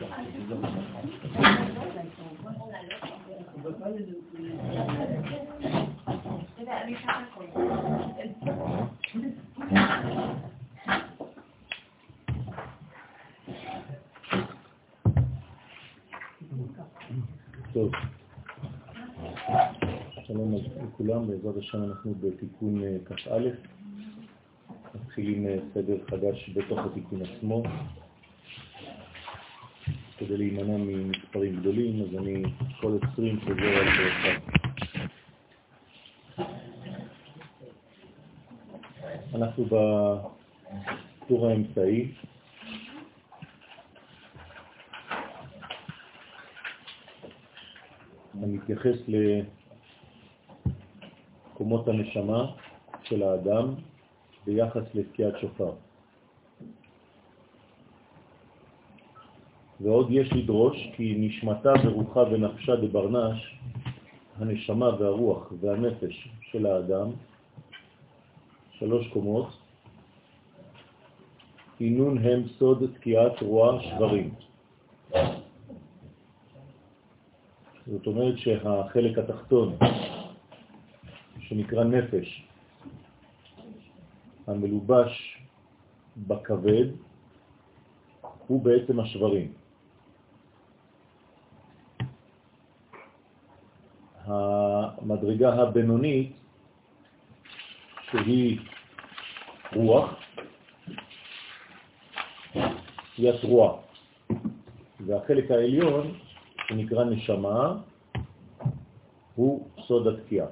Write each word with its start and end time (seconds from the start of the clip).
טוב. 0.00 0.10
שלום 20.26 20.54
לכולם, 20.82 21.26
בעזרת 21.26 21.56
השם 21.56 21.84
אנחנו 21.84 22.14
בתיקון 22.20 22.82
אה, 22.82 22.96
כ"א, 23.04 23.48
מתחילים 24.94 25.46
אה, 25.46 25.56
סדר 25.74 25.96
חדש 26.10 26.50
בתוך 26.54 26.78
התיקון 26.78 27.22
עצמו. 27.22 27.62
כדי 30.20 30.36
להימנע 30.36 30.76
ממספרים 30.76 31.56
גדולים, 31.56 32.02
אז 32.02 32.08
אני 32.18 32.42
כל 32.80 32.98
20 33.12 33.40
חוזר 33.40 33.52
על 33.52 33.84
זה 33.84 34.10
אנחנו 39.34 39.64
בטור 39.64 41.46
האמצעי, 41.46 42.12
אני 48.34 48.56
מתייחס 48.56 48.96
לקומות 51.54 51.88
הנשמה 51.88 52.46
של 53.02 53.22
האדם 53.22 53.74
ביחס 54.46 54.84
לתקיעת 54.94 55.34
שופר. 55.40 55.72
ועוד 59.82 60.06
יש 60.10 60.32
לדרוש 60.32 60.76
כי 60.96 61.14
נשמתה 61.18 61.72
ורוחה 61.84 62.20
ונפשה 62.20 62.76
דברנש, 62.76 63.56
הנשמה 64.38 64.88
והרוח 64.98 65.52
והנפש 65.60 66.28
של 66.42 66.66
האדם, 66.66 67.10
שלוש 68.70 69.08
קומות, 69.08 69.48
עינון 71.78 72.18
הם 72.18 72.48
סוד 72.58 72.84
תקיעת 72.94 73.42
רוע 73.42 73.82
שברים. 73.82 74.34
זאת 77.86 78.06
אומרת 78.06 78.38
שהחלק 78.38 79.18
התחתון, 79.18 79.76
שנקרא 81.40 81.84
נפש, 81.84 82.44
המלובש 84.46 85.42
בכבד, 86.16 86.86
הוא 88.46 88.62
בעצם 88.62 89.00
השברים. 89.00 89.59
המדרגה 94.30 95.54
הבינונית, 95.54 96.32
שהיא 98.10 98.58
רוח, 99.76 100.10
היא 103.16 103.30
התרועה. 103.30 103.72
והחלק 105.06 105.50
העליון, 105.50 106.18
שנקרא 106.68 107.04
נשמה, 107.04 107.74
הוא 109.34 109.68
סוד 109.86 110.06
התקיעה. 110.06 110.46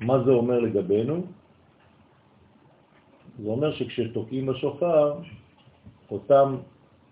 מה 0.00 0.24
זה 0.24 0.30
אומר 0.30 0.58
לגבינו? 0.60 1.26
זה 3.38 3.48
אומר 3.48 3.72
שכשתוקעים 3.74 4.46
בשופר, 4.46 5.18
אותם 6.10 6.56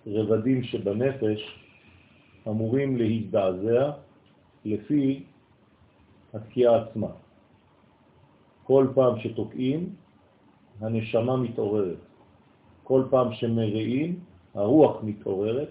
רבדים 0.06 0.62
שבנפש 0.62 1.40
אמורים 2.48 2.96
להזדעזע 2.96 3.90
לפי 4.64 5.22
התקיעה 6.34 6.82
עצמה. 6.82 7.08
כל 8.64 8.86
פעם 8.94 9.20
שתוקעים, 9.20 9.94
הנשמה 10.80 11.36
מתעוררת. 11.36 11.98
כל 12.84 13.02
פעם 13.10 13.32
שמראים, 13.32 14.20
הרוח 14.54 15.02
מתעוררת, 15.02 15.68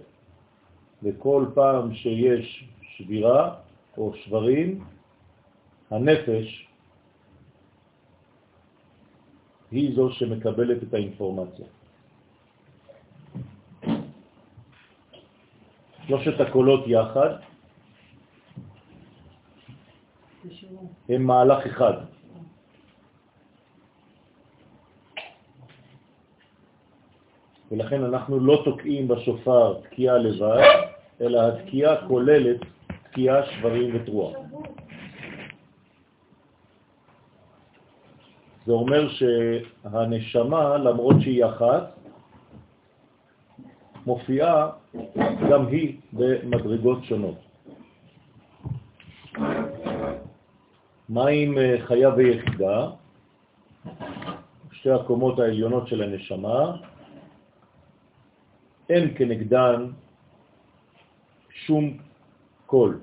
וכל 1.04 1.46
פעם 1.54 1.96
שיש 1.96 2.70
שבירה 2.82 3.56
או 3.98 4.14
שברים, 4.16 4.84
הנפש 5.90 6.68
היא 9.72 9.96
זו 9.96 10.12
שמקבלת 10.12 10.84
את 10.84 10.94
האינפורמציה. 10.94 11.66
שלושת 16.12 16.40
הקולות 16.42 16.84
יחד 16.88 17.30
הם 21.10 21.24
מהלך 21.24 21.66
אחד. 21.66 21.94
ולכן 27.72 28.04
אנחנו 28.04 28.40
לא 28.40 28.62
תוקעים 28.66 29.08
בשופר 29.08 29.80
תקיעה 29.82 30.18
לבד, 30.18 30.62
אלא 31.22 31.40
התקיעה 31.48 32.08
כוללת 32.08 32.60
תקיעה, 33.04 33.46
שברים 33.46 33.96
ותרועה. 33.96 34.40
זה 38.66 38.72
אומר 38.72 39.08
שהנשמה, 39.10 40.78
למרות 40.78 41.16
שהיא 41.22 41.46
אחת, 41.46 42.01
מופיעה 44.06 44.70
גם 45.50 45.68
היא 45.68 45.98
במדרגות 46.14 47.04
שונות. 47.04 47.38
מה 51.10 51.28
עם 51.28 51.58
אה, 51.58 51.76
חיה 51.86 52.10
ויחידה? 52.16 52.90
שתי 54.72 54.92
הקומות 54.92 55.40
העליונות 55.40 55.88
של 55.88 56.02
הנשמה, 56.02 56.78
אין 58.90 59.14
כנגדן 59.18 59.92
שום 61.50 61.98
קול. 62.66 63.00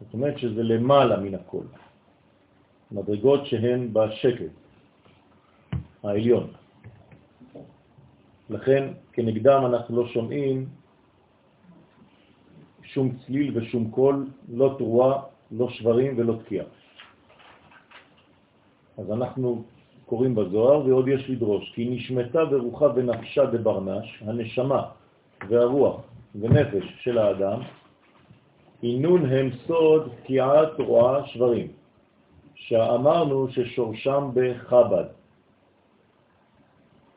זאת 0.00 0.14
אומרת 0.14 0.38
שזה 0.38 0.62
למעלה 0.62 1.16
מן 1.20 1.34
הקול. 1.34 1.66
מדרגות 2.92 3.46
שהן 3.46 3.92
בשקט 3.92 4.52
העליון. 6.02 6.63
לכן 8.50 8.88
כנגדם 9.12 9.62
אנחנו 9.66 9.96
לא 9.96 10.08
שומעים 10.08 10.66
שום 12.82 13.10
צליל 13.26 13.58
ושום 13.58 13.90
קול, 13.90 14.26
לא 14.54 14.74
תרועה, 14.78 15.22
לא 15.50 15.68
שברים 15.68 16.14
ולא 16.16 16.34
תקיעה. 16.44 16.66
אז 18.98 19.10
אנחנו 19.10 19.64
קוראים 20.06 20.34
בזוהר, 20.34 20.86
ועוד 20.86 21.08
יש 21.08 21.30
לדרוש, 21.30 21.72
כי 21.74 21.88
נשמתה 21.88 22.42
ורוחה 22.50 22.86
ונפשה 22.94 23.44
דברנש, 23.46 24.22
הנשמה 24.26 24.82
והרוח 25.48 26.00
ונפש 26.40 26.84
של 27.00 27.18
האדם, 27.18 27.60
עינון 28.82 29.26
הם 29.26 29.50
סוד 29.66 30.08
תקיעת 30.22 30.78
רועה 30.78 31.26
שברים, 31.26 31.68
שאמרנו 32.54 33.48
ששורשם 33.48 34.30
בחב"ד. 34.34 35.04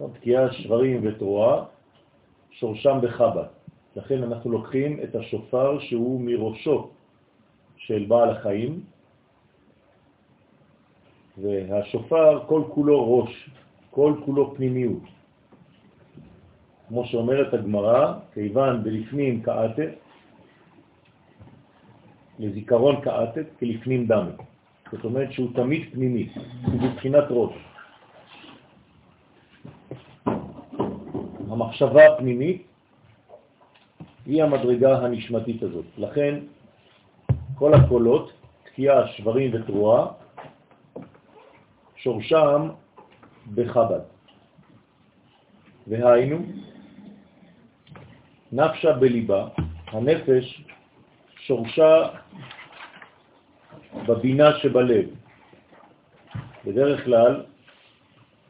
תקיעה 0.05 0.53
שברים 0.53 1.01
ותרועה, 1.03 1.63
שורשם 2.51 2.97
בחב"ד. 3.01 3.45
לכן 3.95 4.23
אנחנו 4.23 4.51
לוקחים 4.51 4.99
את 5.03 5.15
השופר 5.15 5.79
שהוא 5.79 6.21
מראשו 6.21 6.89
של 7.77 8.05
בעל 8.07 8.29
החיים, 8.29 8.81
והשופר 11.37 12.43
כל 12.47 12.63
כולו 12.69 13.17
ראש, 13.19 13.49
כל 13.89 14.13
כולו 14.25 14.53
פנימיות. 14.55 15.03
כמו 16.87 17.05
שאומרת 17.05 17.53
הגמרא, 17.53 18.13
כיוון 18.33 18.83
בלפנים 18.83 19.43
כעתת, 19.43 19.93
לזיכרון 22.39 23.01
כעתת 23.01 23.45
כלפנים 23.59 24.07
דמת. 24.07 24.35
זאת 24.91 25.05
אומרת 25.05 25.31
שהוא 25.31 25.49
תמיד 25.55 25.81
פנימי, 25.93 26.29
הוא 26.65 26.81
בבחינת 26.81 27.23
ראש. 27.29 27.53
המחשבה 31.51 32.13
הפנימית 32.13 32.67
היא 34.25 34.43
המדרגה 34.43 34.97
הנשמתית 34.97 35.63
הזאת. 35.63 35.85
לכן 35.97 36.39
כל 37.55 37.73
הקולות, 37.73 38.31
תקיעה, 38.63 39.07
שברים 39.07 39.51
ותרועה, 39.53 40.07
שורשם 41.95 42.69
בחב"ד. 43.55 43.99
והיינו, 45.87 46.37
נפשה 48.51 48.93
בליבה, 48.93 49.47
הנפש 49.87 50.63
שורשה 51.39 52.07
בבינה 54.07 54.59
שבלב. 54.59 55.05
בדרך 56.65 57.05
כלל 57.05 57.43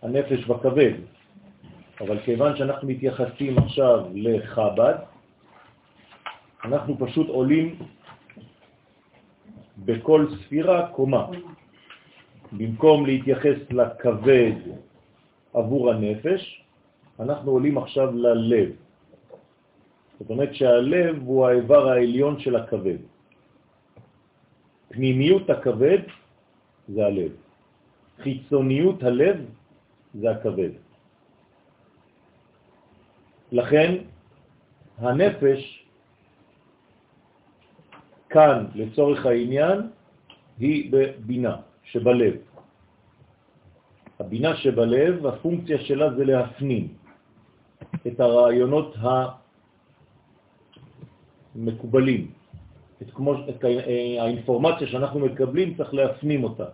הנפש 0.01 0.45
בכבד, 0.45 0.93
אבל 2.01 2.19
כיוון 2.19 2.57
שאנחנו 2.57 2.87
מתייחסים 2.87 3.57
עכשיו 3.57 4.05
לחב"ד, 4.13 4.95
אנחנו 6.63 6.97
פשוט 6.99 7.27
עולים 7.27 7.79
בכל 9.85 10.25
ספירה 10.41 10.87
קומה. 10.87 11.27
במקום 12.51 13.05
להתייחס 13.05 13.57
לכבד 13.69 14.55
עבור 15.53 15.91
הנפש, 15.91 16.63
אנחנו 17.19 17.51
עולים 17.51 17.77
עכשיו 17.77 18.11
ללב. 18.15 18.69
זאת 20.19 20.29
אומרת 20.29 20.55
שהלב 20.55 21.15
הוא 21.25 21.47
האיבר 21.47 21.89
העליון 21.89 22.39
של 22.39 22.55
הכבד. 22.55 22.97
פנימיות 24.89 25.49
הכבד 25.49 25.99
זה 26.87 27.05
הלב. 27.05 27.31
חיצוניות 28.23 29.03
הלב 29.03 29.37
זה 30.13 30.31
הכבד. 30.31 30.86
לכן 33.51 33.95
הנפש 34.97 35.85
כאן 38.29 38.65
לצורך 38.75 39.25
העניין 39.25 39.89
היא 40.59 40.91
בבינה 40.91 41.55
שבלב. 41.83 42.33
הבינה 44.19 44.55
שבלב, 44.57 45.25
הפונקציה 45.25 45.79
שלה 45.79 46.13
זה 46.13 46.25
להפנים 46.25 46.87
את 48.07 48.19
הרעיונות 48.19 48.95
המקובלים, 51.55 52.31
את, 53.01 53.11
כמו, 53.11 53.33
את 53.49 53.63
האינפורמציה 54.19 54.87
שאנחנו 54.87 55.19
מקבלים 55.19 55.77
צריך 55.77 55.93
להפנים 55.93 56.43
אותה, 56.43 56.65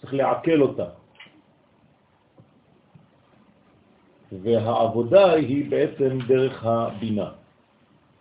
צריך 0.00 0.14
לעכל 0.14 0.60
אותה. 0.62 0.88
והעבודה 4.32 5.32
היא 5.32 5.70
בעצם 5.70 6.18
דרך 6.28 6.64
הבינה, 6.64 7.30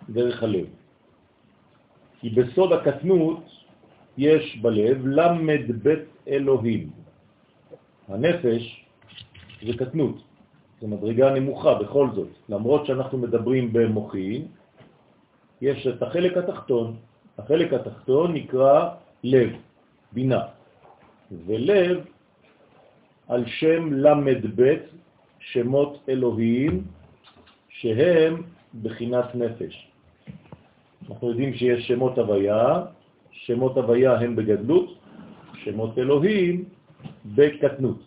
דרך 0.09 0.43
הלב. 0.43 0.65
כי 2.19 2.29
בסוד 2.29 2.71
הקטנות 2.73 3.43
יש 4.17 4.57
בלב 4.61 5.05
למד 5.05 5.83
בית 5.83 6.05
אלוהים. 6.27 6.89
הנפש 8.07 8.85
זה 9.65 9.73
קטנות, 9.77 10.15
זה 10.81 10.87
מדרגה 10.87 11.33
נמוכה 11.33 11.73
בכל 11.73 12.07
זאת. 12.15 12.29
למרות 12.49 12.85
שאנחנו 12.85 13.17
מדברים 13.17 13.73
במוחין, 13.73 14.47
יש 15.61 15.87
את 15.87 16.01
החלק 16.01 16.37
התחתון. 16.37 16.95
החלק 17.37 17.73
התחתון 17.73 18.33
נקרא 18.33 18.89
לב, 19.23 19.49
בינה. 20.11 20.41
ולב 21.45 22.05
על 23.27 23.43
שם 23.45 23.93
למד 23.93 24.45
בית 24.55 24.83
שמות 25.51 26.09
אלוהים 26.09 26.83
שהם 27.69 28.43
בחינת 28.81 29.35
נפש. 29.35 29.91
אנחנו 31.09 31.29
יודעים 31.29 31.53
שיש 31.53 31.87
שמות 31.87 32.17
הוויה, 32.17 32.85
שמות 33.31 33.77
הוויה 33.77 34.13
הם 34.19 34.35
בגדלות, 34.35 34.97
שמות 35.63 35.97
אלוהים 35.97 36.65
בקטנות. 37.25 37.99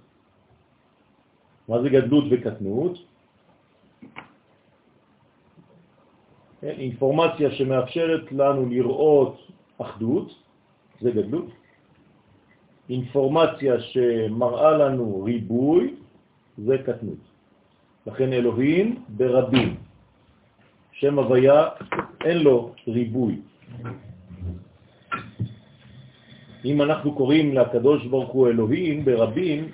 מה 1.69 1.82
זה 1.82 1.88
גדלות 1.88 2.25
וקטנות? 2.31 2.99
כן, 6.61 6.75
אינפורמציה 6.79 7.50
שמאפשרת 7.50 8.32
לנו 8.32 8.67
לראות 8.67 9.37
אחדות, 9.79 10.34
זה 11.00 11.11
גדלות. 11.11 11.49
אינפורמציה 12.91 13.81
שמראה 13.81 14.70
לנו 14.70 15.23
ריבוי, 15.25 15.94
זה 16.58 16.79
קטנות. 16.79 17.27
לכן 18.08 18.32
אלוהים 18.32 19.05
ברבים. 19.08 19.76
שם 20.93 21.19
הוויה 21.19 21.69
אין 22.25 22.38
לו 22.38 22.72
ריבוי. 22.88 23.40
אם 26.64 26.82
אנחנו 26.82 27.14
קוראים 27.14 27.55
לקדוש 27.55 28.06
ברוך 28.06 28.31
הוא 28.31 28.49
אלוהים 28.49 29.05
ברבים, 29.05 29.69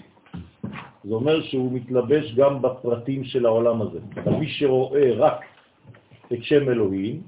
זה 1.05 1.15
אומר 1.15 1.43
שהוא 1.43 1.73
מתלבש 1.73 2.35
גם 2.35 2.63
בפרטים 2.63 3.25
של 3.25 3.47
העולם 3.47 3.83
הזה. 3.83 3.99
אבל 4.25 4.33
מי 4.33 4.49
שרואה 4.49 5.15
רק 5.17 5.41
את 6.33 6.43
שם 6.43 6.69
אלוהים, 6.69 7.23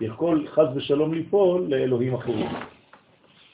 יכול 0.00 0.46
חז 0.52 0.68
ושלום 0.74 1.14
ליפול 1.14 1.66
לאלוהים 1.68 2.14
אחרים. 2.14 2.50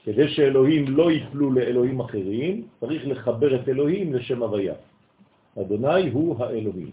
כדי 0.05 0.29
שאלוהים 0.29 0.85
לא 0.89 1.13
יפלו 1.13 1.53
לאלוהים 1.53 2.01
אחרים, 2.01 2.67
צריך 2.81 3.03
לחבר 3.07 3.55
את 3.55 3.69
אלוהים 3.69 4.15
לשם 4.15 4.43
הוויה. 4.43 4.75
אדוני 5.61 6.11
הוא 6.11 6.45
האלוהים. 6.45 6.91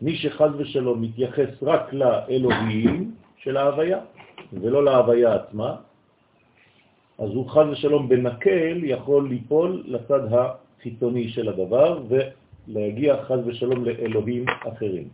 מי 0.00 0.16
שחז 0.16 0.50
ושלום 0.56 1.02
מתייחס 1.02 1.62
רק 1.62 1.92
לאלוהים 1.92 3.14
של 3.36 3.56
ההוויה, 3.56 4.00
ולא 4.52 4.84
להוויה 4.84 5.34
עצמה, 5.34 5.76
אז 7.18 7.30
הוא 7.30 7.50
חז 7.50 7.66
ושלום 7.72 8.08
בנקל 8.08 8.84
יכול 8.84 9.28
ליפול 9.28 9.82
לצד 9.86 10.20
החיצוני 10.32 11.28
של 11.28 11.48
הדבר 11.48 12.02
ולהגיע 12.08 13.24
חז 13.24 13.40
ושלום 13.46 13.84
לאלוהים 13.84 14.44
אחרים. 14.68 15.08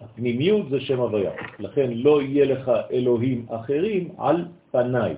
הפנימיות 0.00 0.70
זה 0.70 0.80
שם 0.80 1.00
הוויה, 1.00 1.32
לכן 1.58 1.90
לא 1.90 2.22
יהיה 2.22 2.44
לך 2.44 2.70
אלוהים 2.90 3.46
אחרים 3.50 4.14
על 4.18 4.44
פניי. 4.70 5.14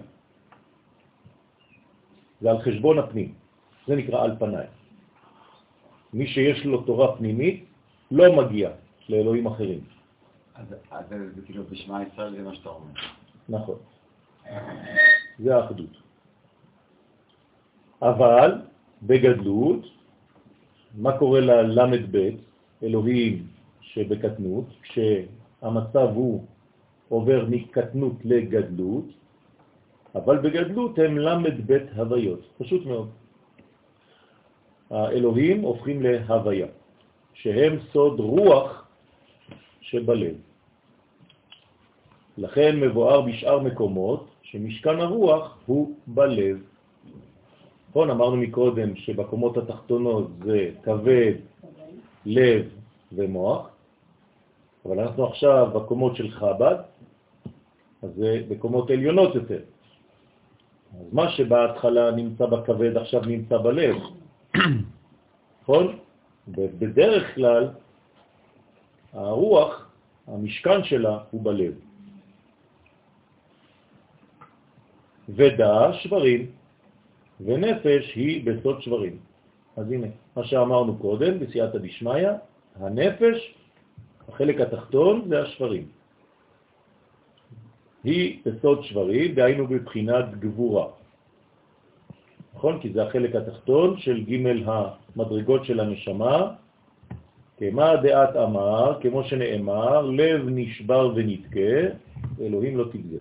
זה 2.40 2.50
על 2.50 2.58
חשבון 2.58 2.98
הפנים, 2.98 3.32
זה 3.86 3.96
נקרא 3.96 4.22
על 4.22 4.36
פניי. 4.38 4.66
מי 6.14 6.26
שיש 6.26 6.64
לו 6.64 6.82
תורה 6.82 7.16
פנימית 7.16 7.64
לא 8.10 8.36
מגיע 8.36 8.70
לאלוהים 9.08 9.46
אחרים. 9.46 9.80
אז 10.90 11.04
זה 11.08 11.42
כאילו 11.46 11.64
בשמע 11.64 12.02
ישראל 12.02 12.36
זה 12.36 12.42
מה 12.42 12.54
שאתה 12.54 12.68
אומר. 12.68 12.92
נכון. 13.48 13.78
זה 15.38 15.56
האחדות. 15.56 15.94
אבל 18.02 18.50
בגדלות, 19.02 19.86
מה 20.94 21.18
קורה 21.18 21.40
ללמד 21.40 22.16
ב', 22.16 22.30
אלוהים 22.82 23.46
שבקטנות, 23.80 24.64
כשהמצב 24.82 26.08
הוא 26.14 26.44
עובר 27.08 27.46
מקטנות 27.48 28.16
לגדלות, 28.24 29.04
אבל 30.14 30.38
בגדלות 30.38 30.98
הם 30.98 31.18
למד 31.18 31.56
ב' 31.66 31.98
הוויות, 31.98 32.40
פשוט 32.58 32.86
מאוד. 32.86 33.08
האלוהים 34.94 35.60
הופכים 35.60 36.02
להוויה, 36.02 36.66
שהם 37.34 37.78
סוד 37.92 38.20
רוח 38.20 38.86
שבלב. 39.80 40.34
לכן 42.38 42.80
מבואר 42.80 43.20
בשאר 43.20 43.58
מקומות 43.58 44.26
שמשכן 44.42 45.00
הרוח 45.00 45.58
הוא 45.66 45.92
בלב. 46.06 46.62
נכון, 47.90 48.10
אמרנו 48.10 48.36
מקודם 48.36 48.96
שבקומות 48.96 49.56
התחתונות 49.56 50.30
זה 50.44 50.70
כבד, 50.82 51.34
לב 52.26 52.66
ומוח, 53.12 53.68
אבל 54.86 55.00
אנחנו 55.00 55.26
עכשיו 55.26 55.70
בקומות 55.74 56.16
של 56.16 56.30
חב"ד, 56.30 56.76
אז 58.02 58.10
זה 58.16 58.42
בקומות 58.48 58.90
עליונות 58.90 59.34
יותר. 59.34 59.60
אז 61.00 61.06
מה 61.12 61.30
שבהתחלה 61.30 62.10
נמצא 62.10 62.46
בכבד 62.46 62.96
עכשיו 62.96 63.22
נמצא 63.26 63.58
בלב. 63.58 63.96
נכון? 65.64 65.98
בדרך 66.48 67.34
כלל 67.34 67.68
הרוח, 69.12 69.88
המשכן 70.26 70.84
שלה 70.84 71.18
הוא 71.30 71.44
בלב. 71.44 71.74
ודע 75.28 75.92
שברים, 75.92 76.46
ונפש 77.40 78.12
היא 78.14 78.44
בסוד 78.44 78.82
שברים. 78.82 79.16
אז 79.76 79.92
הנה, 79.92 80.06
מה 80.36 80.44
שאמרנו 80.44 80.98
קודם, 80.98 81.38
בסייעתא 81.38 81.78
דשמיא, 81.78 82.28
הנפש, 82.76 83.54
החלק 84.28 84.60
התחתון 84.60 85.24
זה 85.28 85.42
השברים. 85.42 85.88
היא 88.04 88.40
בסוד 88.44 88.84
שברים, 88.84 89.34
דהיינו 89.34 89.66
בבחינת 89.66 90.38
גבורה. 90.38 91.03
נכון? 92.64 92.80
כי 92.80 92.92
זה 92.92 93.02
החלק 93.02 93.34
התחתון 93.34 93.98
של 93.98 94.24
ג' 94.24 94.46
המדרגות 95.16 95.64
של 95.64 95.80
הנשמה, 95.80 96.54
כמה 97.58 97.96
דעת 97.96 98.36
אמר, 98.36 99.00
כמו 99.00 99.24
שנאמר, 99.24 100.00
לב 100.00 100.48
נשבר 100.48 101.12
ונתקה, 101.14 101.92
אלוהים 102.40 102.76
לא 102.76 102.84
תגזה. 102.92 103.18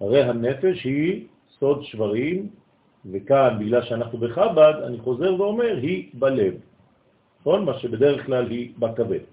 הרי 0.00 0.22
הנפש 0.22 0.84
היא 0.84 1.26
סוד 1.58 1.84
שברים, 1.84 2.48
וכאן, 3.12 3.56
בגלל 3.60 3.82
שאנחנו 3.82 4.18
בחב"ד, 4.18 4.74
אני 4.86 4.98
חוזר 4.98 5.40
ואומר, 5.40 5.76
היא 5.82 6.08
בלב. 6.14 6.54
נכון? 7.40 7.64
מה 7.64 7.78
שבדרך 7.78 8.26
כלל 8.26 8.50
היא 8.50 8.72
בכבד. 8.78 9.28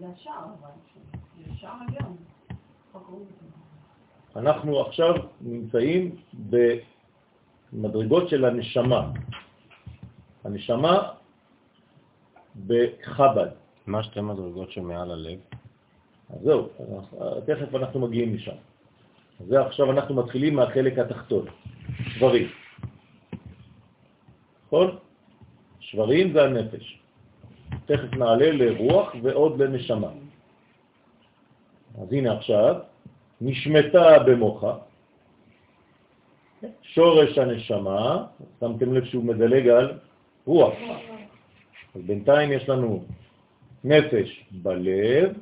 זה 0.00 0.06
השער, 0.16 0.44
אבל 0.60 0.70
זה 1.44 1.52
שער 1.60 1.76
הגאון. 1.88 2.16
אנחנו 4.36 4.80
עכשיו 4.80 5.14
נמצאים 5.40 6.16
מדרגות 7.72 8.28
של 8.28 8.44
הנשמה. 8.44 9.10
הנשמה 10.44 11.08
בחב"ד. 12.66 13.48
מה 13.86 14.02
שתי 14.02 14.20
מדרגות 14.20 14.70
שמעל 14.70 15.10
הלב? 15.10 15.38
אז 16.30 16.40
זהו, 16.42 16.68
תכף 17.46 17.74
אנחנו 17.74 18.00
מגיעים 18.00 18.34
לשם. 18.34 18.56
זה 19.46 19.60
עכשיו 19.60 19.92
אנחנו 19.92 20.14
מתחילים 20.14 20.56
מהחלק 20.56 20.98
התחתון, 20.98 21.46
שברים. 21.98 22.48
נכון? 24.66 24.96
שברים 25.80 26.32
זה 26.32 26.44
הנפש. 26.44 27.00
תכף 27.86 28.14
נעלה 28.14 28.52
לרוח 28.52 29.14
ועוד 29.22 29.62
לנשמה. 29.62 30.10
אז 32.02 32.12
הנה 32.12 32.36
עכשיו, 32.36 32.74
נשמתה 33.40 34.18
במוחה, 34.26 34.76
שורש 36.82 37.38
הנשמה, 37.38 38.24
שמתם 38.60 38.94
לב 38.94 39.04
שהוא 39.04 39.24
מדלג 39.24 39.68
על 39.68 39.92
רוח. 40.46 40.74
אז 41.94 42.00
בינתיים 42.06 42.52
יש 42.52 42.68
לנו 42.68 43.04
נפש 43.84 44.44
בלב, 44.50 45.32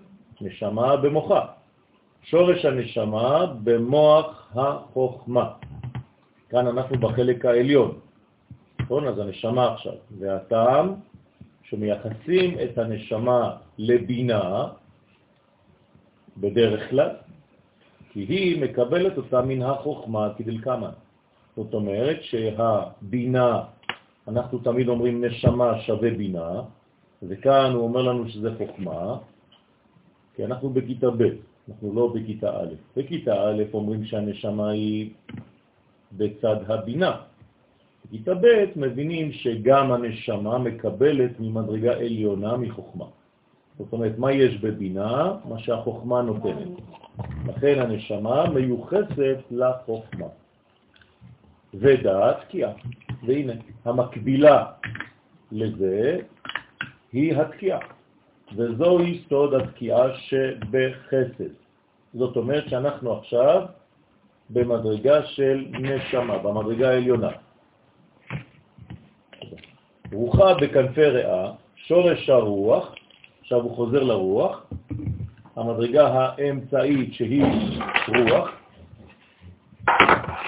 נשמה 0.40 0.96
במוחה. 0.96 1.46
שורש 2.23 2.64
הנשמה 2.64 3.46
במוח 3.64 4.52
החוכמה. 4.54 5.52
כאן 6.49 6.66
אנחנו 6.66 6.99
בחלק 6.99 7.44
העליון. 7.44 7.99
נכון? 8.80 9.08
אז 9.08 9.18
הנשמה 9.18 9.73
עכשיו. 9.73 9.92
והטעם 10.18 10.94
שמייחסים 11.62 12.56
את 12.64 12.78
הנשמה 12.78 13.56
לבינה, 13.78 14.68
בדרך 16.37 16.90
כלל, 16.90 17.11
כי 18.12 18.20
היא 18.20 18.62
מקבלת 18.62 19.16
אותה 19.16 19.42
מן 19.42 19.62
החוכמה 19.62 20.28
כדלקמן. 20.37 21.05
זאת 21.56 21.75
אומרת 21.75 22.22
שהבינה, 22.22 23.62
אנחנו 24.28 24.58
תמיד 24.58 24.88
אומרים 24.88 25.25
נשמה 25.25 25.80
שווה 25.80 26.10
בינה, 26.10 26.62
וכאן 27.22 27.72
הוא 27.72 27.82
אומר 27.82 28.02
לנו 28.02 28.28
שזה 28.28 28.50
חוכמה, 28.58 29.18
כי 30.34 30.44
אנחנו 30.44 30.70
בכיתה 30.70 31.10
ב', 31.10 31.22
אנחנו 31.68 31.94
לא 31.94 32.12
בכיתה 32.14 32.60
א'. 32.60 32.75
בכיתה 32.96 33.48
א' 33.48 33.62
אומרים 33.72 34.04
שהנשמה 34.04 34.70
היא 34.70 35.10
בצד 36.12 36.56
הבינה. 36.70 37.16
בכיתה 38.04 38.34
ב' 38.34 38.64
מבינים 38.76 39.32
שגם 39.32 39.92
הנשמה 39.92 40.58
מקבלת 40.58 41.40
ממדרגה 41.40 41.92
עליונה 41.92 42.56
מחוכמה. 42.56 43.04
זאת 43.78 43.92
אומרת, 43.92 44.18
מה 44.18 44.32
יש 44.32 44.60
בבינה? 44.60 45.32
מה 45.48 45.58
שהחוכמה 45.58 46.22
נותנת. 46.22 46.68
לכן 47.46 47.80
הנשמה 47.80 48.50
מיוחסת 48.50 49.38
לחוכמה. 49.50 50.26
ודעת 51.80 52.40
תקיעה. 52.40 52.73
והנה, 53.26 53.52
המקבילה 53.85 54.64
לזה 55.52 56.18
היא 57.12 57.37
התקיעה. 57.37 57.78
וזוהי 58.56 59.23
סוד 59.28 59.54
התקיעה 59.54 60.14
שבחסד. 60.18 61.52
זאת 62.14 62.37
אומרת 62.37 62.68
שאנחנו 62.68 63.12
עכשיו 63.18 63.62
במדרגה 64.50 65.23
של 65.26 65.66
נשמה, 65.71 66.38
במדרגה 66.38 66.90
העליונה. 66.90 67.30
רוחה 70.12 70.54
בכנפי 70.54 71.04
ריאה, 71.04 71.52
שורש 71.76 72.30
הרוח, 72.30 72.95
עכשיו 73.40 73.61
הוא 73.61 73.76
חוזר 73.76 74.02
לרוח, 74.02 74.66
המדרגה 75.56 76.09
האמצעית 76.09 77.14
שהיא 77.14 77.80
רוח, 78.09 78.50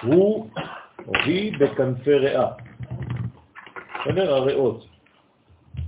הוא 0.03 0.49
היא 1.15 1.59
בכנפי 1.59 2.15
ריאה. 2.15 2.49
בסדר? 4.01 4.35
הריאות. 4.35 4.87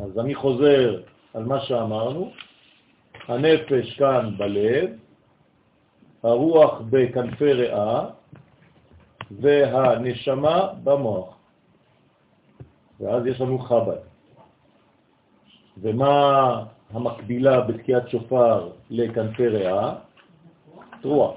אז 0.00 0.18
אני 0.18 0.34
חוזר 0.34 1.02
על 1.34 1.44
מה 1.44 1.60
שאמרנו, 1.60 2.32
הנפש 3.28 3.98
כאן 3.98 4.34
בלב, 4.38 4.90
הרוח 6.22 6.80
בכנפי 6.90 7.52
ריאה 7.52 8.06
והנשמה 9.30 10.68
במוח. 10.84 11.36
ואז 13.00 13.26
יש 13.26 13.40
לנו 13.40 13.58
חב"ד. 13.58 13.96
ומה 15.82 16.64
המקבילה 16.90 17.60
בתקיעת 17.60 18.08
שופר 18.08 18.70
לכנפי 18.90 19.48
ריאה? 19.48 19.94
רוח. 21.02 21.34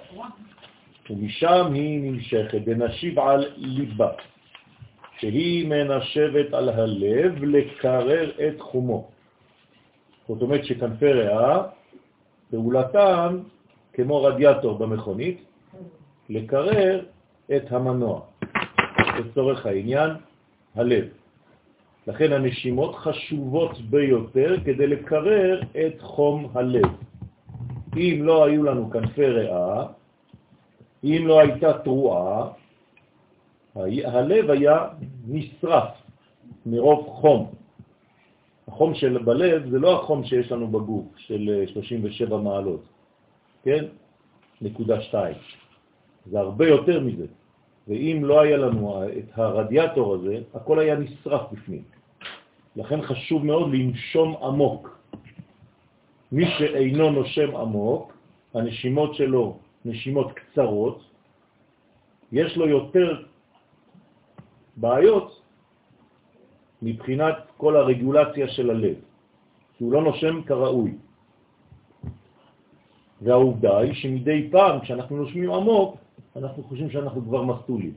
ומשם 1.10 1.74
היא 1.74 2.12
נמשכת, 2.12 2.60
ונשיב 2.66 3.20
על 3.20 3.46
ליבה, 3.56 4.10
שהיא 5.20 5.68
מנשבת 5.68 6.54
על 6.54 6.70
הלב 6.70 7.44
לקרר 7.44 8.32
את 8.48 8.62
חומו. 8.62 9.08
זאת 10.28 10.42
אומרת 10.42 10.66
שכנפי 10.66 11.14
ריאה, 11.14 11.64
פעולתם 12.52 13.40
כמו 13.94 14.24
רדיאטור 14.24 14.78
במכונית, 14.78 15.44
לקרר 16.30 17.06
את 17.56 17.72
המנוע, 17.72 18.22
לצורך 19.20 19.66
העניין, 19.66 20.12
הלב. 20.76 21.06
לכן 22.08 22.34
הנשימות 22.34 22.96
חשובות 22.96 23.82
ביותר 23.82 24.56
כדי 24.66 24.88
לקרר 24.88 25.62
את 25.72 26.02
חום 26.02 26.52
הלב. 26.54 26.90
אם 27.96 28.20
לא 28.24 28.46
היו 28.46 28.64
לנו 28.64 28.92
כנפי 28.92 29.26
ריאה, 29.26 29.86
אם 31.04 31.24
לא 31.28 31.40
הייתה 31.40 31.74
תרועה, 31.74 32.50
הלב 34.06 34.50
היה 34.50 34.88
נשרף 35.28 35.90
מרוב 36.66 37.08
חום. 37.08 37.52
החום 38.68 38.96
של 38.96 39.18
בלב 39.18 39.70
זה 39.70 39.80
לא 39.80 40.00
החום 40.00 40.24
שיש 40.24 40.52
לנו 40.52 40.68
בגוף 40.68 41.06
של 41.18 41.66
37 41.68 42.38
מעלות, 42.38 42.84
כן? 43.64 43.86
נקודה 44.62 45.02
שתיים. 45.02 45.36
זה 46.26 46.40
הרבה 46.40 46.68
יותר 46.68 47.00
מזה. 47.00 47.26
ואם 47.88 48.22
לא 48.24 48.42
היה 48.42 48.58
לנו 48.58 49.04
את 49.18 49.30
הרדיאטור 49.34 50.16
הזה, 50.16 50.40
הכל 50.54 50.80
היה 50.80 50.96
נשרף 50.96 51.42
בפנים. 51.52 51.84
לכן 52.76 53.02
חשוב 53.02 53.46
מאוד 53.46 53.74
לנשום 53.74 54.36
עמוק. 54.44 55.00
מי 56.32 56.46
שאינו 56.58 57.12
נושם 57.12 57.56
עמוק, 57.56 58.14
הנשימות 58.54 59.16
שלו 59.16 59.58
נשימות 59.86 60.32
קצרות, 60.32 61.04
יש 62.32 62.58
לו 62.58 62.68
יותר 62.68 63.24
בעיות 64.78 65.42
מבחינת 66.82 67.36
כל 67.58 67.76
הרגולציה 67.76 68.48
של 68.48 68.70
הלב, 68.70 68.96
כי 69.78 69.84
הוא 69.84 69.94
לא 69.94 70.02
נושם 70.04 70.42
כראוי. 70.44 70.92
והעובדה 73.22 73.78
היא 73.78 73.94
שמדי 73.94 74.50
פעם 74.52 74.80
כשאנחנו 74.80 75.18
נושמים 75.18 75.52
עמוק, 75.52 75.98
אנחנו 76.36 76.64
חושבים 76.64 76.90
שאנחנו 76.90 77.22
כבר 77.22 77.44
מסטולים. 77.44 77.94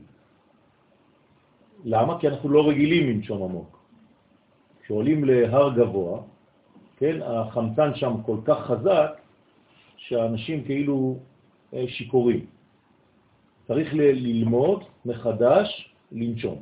למה? 1.83 2.19
כי 2.19 2.27
אנחנו 2.27 2.49
לא 2.49 2.69
רגילים 2.69 3.09
לנשום 3.09 3.43
עמוק. 3.43 3.79
כשעולים 4.83 5.23
להר 5.23 5.73
גבוה, 5.75 6.21
כן, 6.97 7.21
החמצן 7.21 7.95
שם 7.95 8.13
כל 8.25 8.37
כך 8.45 8.59
חזק, 8.65 9.11
שהאנשים 9.97 10.63
כאילו 10.63 11.17
אה, 11.73 11.85
שיקורים. 11.87 12.45
צריך 13.67 13.93
ללמוד 13.93 14.83
מחדש 15.05 15.93
לנשום. 16.11 16.61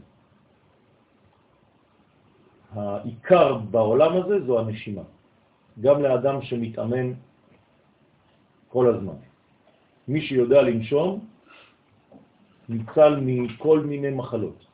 העיקר 2.71 3.57
בעולם 3.57 4.11
הזה 4.17 4.45
זו 4.45 4.59
הנשימה, 4.59 5.01
גם 5.81 6.01
לאדם 6.01 6.41
שמתאמן 6.41 7.13
כל 8.67 8.95
הזמן. 8.95 9.17
מי 10.07 10.21
שיודע 10.21 10.61
לנשום 10.61 11.25
ניצל 12.69 13.19
מכל 13.21 13.79
מיני 13.79 14.09
מחלות. 14.09 14.65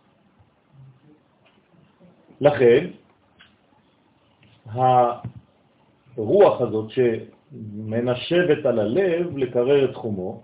לכן, 2.41 2.87
הרוח 4.65 6.61
הזאת 6.61 6.89
שמנשבת 7.51 8.65
על 8.65 8.79
הלב 8.79 9.37
לקרר 9.37 9.85
את 9.85 9.91
תחומו, 9.91 10.41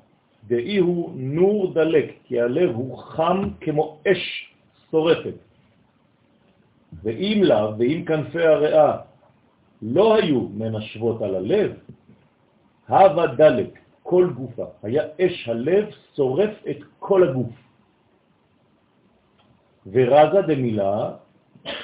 דאי 0.47 0.77
הוא 0.77 1.11
נור 1.15 1.73
דלק, 1.73 2.13
כי 2.23 2.41
הלב 2.41 2.75
הוא 2.75 2.97
חם 2.97 3.49
כמו 3.61 3.97
אש 4.07 4.53
שורפת. 4.91 5.33
ואם 7.03 7.41
לה, 7.43 7.69
ואם 7.77 8.03
כנפי 8.07 8.41
הריאה 8.43 8.97
לא 9.81 10.15
היו 10.15 10.41
מנשבות 10.41 11.21
על 11.21 11.35
הלב, 11.35 11.71
הווה 12.87 13.27
דלק, 13.27 13.79
כל 14.03 14.29
גופה, 14.35 14.65
היה 14.83 15.03
אש 15.21 15.49
הלב 15.49 15.85
שורף 16.15 16.53
את 16.69 16.77
כל 16.99 17.29
הגוף. 17.29 17.51
ורזה 19.91 20.41
דמילה, 20.41 21.11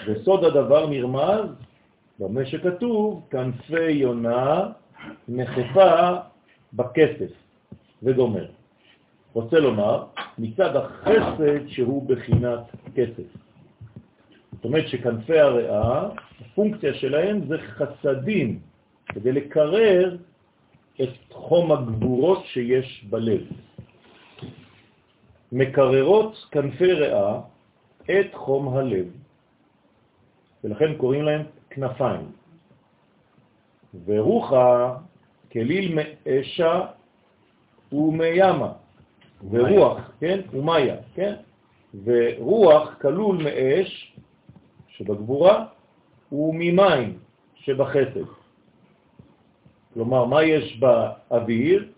וסוד 0.08 0.44
הדבר 0.44 0.90
נרמז 0.90 1.46
במה 2.20 2.46
שכתוב, 2.46 3.28
כנפי 3.30 3.92
יונה 3.92 4.72
נחפה 5.28 6.16
בכסף, 6.74 7.32
וגומר. 8.04 8.46
רוצה 9.34 9.60
לומר, 9.60 10.06
מצד 10.38 10.76
החסד 10.76 11.68
שהוא 11.68 12.10
בחינת 12.10 12.60
כסף. 12.96 13.30
זאת 14.52 14.66
אומרת 14.66 14.88
שכנפי 14.88 15.40
הריאה, 15.40 16.10
הפונקציה 16.42 16.94
שלהם 16.94 17.48
זה 17.48 17.58
חסדים, 17.58 18.60
כדי 19.06 19.32
לקרר 19.32 20.18
את 21.02 21.10
חום 21.32 21.72
הגבורות 21.72 22.46
שיש 22.46 23.06
בלב. 23.10 23.42
מקררות 25.52 26.48
כנפי 26.52 26.94
ריאה 26.94 27.40
את 28.06 28.34
חום 28.34 28.78
הלב, 28.78 29.06
ולכן 30.64 30.98
קוראים 30.98 31.24
להם 31.24 31.42
כנפיים. 31.70 32.32
ורוחה 34.06 34.96
כליל 35.52 35.96
מאשה 35.96 36.86
ומימה, 37.92 38.72
ורוח, 39.52 40.12
כן? 40.20 40.40
ומיה, 40.54 40.96
כן? 41.16 41.34
ורוח 42.04 42.94
כלול 43.02 43.44
מאש 43.44 44.16
שבגבורה 44.88 45.66
וממים 46.32 47.18
שבחסד. 47.56 48.26
כלומר, 49.94 50.26
מה 50.26 50.44
יש 50.44 50.80
באוויר? 50.80 51.90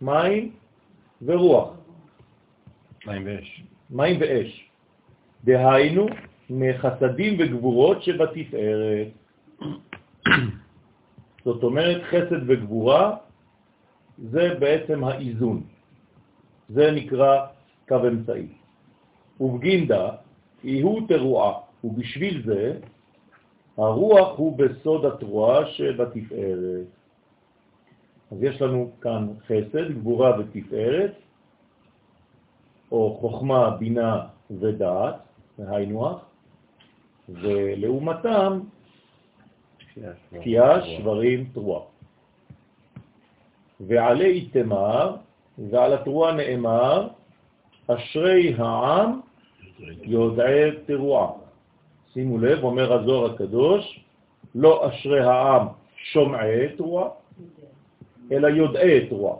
מים 0.00 0.52
ורוח. 1.22 1.74
מים 3.06 3.22
ואש. 3.26 3.62
מים 3.90 4.16
ואש. 4.20 4.68
דהיינו, 5.44 6.06
מחסדים 6.50 7.36
וגבורות 7.38 8.02
שבתפארת. 8.02 9.08
זאת 11.44 11.62
אומרת, 11.62 12.02
חסד 12.02 12.42
וגבורה 12.46 13.16
זה 14.18 14.54
בעצם 14.60 15.04
האיזון. 15.04 15.62
זה 16.68 16.90
נקרא 16.90 17.46
קו 17.88 18.08
אמצעי. 18.08 18.46
ובגינדה, 19.40 20.08
הוא 20.62 21.08
תרועה, 21.08 21.52
ובשביל 21.84 22.42
זה 22.46 22.78
הרוח 23.76 24.38
הוא 24.38 24.58
בסוד 24.58 25.04
התרועה 25.04 25.66
שבתפארת. 25.66 26.86
אז 28.32 28.42
יש 28.42 28.62
לנו 28.62 28.90
כאן 29.00 29.28
חסד, 29.46 29.92
גבורה 29.92 30.40
ותפארת, 30.40 31.12
או 32.92 33.18
חוכמה, 33.20 33.70
בינה 33.70 34.26
ודעת, 34.50 35.16
היינו 35.58 36.18
ולעומתם 37.28 38.60
תקיעה, 40.30 40.86
שברים, 40.86 41.44
תרועה. 41.52 41.82
ועלי 43.80 44.48
תמר, 44.52 45.16
ועל 45.58 45.92
התרועה 45.92 46.32
נאמר, 46.32 47.08
אשרי 47.86 48.54
העם 48.58 49.20
יודעי 50.02 50.70
תרועה. 50.86 51.30
שימו 52.12 52.38
לב, 52.38 52.64
אומר 52.64 52.92
הזוהר 52.92 53.34
הקדוש, 53.34 54.00
לא 54.54 54.88
אשרי 54.88 55.20
העם 55.20 55.66
שומעי 55.96 56.76
תרועה, 56.76 57.08
אלא 58.32 58.48
יודעי 58.48 59.08
תרועה. 59.08 59.36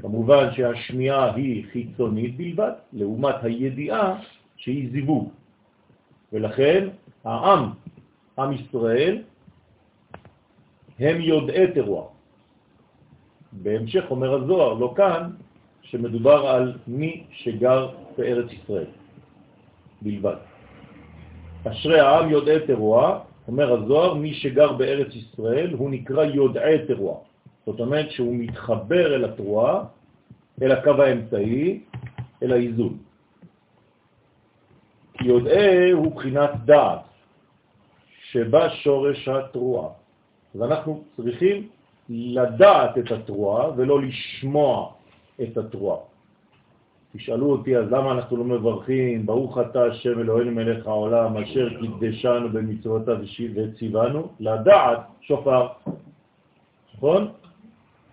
כמובן 0.00 0.48
שהשמיעה 0.52 1.34
היא 1.34 1.64
חיצונית 1.72 2.36
בלבד, 2.36 2.72
לעומת 2.92 3.34
הידיעה 3.42 4.20
שהיא 4.56 4.90
זיווג. 4.92 5.28
ולכן 6.32 6.88
העם, 7.24 7.70
עם 8.38 8.52
ישראל, 8.52 9.22
הם 10.98 11.20
יודעי 11.20 11.72
תרועה. 11.72 12.06
בהמשך 13.52 14.04
אומר 14.10 14.34
הזוהר, 14.34 14.74
לא 14.74 14.92
כאן, 14.96 15.30
שמדובר 15.82 16.46
על 16.46 16.78
מי 16.86 17.24
שגר 17.32 17.88
בארץ 18.18 18.52
ישראל 18.52 18.86
בלבד. 20.02 20.36
אשרי 21.64 22.00
העם 22.00 22.30
יודעי 22.30 22.66
תרועה, 22.66 23.18
אומר 23.48 23.72
הזוהר, 23.72 24.14
מי 24.14 24.34
שגר 24.34 24.72
בארץ 24.72 25.14
ישראל 25.14 25.74
הוא 25.74 25.90
נקרא 25.90 26.24
יודעי 26.24 26.86
תרועה. 26.86 27.18
זאת 27.66 27.80
אומרת 27.80 28.10
שהוא 28.10 28.34
מתחבר 28.34 29.14
אל 29.14 29.24
התרועה, 29.24 29.84
אל 30.62 30.72
הקו 30.72 31.02
האמצעי, 31.02 31.80
אל 32.42 32.52
האיזון. 32.52 32.98
יודעי 35.20 35.90
הוא 35.90 36.14
בחינת 36.14 36.50
דעת, 36.64 37.07
שבה 38.30 38.70
שורש 38.70 39.28
התרועה. 39.28 39.88
אז 40.54 40.62
אנחנו 40.62 41.02
צריכים 41.16 41.68
לדעת 42.08 42.98
את 42.98 43.12
התרועה 43.12 43.70
ולא 43.76 44.02
לשמוע 44.02 44.92
את 45.42 45.56
התרועה. 45.56 45.98
תשאלו 47.16 47.50
אותי, 47.50 47.76
אז 47.76 47.92
למה 47.92 48.12
אנחנו 48.12 48.36
לא 48.36 48.44
מברכים, 48.44 49.26
ברוך 49.26 49.58
אתה 49.58 49.84
השם 49.84 50.20
אלוהינו 50.20 50.52
מלך 50.52 50.86
העולם, 50.86 51.36
אשר 51.36 51.68
קידשנו 51.80 52.48
במצוותיו 52.48 53.16
וציוונו, 53.54 54.28
לדעת 54.40 55.00
שופר. 55.20 55.68
נכון? 56.94 57.32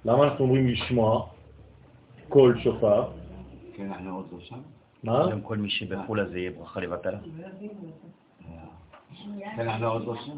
למה 0.06 0.24
אנחנו 0.24 0.46
אומרים 0.46 0.68
לשמוע 0.68 1.28
קול 2.30 2.60
שופר? 2.64 3.04
כן, 3.74 3.92
אנחנו 3.92 4.16
עוד 4.16 4.26
לא 4.32 4.40
שם. 4.40 4.60
מה? 5.04 5.32
גם 5.32 5.42
כל 5.42 5.58
מי 5.58 5.70
שבחו"ל 5.70 6.20
הזה 6.20 6.40
יהיה 6.40 6.52
ברכה 6.52 6.80
לבטלה. 6.80 7.20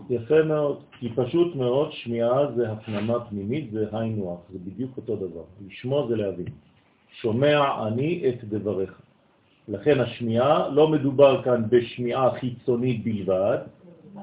יפה 0.09 0.43
מאוד, 0.43 0.83
כי 0.99 1.09
פשוט 1.15 1.55
מאוד 1.55 1.91
שמיעה 1.91 2.51
זה 2.55 2.71
הפנמה 2.71 3.19
פנימית, 3.19 3.71
זה 3.71 3.85
היינו 3.91 4.33
הך, 4.33 4.51
זה 4.51 4.59
בדיוק 4.59 4.97
אותו 4.97 5.15
דבר. 5.15 5.43
לשמוע 5.67 6.07
זה 6.07 6.15
להבין. 6.15 6.45
שומע 7.21 7.87
אני 7.87 8.23
את 8.29 8.43
דבריך. 8.43 9.01
לכן 9.67 9.99
השמיעה, 9.99 10.69
לא 10.69 10.87
מדובר 10.87 11.43
כאן 11.43 11.63
בשמיעה 11.69 12.39
חיצונית 12.39 13.03
בלבד, 13.03 13.57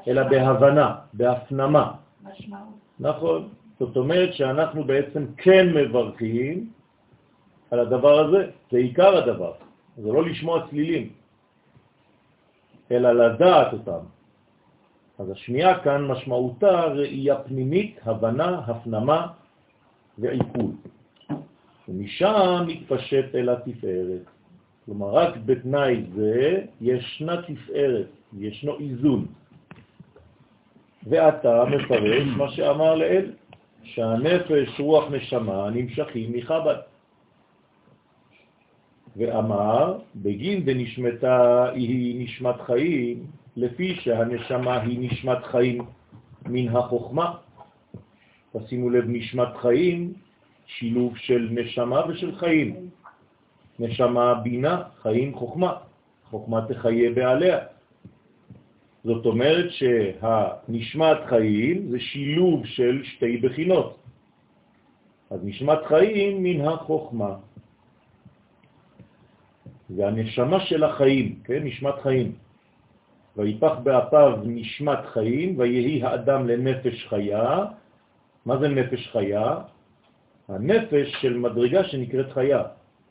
אלא 0.09 0.23
בהבנה, 0.23 0.95
בהפנמה. 1.13 1.93
משמעות. 2.23 2.75
נכון. 3.01 3.49
זאת 3.79 3.97
אומרת 3.97 4.35
שאנחנו 4.35 4.85
בעצם 4.85 5.27
כן 5.37 5.67
מברכים 5.75 6.71
על 7.71 7.81
הדבר 7.81 8.19
הזה, 8.19 8.51
זה 8.71 8.79
עיקר 8.79 9.17
הדבר. 9.17 9.53
זה 9.97 10.13
לא 10.13 10.25
לשמוע 10.25 10.67
צלילים, 10.71 11.09
אלא 12.91 13.13
לדעת 13.13 13.73
אותם. 13.73 14.14
אז 15.19 15.31
השמיעה 15.31 15.85
כאן 15.85 16.05
משמעותה 16.07 16.85
ראייה 16.85 17.37
פנימית, 17.37 17.99
הבנה, 18.05 18.59
הפנמה 18.67 19.27
ועיכול. 20.19 20.71
ומשם 21.89 22.65
מתפשט 22.67 23.35
אל 23.35 23.49
התפארת. 23.49 24.25
כלומר, 24.85 25.07
רק 25.07 25.37
בתנאי 25.47 26.05
זה 26.15 26.63
ישנה 26.81 27.43
תפארת, 27.43 28.07
ישנו 28.39 28.79
איזון. 28.79 29.27
ואתה 31.07 31.65
מפרש 31.65 32.29
מה 32.37 32.51
שאמר 32.51 32.95
לאל, 32.95 33.33
שהנפש, 33.83 34.81
רוח, 34.81 35.05
נשמה 35.11 35.71
נמשכים 35.71 36.33
מחב"ד. 36.33 36.77
ואמר, 39.17 39.99
בגין 40.17 40.65
דנשמתה 40.65 41.69
היא 41.71 42.25
נשמת 42.25 42.61
חיים, 42.61 43.27
לפי 43.57 43.95
שהנשמה 43.95 44.81
היא 44.81 44.99
נשמת 45.01 45.45
חיים 45.45 45.85
מן 46.47 46.77
החוכמה. 46.77 47.35
תשימו 48.53 48.91
לב, 48.91 49.05
נשמת 49.09 49.57
חיים, 49.57 50.13
שילוב 50.67 51.17
של 51.17 51.49
נשמה 51.51 52.01
ושל 52.09 52.37
חיים. 52.37 52.91
נשמה 53.79 54.35
בינה, 54.35 54.83
חיים 55.03 55.35
חוכמה. 55.35 55.73
חוכמה 56.31 56.67
תחיה 56.69 57.11
בעליה. 57.11 57.59
זאת 59.05 59.27
אומרת 59.27 59.71
שהנשמת 59.71 61.19
חיים 61.29 61.91
זה 61.91 62.01
שילוב 62.01 62.67
של 62.67 63.03
שתי 63.05 63.37
בחינות. 63.37 63.99
אז 65.31 65.41
נשמת 65.45 65.79
חיים 65.87 66.43
מן 66.43 66.61
החוכמה. 66.61 67.37
זה 69.91 70.07
הנשמה 70.07 70.61
של 70.61 70.85
החיים, 70.85 71.39
כן? 71.45 71.61
נשמת 71.65 71.95
חיים. 72.03 72.44
ויפח 73.37 73.73
באפיו 73.83 74.39
נשמת 74.45 74.99
חיים, 75.13 75.59
ויהי 75.59 76.03
האדם 76.03 76.49
לנפש 76.49 77.07
חיה. 77.09 77.65
מה 78.47 78.59
זה 78.59 78.69
נפש 78.69 79.09
חיה? 79.13 79.59
הנפש 80.49 81.09
של 81.21 81.37
מדרגה 81.39 81.85
שנקראת 81.85 82.33
חיה, 82.33 82.63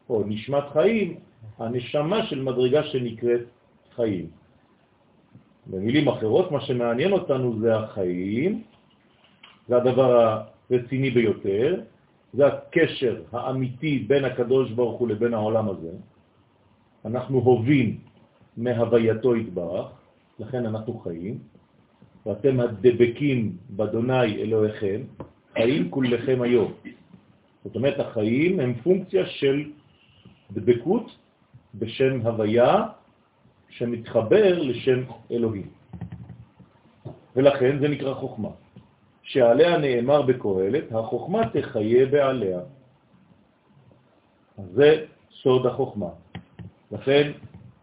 או 0.09 0.23
נשמת 0.27 0.63
חיים, 0.73 1.15
הנשמה 1.57 2.25
של 2.25 2.41
מדרגה 2.41 2.83
שנקראת 2.83 3.45
חיים. 3.95 4.27
במילים 5.67 6.07
אחרות, 6.07 6.51
מה 6.51 6.61
שמעניין 6.61 7.11
אותנו 7.11 7.59
זה 7.59 7.75
החיים, 7.75 8.61
זה 9.67 9.77
הדבר 9.77 10.09
הרציני 10.69 11.09
ביותר, 11.09 11.81
זה 12.33 12.47
הקשר 12.47 13.21
האמיתי 13.31 13.99
בין 13.99 14.25
הקדוש 14.25 14.71
ברוך 14.71 14.99
הוא 14.99 15.07
לבין 15.07 15.33
העולם 15.33 15.69
הזה. 15.69 15.91
אנחנו 17.05 17.37
הובים 17.39 17.97
מהווייתו 18.57 19.35
יתברך, 19.35 20.02
לכן 20.39 20.65
אנחנו 20.65 20.99
חיים, 20.99 21.39
ואתם 22.25 22.59
הדבקים 22.59 23.57
בדוני 23.69 24.35
אלוהיכם, 24.41 25.01
חיים 25.53 25.91
כולכם 25.91 26.41
היום. 26.41 26.73
זאת 27.63 27.75
אומרת, 27.75 27.99
החיים 27.99 28.59
הם 28.59 28.73
פונקציה 28.73 29.25
של 29.25 29.71
דבקות 30.51 31.11
בשם 31.75 32.21
הוויה 32.27 32.85
שמתחבר 33.69 34.61
לשם 34.61 34.99
אלוהים. 35.31 35.69
ולכן 37.35 37.79
זה 37.79 37.87
נקרא 37.87 38.13
חוכמה, 38.13 38.49
שעליה 39.23 39.77
נאמר 39.77 40.21
בקהלת, 40.21 40.91
החוכמה 40.91 41.41
תחיה 41.49 42.05
בעליה. 42.05 42.59
זה 44.73 45.05
סוד 45.41 45.65
החוכמה. 45.65 46.09
לכן 46.91 47.31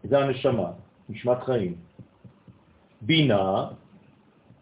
זה 0.03 0.19
הנשמה, 0.19 0.71
נשמת 1.09 1.43
חיים. 1.43 1.75
בינה, 3.01 3.67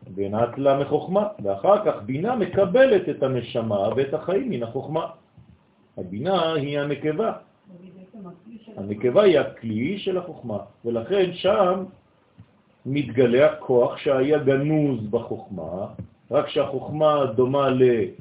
בינת 0.08 0.58
לה 0.58 0.80
מחוכמה, 0.80 1.28
ואחר 1.44 1.86
כך 1.86 2.02
בינה 2.06 2.36
מקבלת 2.36 3.10
את 3.10 3.24
הנשמה 3.24 3.90
ואת 3.96 4.14
החיים 4.14 4.50
מן 4.50 4.64
החוכמה. 4.64 5.06
הבינה 5.98 6.54
היא 6.54 6.80
הנקבה. 6.80 7.34
הנקבה 8.78 9.24
היא 9.24 9.40
הכלי 9.40 10.00
של 10.00 10.18
החוכמה, 10.18 10.58
ולכן 10.86 11.34
שם 11.34 11.84
מתגלה 12.86 13.46
הכוח 13.52 13.98
שהיה 13.98 14.38
גנוז 14.38 15.08
בחוכמה, 15.10 15.88
רק 16.32 16.48
שהחוכמה 16.48 17.26
דומה 17.36 17.70
לי', 17.70 18.12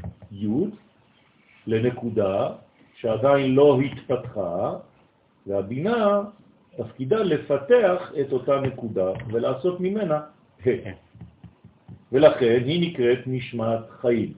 לנקודה, 1.66 2.48
שעדיין 2.94 3.54
לא 3.54 3.78
התפתחה, 3.80 4.74
והבינה 5.46 6.22
תפקידה 6.78 7.16
לפתח 7.22 8.12
את 8.20 8.32
אותה 8.32 8.60
נקודה 8.60 9.10
ולעשות 9.26 9.80
ממנה 9.80 10.16
ה'. 10.16 10.26
כן. 10.62 10.92
ולכן 12.12 12.62
היא 12.64 12.90
נקראת 12.90 13.18
נשמת 13.26 13.90
חיים. 14.00 14.32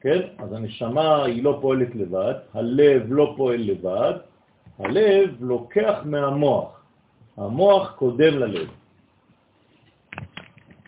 כן? 0.00 0.20
אז 0.38 0.52
הנשמה 0.52 1.24
היא 1.24 1.44
לא 1.44 1.58
פועלת 1.60 1.94
לבד, 1.94 2.34
הלב 2.54 3.02
לא 3.08 3.34
פועל 3.36 3.60
לבד, 3.60 4.14
הלב 4.78 5.30
לוקח 5.40 5.98
מהמוח. 6.04 6.80
המוח 7.36 7.94
קודם 7.96 8.38
ללב, 8.38 8.68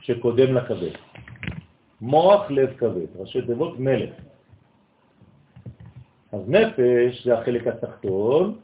שקודם 0.01 0.55
לכבד. 0.55 0.95
מוח, 2.01 2.51
לב, 2.51 2.77
כבד, 2.79 3.17
ראשי 3.17 3.43
תיבות 3.43 3.79
מלך. 3.79 4.15
אז 6.33 6.41
נפש 6.49 7.25
זה 7.25 7.39
החלק 7.39 7.67
התחתון, 7.67 8.59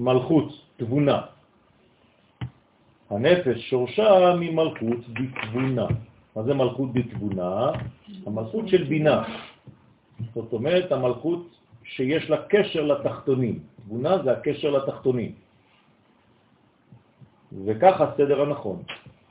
מלכות, 0.00 0.48
תבונה. 0.76 1.20
הנפש 3.10 3.70
שורשה 3.70 4.34
ממלכות 4.40 5.00
בתבונה. 5.12 5.86
מה 6.36 6.42
זה 6.42 6.54
מלכות 6.54 6.92
בתבונה? 6.92 7.70
המלכות 8.26 8.68
של 8.68 8.84
בינה. 8.84 9.22
זאת 10.34 10.52
אומרת, 10.52 10.92
המלכות 10.92 11.42
שיש 11.84 12.30
לה 12.30 12.36
קשר 12.48 12.82
לתחתונים. 12.82 13.58
תבונה 13.84 14.22
זה 14.24 14.32
הקשר 14.32 14.70
לתחתונים. 14.70 15.32
וכך 17.64 18.00
הסדר 18.00 18.42
הנכון. 18.42 18.82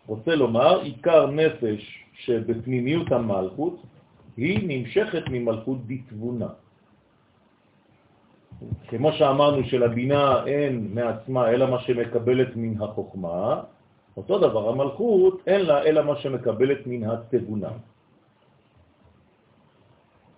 רוצה 0.07 0.35
לומר, 0.35 0.81
עיקר 0.81 1.31
נפש 1.31 1.81
שבפנימיות 2.13 3.11
המלכות 3.11 3.75
היא 4.37 4.59
נמשכת 4.67 5.23
ממלכות 5.33 5.77
בתבונה. 5.87 6.68
כמו 8.87 9.11
שאמרנו 9.11 9.63
שלבינה 9.63 10.45
אין 10.45 10.91
מעצמה 10.93 11.49
אלא 11.49 11.69
מה 11.69 11.79
שמקבלת 11.79 12.55
מן 12.55 12.81
החוכמה, 12.81 13.61
אותו 14.17 14.39
דבר 14.39 14.69
המלכות 14.69 15.41
אין 15.47 15.61
לה 15.65 15.83
אלא 15.83 16.01
מה 16.05 16.15
שמקבלת 16.15 16.87
מן 16.87 17.09
התבונה. 17.09 17.71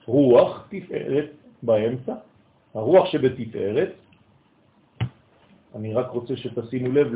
רוח 0.05 0.67
תפארת 0.69 1.29
באמצע, 1.63 2.13
הרוח 2.73 3.05
שבתפארת, 3.05 3.91
אני 5.75 5.93
רק 5.93 6.09
רוצה 6.09 6.37
שתשימו 6.37 6.91
לב 6.91 7.07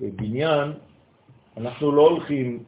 לבניין, 0.00 0.72
אנחנו 1.56 1.92
לא 1.92 2.02
הולכים 2.08 2.64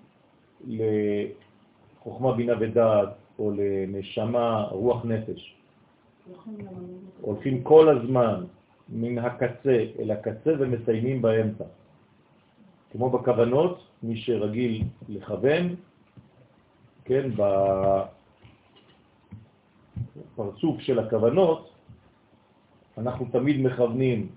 לחוכמה, 0.66 2.32
בינה 2.32 2.54
ודעת 2.60 3.08
או 3.38 3.52
לנשמה, 3.56 4.62
רוח 4.70 5.04
נפש. 5.04 5.61
הולכים 7.20 7.62
כל 7.62 7.88
הזמן 7.88 8.44
מן 8.88 9.18
הקצה 9.18 9.84
אל 9.98 10.10
הקצה 10.10 10.52
ומסיימים 10.58 11.22
באמצע. 11.22 11.64
כמו 12.90 13.10
בכוונות, 13.10 13.82
מי 14.02 14.16
שרגיל 14.16 14.84
לכוון, 15.08 15.74
כן, 17.04 17.30
בפרצוף 20.34 20.80
של 20.80 20.98
הכוונות, 20.98 21.70
אנחנו 22.98 23.26
תמיד 23.32 23.60
מכוונים 23.60 24.28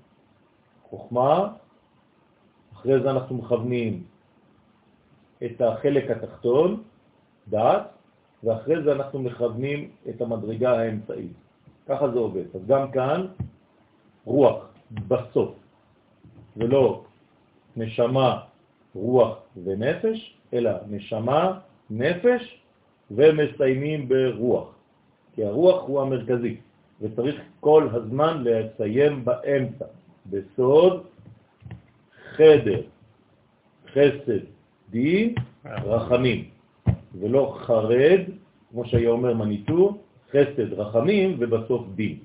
חוכמה, 0.89 1.53
אחרי 2.73 3.01
זה 3.01 3.11
אנחנו 3.11 3.35
מכוונים 3.35 4.03
את 5.45 5.61
החלק 5.61 6.11
התחתון, 6.11 6.83
דעת, 7.47 7.83
ואחרי 8.43 8.83
זה 8.83 8.91
אנחנו 8.91 9.19
מכוונים 9.19 9.89
את 10.09 10.21
המדרגה 10.21 10.79
האמצעית. 10.79 11.44
ככה 11.87 12.09
זה 12.11 12.19
עובד. 12.19 12.43
אז 12.55 12.61
גם 12.67 12.91
כאן 12.91 13.27
רוח 14.25 14.65
בסוף, 15.07 15.51
ולא 16.57 17.03
נשמה, 17.75 18.39
רוח 18.95 19.37
ונפש, 19.63 20.37
אלא 20.53 20.71
נשמה, 20.89 21.59
נפש, 21.89 22.61
ומסיימים 23.11 24.09
ברוח. 24.09 24.75
כי 25.33 25.45
הרוח 25.45 25.83
הוא 25.87 26.01
המרכזי, 26.01 26.57
וצריך 27.01 27.41
כל 27.59 27.87
הזמן 27.93 28.43
לסיים 28.43 29.25
באמצע, 29.25 29.85
בסוד, 30.29 31.03
חדר, 32.35 32.81
חסד, 33.91 34.43
דין, 34.89 35.35
רחמים, 35.65 36.49
ולא 37.19 37.55
חרד, 37.59 38.19
כמו 38.71 38.85
שהיה 38.85 39.09
אומר 39.09 39.33
מניטור, 39.33 40.04
חסד, 40.35 40.73
רחמים, 40.73 41.35
ובסוף 41.39 41.87
דין. 41.95 42.17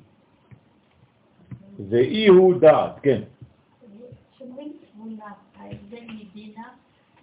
ואי 1.88 2.27
הוא 2.27 2.55
דעת, 2.61 3.01
כן. 3.03 3.23
כשאומרים 4.37 4.73
תבונה, 4.94 5.33
ההבדל 5.57 6.05
מבינה 6.09 6.62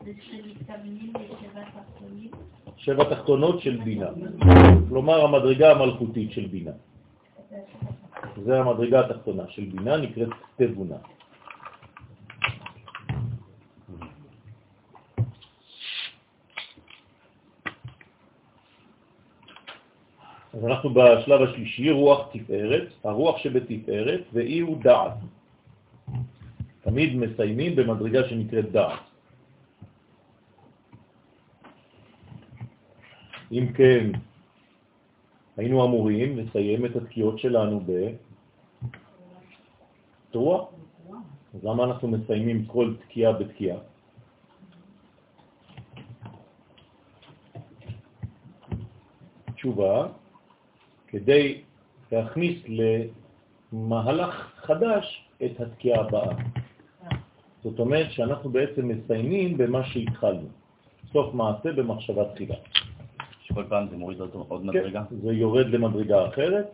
זה 0.06 0.12
שמתכוונים 0.22 1.14
לשבע 1.16 1.64
תחתונים? 1.64 2.32
שבע 2.78 3.04
תחתונות 3.04 3.62
של 3.62 3.78
בינה. 3.84 4.10
כלומר, 4.90 5.26
המדרגה 5.26 5.72
המלכותית 5.72 6.32
של 6.32 6.46
בינה. 6.48 6.72
זה 8.44 8.60
המדרגה 8.60 9.00
התחתונה 9.00 9.44
של 9.48 9.66
בינה, 9.66 9.98
נקראת 9.98 10.30
תבונה. 10.56 10.96
אז 20.58 20.66
אנחנו 20.66 20.90
בשלב 20.90 21.42
השלישי, 21.42 21.92
רוח 21.92 22.30
תפארת, 22.34 22.88
הרוח 23.04 23.38
שבתפארת, 23.38 24.22
ואי 24.34 24.60
הוא 24.60 24.84
דעת. 24.84 25.14
תמיד 26.82 27.16
מסיימים 27.16 27.76
במדרגה 27.76 28.30
שנקראת 28.30 28.72
דעת. 28.72 29.00
אם 33.52 33.74
כן, 33.74 34.12
היינו 35.58 35.86
אמורים 35.86 36.38
לסיים 36.38 36.86
את 36.86 36.96
התקיעות 36.96 37.40
שלנו 37.40 37.82
בתרועה. 40.30 40.66
אז 41.54 41.64
למה 41.64 41.84
אנחנו 41.84 42.08
מסיימים 42.08 42.66
כל 42.66 42.94
תקיעה 43.06 43.32
בתקיעה? 43.32 43.78
תשובה, 49.56 50.08
כדי 51.08 51.62
להכניס 52.12 52.58
למהלך 53.74 54.52
חדש 54.56 55.24
את 55.46 55.62
התקיעה 55.62 56.02
הבאה. 56.02 56.36
זאת 57.64 57.80
אומרת 57.80 58.12
שאנחנו 58.12 58.50
בעצם 58.50 58.88
מסיימים 58.88 59.58
במה 59.58 59.84
שהתחלנו. 59.84 60.48
סוף 61.14 61.34
מעשה 61.34 61.72
במחשבה 61.72 62.24
תחילה. 62.34 62.56
שכל 63.42 63.64
פעם 63.70 63.88
זה 63.90 63.98
מוריד 63.98 64.22
אותו 64.22 64.46
עוד 64.48 64.62
כן, 64.62 64.68
מדרגה? 64.68 65.04
זה 65.24 65.34
יורד 65.34 65.68
למדרגה 65.68 66.28
אחרת, 66.28 66.66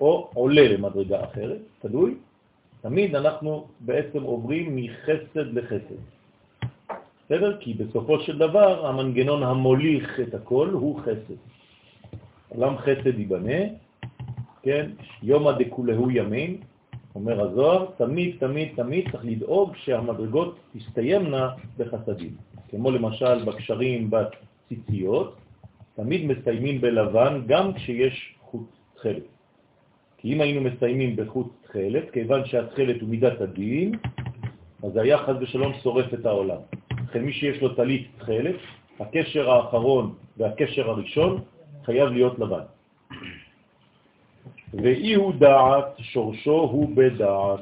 או 0.00 0.30
עולה 0.34 0.68
למדרגה 0.68 1.24
אחרת, 1.24 1.58
תלוי. 1.80 2.14
תמיד 2.80 3.14
אנחנו 3.14 3.66
בעצם 3.80 4.22
עוברים 4.22 4.76
מחסד 4.76 5.46
לחסד. 5.52 6.00
בסדר? 7.24 7.56
כי 7.60 7.74
בסופו 7.74 8.20
של 8.20 8.38
דבר 8.38 8.86
המנגנון 8.86 9.42
המוליך 9.42 10.20
את 10.20 10.34
הכל 10.34 10.68
הוא 10.72 11.00
חסד. 11.00 11.55
עולם 12.48 12.78
חסד 12.78 13.18
ייבנה, 13.18 13.60
כן? 14.62 14.90
יומא 15.22 15.52
דכולהו 15.52 16.10
ימין, 16.10 16.56
אומר 17.14 17.40
הזוהר, 17.40 17.86
תמיד, 17.96 18.36
תמיד, 18.38 18.68
תמיד 18.76 19.10
צריך 19.12 19.24
לדאוג 19.24 19.76
שהמדרגות 19.76 20.58
תסתיימנה 20.72 21.48
בחסדים. 21.78 22.34
כמו 22.68 22.90
למשל 22.90 23.44
בקשרים 23.44 24.10
בציציות, 24.10 25.36
תמיד 25.96 26.26
מסיימים 26.26 26.80
בלבן 26.80 27.42
גם 27.46 27.72
כשיש 27.72 28.34
חוט 28.40 28.68
חלק. 28.96 29.22
כי 30.18 30.34
אם 30.34 30.40
היינו 30.40 30.60
מסיימים 30.60 31.16
בחוט 31.16 31.48
תחלת, 31.62 32.10
כיוון 32.10 32.46
שהתחלת 32.46 33.00
הוא 33.00 33.08
מידת 33.08 33.40
הדין, 33.40 33.92
אז 34.82 34.96
היה 34.96 35.18
חז 35.18 35.36
ושלום 35.40 35.72
שורף 35.82 36.14
את 36.14 36.26
העולם. 36.26 36.60
לכן 37.08 37.24
מי 37.24 37.32
שיש 37.32 37.62
לו 37.62 37.74
טלית 37.74 38.08
תחלת, 38.18 38.54
הקשר 39.00 39.50
האחרון 39.50 40.14
והקשר 40.36 40.90
הראשון 40.90 41.40
חייב 41.86 42.08
להיות 42.08 42.38
לבן. 42.38 42.66
ואי 44.74 45.14
הוא 45.14 45.32
דעת, 45.38 45.98
שורשו 45.98 46.60
הוא 46.60 46.96
בדעת. 46.96 47.60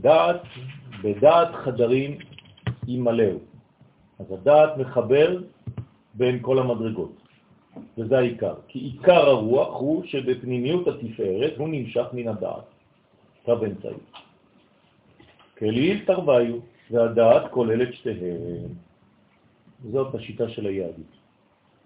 דעת, 0.00 0.42
בדעת 1.02 1.54
חדרים 1.54 2.18
ימלאו. 2.86 3.38
אז 4.18 4.26
הדעת 4.32 4.76
מחבר 4.76 5.42
בין 6.14 6.38
כל 6.42 6.58
המדרגות, 6.58 7.12
וזה 7.98 8.18
העיקר. 8.18 8.54
כי 8.68 8.78
עיקר 8.78 9.26
הרוח 9.28 9.80
הוא 9.80 10.04
שבפנימיות 10.04 10.88
התפארת 10.88 11.52
הוא 11.58 11.68
נמשך 11.68 12.06
מן 12.12 12.28
הדעת, 12.28 12.66
קו 13.44 13.64
אמצעי. 13.64 14.00
כליל 15.58 16.04
תרוויו, 16.06 16.56
והדעת 16.90 17.50
כוללת 17.50 17.94
שתיהן. 17.94 18.70
זאת 19.90 20.14
השיטה 20.14 20.48
של 20.48 20.66
היהדות. 20.66 21.19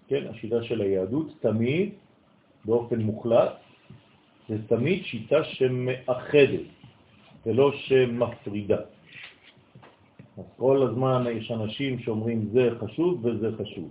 כן, 0.08 0.24
השיטה 0.30 0.62
של 0.62 0.80
היהדות 0.80 1.26
תמיד, 1.40 1.90
באופן 2.64 3.00
מוחלט, 3.00 3.52
זה 4.48 4.56
תמיד 4.68 5.04
שיטה 5.04 5.44
שמאחדת, 5.44 6.68
ולא 7.46 7.72
שמפרידה. 7.72 8.80
אז 10.38 10.44
כל 10.56 10.82
הזמן 10.82 11.24
יש 11.30 11.50
אנשים 11.50 11.98
שאומרים 11.98 12.48
זה 12.52 12.70
חשוב 12.80 13.24
וזה 13.24 13.50
חשוב. 13.56 13.90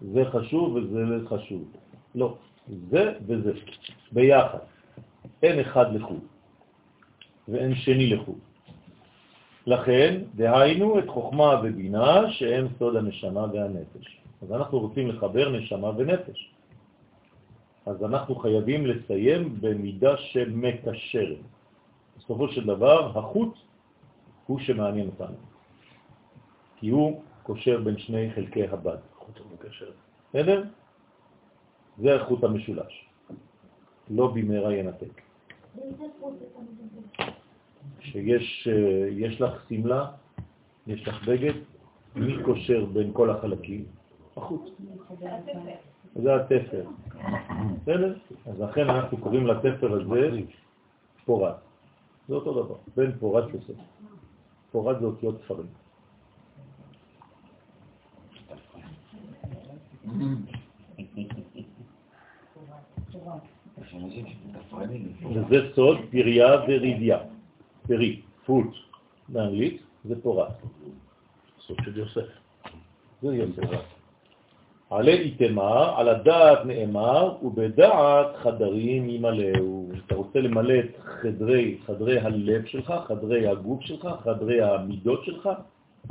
זה 0.00 0.24
חשוב 0.24 0.74
וזה 0.74 1.28
חשוב. 1.28 1.72
לא, 2.14 2.36
זה 2.90 3.12
וזה, 3.26 3.52
ביחד. 4.12 4.58
אין 5.42 5.60
אחד 5.60 5.94
לחוד, 5.94 6.20
ואין 7.48 7.74
שני 7.74 8.06
לחוד. 8.06 8.38
לכן, 9.66 10.22
דהיינו 10.34 10.98
את 10.98 11.08
חוכמה 11.08 11.60
ובינה 11.62 12.32
שהם 12.32 12.66
סוד 12.78 12.96
הנשמה 12.96 13.46
והנפש. 13.52 14.18
אז 14.42 14.52
אנחנו 14.52 14.78
רוצים 14.78 15.08
לחבר 15.08 15.48
נשמה 15.48 15.90
ונפש. 15.96 16.54
אז 17.86 18.04
אנחנו 18.04 18.34
חייבים 18.34 18.86
לסיים 18.86 19.60
במידה 19.60 20.16
שמקשרת. 20.16 21.38
בסופו 22.18 22.48
של 22.48 22.66
דבר, 22.66 23.18
החוט 23.18 23.54
הוא 24.46 24.58
שמעניין 24.60 25.06
אותנו. 25.06 25.36
כי 26.76 26.88
הוא 26.88 27.22
קושר 27.42 27.80
בין 27.80 27.98
שני 27.98 28.30
חלקי 28.34 28.66
הבד. 28.66 28.96
חוט 29.16 29.40
המקשר. 29.40 29.90
בסדר? 30.28 30.64
זה 31.98 32.14
החוט 32.14 32.44
המשולש. 32.44 33.08
לא 34.10 34.26
במהרה 34.26 34.74
ינתק. 34.74 35.22
כשיש 38.00 38.68
יש 39.10 39.40
לך 39.40 39.52
סמלה, 39.68 40.06
יש 40.86 41.08
לך 41.08 41.28
בגד, 41.28 41.52
מי 42.14 42.42
קושר 42.44 42.84
בין 42.84 43.10
כל 43.12 43.30
החלקים? 43.30 43.97
החוט. 44.38 44.70
זה 46.14 46.34
התפר. 46.34 46.84
בסדר? 47.82 48.14
אז 48.46 48.60
לכן 48.60 48.90
אנחנו 48.90 49.18
קוראים 49.18 49.46
לתפר 49.46 49.92
הזה 49.92 50.40
פורת. 51.24 51.54
זה 52.28 52.34
אותו 52.34 52.52
דבר, 52.62 52.74
בין 52.96 53.12
פורת 53.20 53.44
לסוף. 53.54 53.76
פורת 54.72 55.00
זה 55.00 55.06
אותיות 55.06 55.40
תפרים. 55.40 55.66
וזה 65.34 65.56
סוד 65.74 65.98
פריה 66.10 66.46
ורידיה. 66.68 67.18
פרי, 67.86 68.22
פרוט, 68.46 68.74
באנגלית, 69.28 69.82
זה 70.04 70.22
פורת. 70.22 70.52
סוד 71.66 71.76
של 71.84 71.98
יוסף. 71.98 72.28
זה 73.22 73.36
יוסף. 73.36 73.97
עלי 74.90 75.12
איתמר, 75.12 75.98
על 75.98 76.08
הדעת 76.08 76.58
נאמר, 76.66 77.36
ובדעת 77.42 78.36
חדרים 78.36 79.08
ימלאו. 79.08 79.88
אתה 80.06 80.14
רוצה 80.14 80.40
למלא 80.40 80.74
את 80.78 81.00
חדרי, 81.00 81.78
חדרי 81.86 82.18
הלב 82.18 82.64
שלך, 82.66 82.94
חדרי 83.08 83.46
הגוף 83.46 83.82
שלך, 83.82 84.08
חדרי 84.24 84.62
המידות 84.62 85.24
שלך, 85.24 85.48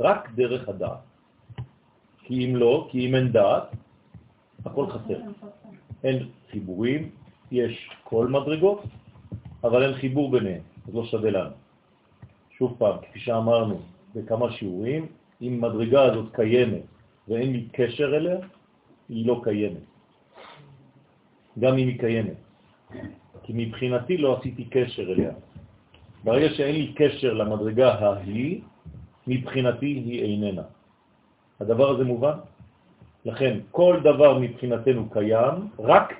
רק 0.00 0.30
דרך 0.34 0.68
הדעת. 0.68 0.98
כי 2.22 2.44
אם 2.44 2.56
לא, 2.56 2.88
כי 2.90 3.08
אם 3.08 3.14
אין 3.14 3.32
דעת, 3.32 3.62
הכל 4.64 4.86
חסר. 4.86 5.18
אין 6.04 6.28
חיבורים, 6.50 7.10
יש 7.52 7.90
כל 8.04 8.26
מדרגות, 8.26 8.82
אבל 9.64 9.82
אין 9.82 9.94
חיבור 9.94 10.30
ביניהם, 10.30 10.62
אז 10.88 10.94
לא 10.94 11.04
שווה 11.04 11.30
לנו. 11.30 11.54
שוב 12.50 12.76
פעם, 12.78 12.96
כפי 13.02 13.20
שאמרנו 13.20 13.80
בכמה 14.14 14.52
שיעורים, 14.52 15.06
אם 15.42 15.58
מדרגה 15.60 16.02
הזאת 16.02 16.26
קיימת 16.34 16.82
ואין 17.28 17.52
לי 17.52 17.68
קשר 17.72 18.16
אליה, 18.16 18.36
היא 19.08 19.26
לא 19.26 19.40
קיימת. 19.44 19.86
גם 21.58 21.72
אם 21.78 21.88
היא 21.88 21.98
קיימת. 21.98 22.38
כי 23.42 23.52
מבחינתי 23.56 24.16
לא 24.16 24.38
עשיתי 24.38 24.64
קשר 24.64 25.12
אליה. 25.12 25.32
ברגע 26.24 26.48
שאין 26.54 26.74
לי 26.74 26.92
קשר 26.96 27.32
למדרגה 27.32 27.94
ההיא, 27.94 28.60
מבחינתי 29.26 29.86
היא 29.86 30.22
איננה. 30.22 30.62
הדבר 31.60 31.90
הזה 31.90 32.04
מובן? 32.04 32.38
לכן, 33.24 33.58
כל 33.70 34.00
דבר 34.04 34.38
מבחינתנו 34.38 35.10
קיים 35.10 35.54
רק 35.78 36.14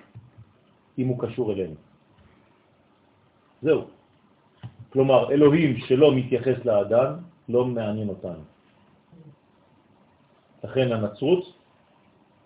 אם 0.98 1.06
הוא 1.08 1.18
קשור 1.18 1.52
אלינו. 1.52 1.74
זהו. 3.62 3.84
כלומר, 4.92 5.32
אלוהים 5.32 5.78
שלא 5.86 6.14
מתייחס 6.14 6.64
לאדם 6.64 7.10
לא 7.48 7.64
מעניין 7.64 8.08
אותנו. 8.08 8.44
לכן 10.64 10.92
הנצרות 10.92 11.57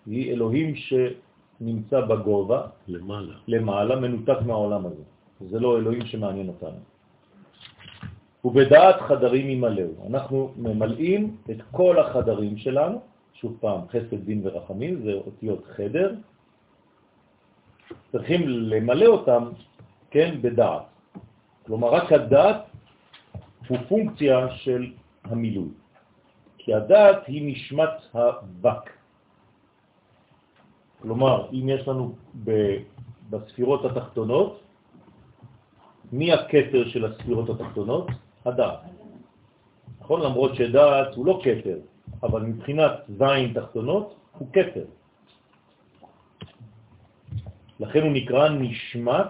היא 0.05 0.31
אלוהים 0.31 0.75
שנמצא 0.75 2.01
בגובה, 2.01 2.67
למעלה, 2.87 3.33
למעלה 3.47 3.95
מנותק 3.95 4.37
מהעולם 4.45 4.85
הזה. 4.85 5.03
זה 5.49 5.59
לא 5.59 5.77
אלוהים 5.77 6.05
שמעניין 6.05 6.47
אותנו. 6.47 6.79
ובדעת 8.45 9.01
חדרים 9.01 9.49
ימלאו. 9.49 10.07
אנחנו 10.09 10.51
ממלאים 10.57 11.37
את 11.51 11.57
כל 11.71 11.99
החדרים 11.99 12.57
שלנו, 12.57 13.01
שוב 13.33 13.57
פעם, 13.59 13.87
חסד, 13.87 14.25
דין 14.25 14.41
ורחמים, 14.43 15.01
זה 15.03 15.13
אותיות 15.13 15.63
חדר, 15.75 16.15
צריכים 18.11 18.41
למלא 18.47 19.05
אותם, 19.05 19.49
כן, 20.11 20.35
בדעת. 20.41 20.83
כלומר, 21.65 21.87
רק 21.87 22.11
הדעת 22.11 22.61
הוא 23.67 23.77
פונקציה 23.87 24.49
של 24.55 24.91
המילוי. 25.23 25.69
כי 26.57 26.73
הדעת 26.73 27.27
היא 27.27 27.51
נשמת 27.51 27.89
הבק. 28.13 28.89
כלומר, 31.03 31.51
אם 31.51 31.69
יש 31.69 31.87
לנו 31.87 32.15
בספירות 33.29 33.85
התחתונות, 33.85 34.59
מי 36.11 36.33
הכתר 36.33 36.87
של 36.87 37.05
הספירות 37.05 37.49
התחתונות? 37.49 38.07
הדעת. 38.45 38.79
נכון? 40.01 40.21
למרות 40.21 40.55
שדעת 40.55 41.15
הוא 41.15 41.25
לא 41.25 41.41
כתר, 41.43 41.77
אבל 42.23 42.41
מבחינת 42.41 42.91
זין 43.19 43.53
תחתונות 43.53 44.15
הוא 44.37 44.47
כתר. 44.53 44.87
לכן 47.79 48.01
הוא 48.01 48.11
נקרא 48.11 48.49
נשמת 48.49 49.27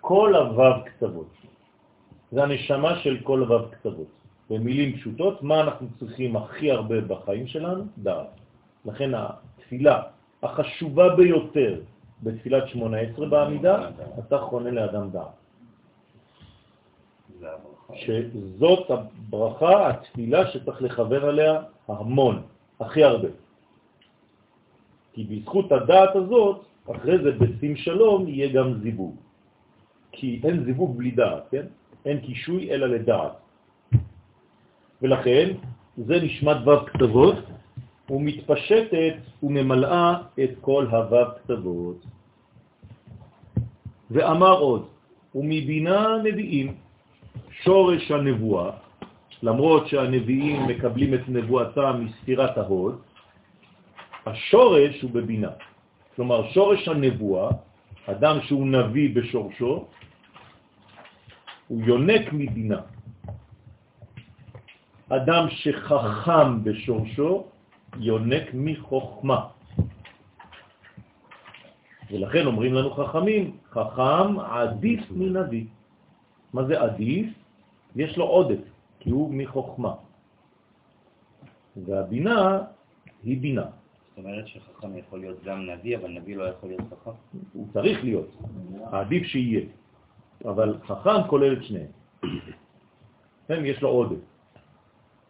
כל 0.00 0.34
הוו 0.34 0.84
קצוות. 0.84 1.30
זה 2.32 2.42
הנשמה 2.42 2.98
של 2.98 3.22
כל 3.22 3.40
הוו 3.40 3.70
קצוות. 3.70 4.10
במילים 4.50 4.96
פשוטות, 4.98 5.42
מה 5.42 5.60
אנחנו 5.60 5.86
צריכים 5.98 6.36
הכי 6.36 6.70
הרבה 6.70 7.00
בחיים 7.00 7.46
שלנו? 7.46 7.84
דעת. 7.98 8.34
לכן 8.84 9.10
התפילה 9.14 10.02
החשובה 10.42 11.16
ביותר 11.16 11.80
בתפילת 12.22 12.68
18 12.68 13.26
בעמידה, 13.26 13.90
אתה 14.18 14.38
חונה 14.38 14.70
לאדם 14.70 15.10
דעת. 15.10 15.40
שזאת 17.94 18.90
הברכה, 18.90 19.88
התפילה 19.90 20.50
שצריך 20.50 20.82
לכוון 20.82 21.22
עליה 21.24 21.62
המון, 21.88 22.42
הכי 22.80 23.04
הרבה. 23.04 23.28
כי 25.12 25.24
בזכות 25.24 25.72
הדעת 25.72 26.16
הזאת, 26.16 26.64
אחרי 26.90 27.18
זה 27.22 27.30
בשים 27.32 27.76
שלום 27.76 28.28
יהיה 28.28 28.52
גם 28.52 28.74
זיווג. 28.82 29.16
כי 30.12 30.40
אין 30.44 30.64
זיווג 30.64 30.96
בלי 30.96 31.10
דעת, 31.10 31.42
כן? 31.50 31.66
אין 32.04 32.20
קישוי 32.20 32.70
אלא 32.70 32.86
לדעת. 32.86 33.32
ולכן 35.02 35.48
זה 35.96 36.14
נשמת 36.22 36.56
ו' 36.66 36.86
כתבות, 36.86 37.34
ומתפשטת 38.10 39.14
וממלאה 39.42 40.14
את 40.44 40.50
כל 40.60 40.86
הוו 40.86 41.24
כתבות. 41.42 42.04
ואמר 44.10 44.58
עוד, 44.58 44.88
ומבינה 45.34 46.18
נביאים, 46.24 46.74
שורש 47.62 48.10
הנבואה, 48.10 48.70
למרות 49.42 49.88
שהנביאים 49.88 50.66
מקבלים 50.66 51.14
את 51.14 51.28
נבואתם 51.28 52.04
מסתירת 52.04 52.58
ההוד, 52.58 53.00
השורש 54.26 55.02
הוא 55.02 55.10
בבינה. 55.10 55.50
כלומר, 56.16 56.50
שורש 56.50 56.88
הנבואה 56.88 57.50
אדם 58.06 58.36
שהוא 58.42 58.66
נביא 58.66 59.14
בשורשו, 59.14 59.86
הוא 61.68 61.80
יונק 61.84 62.32
מבינה. 62.32 62.80
אדם 65.08 65.44
שחכם 65.50 66.64
בשורשו, 66.64 67.49
יונק 67.98 68.44
מחוכמה. 68.54 69.48
ולכן 72.10 72.46
אומרים 72.46 72.74
לנו 72.74 72.90
חכמים, 72.90 73.56
חכם 73.70 74.40
עדיף 74.40 75.10
מנביא. 75.10 75.64
מה 76.52 76.64
זה 76.64 76.80
עדיף? 76.80 77.26
יש 77.96 78.16
לו 78.16 78.24
עודף, 78.24 78.62
כי 79.00 79.10
הוא 79.10 79.34
מחוכמה. 79.34 79.94
והבינה 81.76 82.58
היא 83.22 83.40
בינה. 83.40 83.66
זאת 84.08 84.18
אומרת 84.18 84.46
שחכם 84.48 84.96
יכול 84.96 85.20
להיות 85.20 85.44
גם 85.44 85.66
נביא, 85.66 85.96
אבל 85.96 86.10
נביא 86.10 86.36
לא 86.36 86.44
יכול 86.44 86.68
להיות 86.68 86.82
חכם? 86.90 87.10
הוא 87.52 87.66
צריך 87.72 88.04
להיות, 88.04 88.36
עדיף 88.92 89.22
שיהיה. 89.26 89.60
אבל 90.44 90.78
חכם 90.86 91.28
כולל 91.28 91.52
את 91.52 91.64
שניהם. 91.64 91.90
כן, 93.48 93.64
יש 93.64 93.82
לו 93.82 93.88
עודף. 93.88 94.22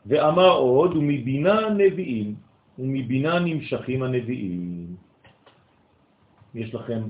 ואמר 0.06 0.50
עוד, 0.50 0.96
ומבינה 0.96 1.70
נביאים, 1.70 2.34
ומבינה 2.80 3.38
נמשכים 3.38 4.02
הנביאים. 4.02 4.96
יש 6.54 6.74
לכם 6.74 7.02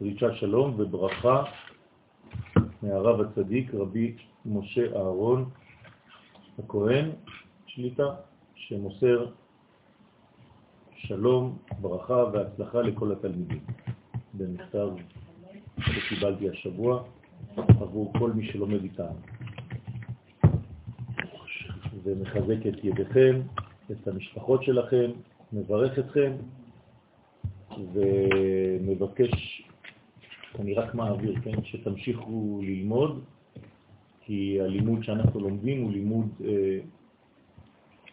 דרישת 0.00 0.30
שלום 0.34 0.74
וברכה 0.78 1.42
מהרב 2.82 3.20
הצדיק 3.20 3.74
רבי 3.74 4.16
משה 4.46 4.96
אהרון 4.96 5.50
הכהן 6.58 7.10
שליטה, 7.66 8.14
שמוסר 8.54 9.26
שלום, 10.94 11.58
ברכה 11.80 12.24
והצלחה 12.32 12.80
לכל 12.82 13.12
התלמידים. 13.12 13.60
במכתב 14.34 14.88
שקיבלתי 15.80 16.50
השבוע 16.50 17.04
עבור 17.56 18.12
כל 18.18 18.32
מי 18.32 18.52
שלומד 18.52 18.82
איתנו. 18.82 19.16
ומחזק 22.04 22.66
את 22.68 22.84
ידיכם, 22.84 23.40
את 23.90 24.08
המשפחות 24.08 24.64
שלכם, 24.64 25.10
מברך 25.52 25.98
אתכם 25.98 26.32
ומבקש, 27.92 29.62
אני 30.58 30.74
רק 30.74 30.94
מעביר, 30.94 31.34
כן, 31.44 31.64
שתמשיכו 31.64 32.60
ללמוד, 32.62 33.24
כי 34.20 34.60
הלימוד 34.60 35.04
שאנחנו 35.04 35.40
לומדים 35.40 35.82
הוא 35.82 35.92
לימוד 35.92 36.26
אה, 36.44 36.78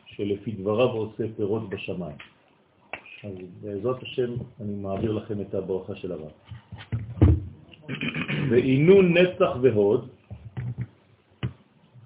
שלפי 0.06 0.52
דבריו 0.52 0.90
עושה 0.90 1.24
פירות 1.36 1.70
בשמיים. 1.70 2.18
אז 3.24 3.34
בעזרת 3.62 4.04
השם 4.04 4.34
אני 4.62 4.76
מעביר 4.76 5.12
לכם 5.12 5.42
את 5.42 5.54
הברכה 5.54 5.96
של 5.96 6.12
הרב. 6.12 6.32
ועינון 8.50 9.18
נצח 9.18 9.56
והוד. 9.62 10.10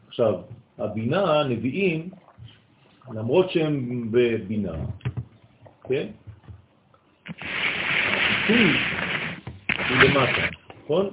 עכשיו, 0.07 0.41
הבינה, 0.77 1.39
הנביאים, 1.39 2.09
למרות 3.13 3.49
שהם 3.51 4.07
בבינה, 4.11 4.73
כן? 5.89 6.07
הביטוי 7.27 8.73
הוא 9.89 9.97
למטה, 9.97 10.47
נכון? 10.83 11.09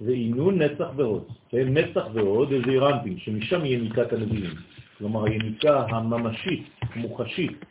ועינון 0.00 0.62
נצח 0.62 0.86
והוד. 0.96 1.24
כן? 1.48 1.68
נצח 1.68 2.04
והוד 2.12 2.48
זה 2.48 2.70
אירנטים, 2.70 3.18
שמשם 3.18 3.64
יניקת 3.64 4.12
הנביאים. 4.12 4.54
כלומר, 4.98 5.24
היניקה 5.24 5.86
הממשית, 5.88 6.68
המוחשית, 6.94 7.64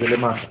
זה 0.00 0.08
למטה. 0.08 0.46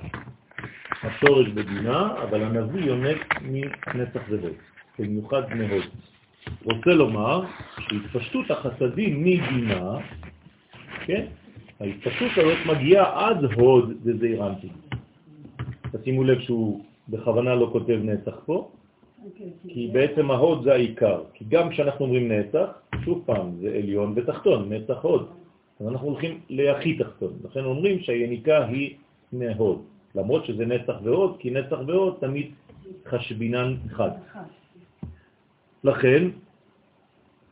השורש 1.02 1.48
בבינה, 1.48 2.12
אבל 2.22 2.42
הנביא 2.42 2.84
יונק 2.84 3.34
מנצח 3.42 4.20
והוד, 4.28 4.52
במיוחד 4.98 5.54
מהוד. 5.54 5.84
רוצה 6.64 6.90
לומר 6.90 7.42
שהתפשטות 7.80 8.50
החסדים 8.50 9.20
מבינה, 9.20 9.98
כן? 11.06 11.26
ההתפשטות 11.80 12.30
הזאת 12.36 12.58
מגיעה 12.66 13.28
עד 13.28 13.44
הוד 13.44 13.92
דזעירנטי. 14.04 14.68
תשימו 15.92 16.24
לב 16.24 16.40
שהוא 16.40 16.84
בכוונה 17.08 17.54
לא 17.54 17.68
כותב 17.72 17.98
נצח 18.04 18.36
פה, 18.46 18.70
כי 19.68 19.90
בעצם 19.92 20.30
ההוד 20.30 20.64
זה 20.64 20.72
העיקר. 20.72 21.22
כי 21.34 21.44
גם 21.48 21.70
כשאנחנו 21.70 22.04
אומרים 22.04 22.32
נצח, 22.32 22.68
שוב 23.04 23.22
פעם, 23.26 23.50
זה 23.60 23.68
עליון 23.68 24.12
ותחתון, 24.16 24.72
נצח 24.72 24.98
הוד. 25.02 25.28
אז 25.80 25.86
אנחנו 25.86 26.08
הולכים 26.08 26.40
להכי 26.50 26.98
תחתון. 26.98 27.32
לכן 27.44 27.64
אומרים 27.64 28.00
שהיניקה 28.00 28.66
היא 28.66 28.94
מהוד. 29.32 29.82
למרות 30.14 30.44
שזה 30.44 30.66
נצח 30.66 30.94
והוד, 31.02 31.36
כי 31.38 31.50
נצח 31.50 31.78
והוד 31.86 32.16
תמיד 32.20 32.46
חשבינן 33.06 33.74
חד. 33.90 34.10
לכן, 35.84 36.28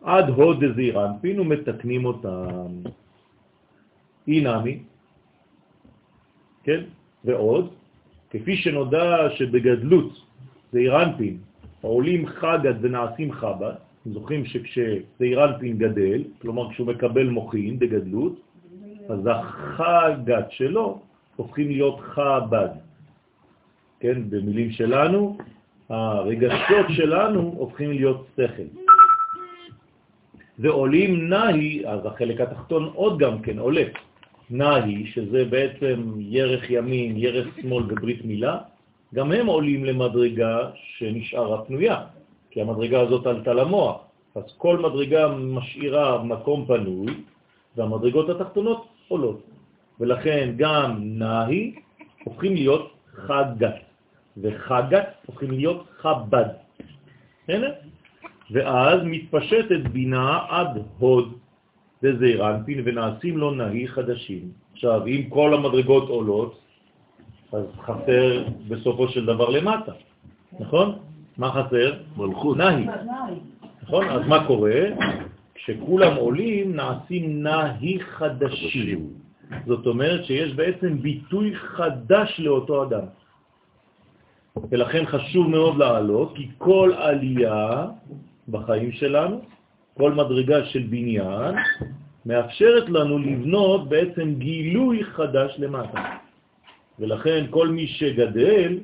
עד 0.02 0.28
הוד 0.28 0.64
דזעירנפין 0.64 1.40
ומתקנים 1.40 2.04
אותם. 2.04 2.66
אינמי, 4.28 4.78
כן? 6.64 6.80
ועוד, 7.24 7.72
כפי 8.30 8.56
שנודע 8.56 9.30
שבגדלות 9.36 10.12
זעירנפין 10.72 11.38
עולים 11.80 12.26
חגת 12.26 12.76
ונעשים 12.80 13.32
חב"ד, 13.32 13.74
זוכרים 14.06 14.44
שכשזעירנפין 14.44 15.78
גדל, 15.78 16.22
כלומר 16.40 16.70
כשהוא 16.70 16.86
מקבל 16.86 17.28
מוחין 17.28 17.78
בגדלות, 17.78 18.40
אז 19.08 19.20
החגת 19.26 20.50
שלו 20.50 21.00
הופכים 21.36 21.68
להיות 21.68 22.00
חב"ד. 22.00 22.68
כן, 24.00 24.30
במילים 24.30 24.70
שלנו, 24.70 25.38
הרגשות 25.88 26.86
שלנו 26.88 27.54
הופכים 27.56 27.90
להיות 27.90 28.26
שכל. 28.36 28.70
ועולים 30.58 31.28
נהי, 31.28 31.86
אז 31.86 32.06
החלק 32.06 32.40
התחתון 32.40 32.90
עוד 32.94 33.18
גם 33.18 33.42
כן 33.42 33.58
עולה. 33.58 33.84
נהי, 34.52 35.06
שזה 35.06 35.44
בעצם 35.44 36.12
ירך 36.18 36.70
ימין, 36.70 37.16
ירך 37.16 37.46
שמאל 37.60 37.84
וברית 37.88 38.24
מילה, 38.24 38.58
גם 39.14 39.32
הם 39.32 39.46
עולים 39.46 39.84
למדרגה 39.84 40.70
שנשארה 40.74 41.64
פנויה, 41.64 42.04
כי 42.50 42.60
המדרגה 42.60 43.00
הזאת 43.00 43.26
עלתה 43.26 43.52
למוח. 43.52 43.96
אז 44.34 44.42
כל 44.58 44.78
מדרגה 44.78 45.28
משאירה 45.28 46.22
מקום 46.22 46.66
פנוי, 46.66 47.06
והמדרגות 47.76 48.28
התחתונות 48.28 48.86
עולות. 49.08 49.40
ולכן 50.00 50.52
גם 50.56 50.98
נהי 51.00 51.74
הופכים 52.24 52.54
להיות 52.54 52.92
חגת, 53.14 53.74
וחגת 54.36 55.08
הופכים 55.26 55.50
להיות 55.50 55.86
חבד. 55.98 56.48
הנה. 57.48 57.66
ואז 58.50 59.00
מתפשטת 59.04 59.80
בינה 59.92 60.38
עד 60.48 60.82
הוד 60.98 61.32
וזעירנפין 62.02 62.82
ונעשים 62.84 63.38
לו 63.38 63.50
נהי 63.50 63.88
חדשים. 63.88 64.48
עכשיו, 64.72 65.06
אם 65.06 65.22
כל 65.28 65.54
המדרגות 65.54 66.08
עולות, 66.08 66.58
אז 67.52 67.64
חסר 67.80 68.44
בסופו 68.68 69.08
של 69.08 69.26
דבר 69.26 69.48
למטה, 69.48 69.92
נכון? 70.60 70.98
מה 71.38 71.52
חסר? 71.52 71.94
מלכות. 72.16 72.56
נהי. 72.56 72.86
נכון? 73.82 74.08
אז 74.08 74.26
מה 74.26 74.46
קורה? 74.46 74.82
כשכולם 75.54 76.14
עולים 76.16 76.76
נעשים 76.76 77.42
נהי 77.42 78.00
חדשים. 78.00 79.06
זאת 79.66 79.86
אומרת 79.86 80.24
שיש 80.24 80.54
בעצם 80.54 80.98
ביטוי 80.98 81.56
חדש 81.56 82.40
לאותו 82.40 82.82
אדם. 82.82 83.06
ולכן 84.70 85.06
חשוב 85.06 85.48
מאוד 85.48 85.76
לעלות, 85.76 86.32
כי 86.36 86.48
כל 86.58 86.92
עלייה 86.96 87.86
בחיים 88.48 88.92
שלנו, 88.92 89.40
כל 89.94 90.12
מדרגה 90.12 90.64
של 90.64 90.82
בניין, 90.82 91.54
מאפשרת 92.26 92.88
לנו 92.88 93.18
לבנות 93.18 93.88
בעצם 93.88 94.34
גילוי 94.38 95.04
חדש 95.04 95.54
למטה. 95.58 96.02
ולכן 96.98 97.44
כל 97.50 97.68
מי 97.68 97.86
שגדל, 97.86 98.78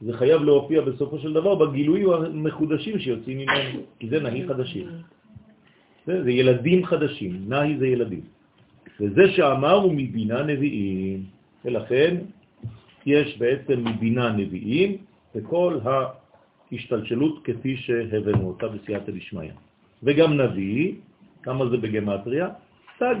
זה 0.00 0.12
חייב 0.12 0.42
להופיע 0.42 0.80
בסופו 0.80 1.18
של 1.18 1.32
דבר 1.32 1.54
בגילויים 1.54 2.10
המחודשים 2.10 2.98
שיוצאים 2.98 3.38
ממנו, 3.38 3.80
כי 3.98 4.08
זה 4.08 4.20
נהי 4.20 4.48
חדשים. 4.48 4.88
זה, 6.06 6.22
זה 6.22 6.30
ילדים 6.30 6.86
חדשים, 6.86 7.44
נהי 7.48 7.78
זה 7.78 7.86
ילדים. 7.86 8.20
וזה 9.00 9.22
שאמר 9.36 9.74
הוא 9.74 9.92
מבינה 9.96 10.42
נביאים, 10.42 11.24
ולכן 11.64 12.16
יש 13.06 13.38
בעצם 13.38 13.84
מבינה 13.84 14.32
נביאים 14.32 14.96
וכל 15.34 15.78
ההשתלשלות 15.84 17.44
כפי 17.44 17.76
שהבאנו 17.76 18.48
אותה 18.48 18.68
בסייעתא 18.68 19.12
דשמיא. 19.12 19.52
וגם 20.02 20.40
נביא, 20.40 20.94
כמה 21.42 21.68
זה 21.68 21.76
בגמטריה? 21.76 22.48
סג. 22.98 23.14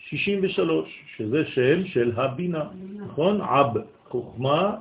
63, 0.00 1.04
שזה 1.16 1.44
שם 1.46 1.86
של 1.86 2.12
הבינה, 2.16 2.64
נכון? 2.96 3.40
עב 3.40 3.76
חוכמה, 4.08 4.76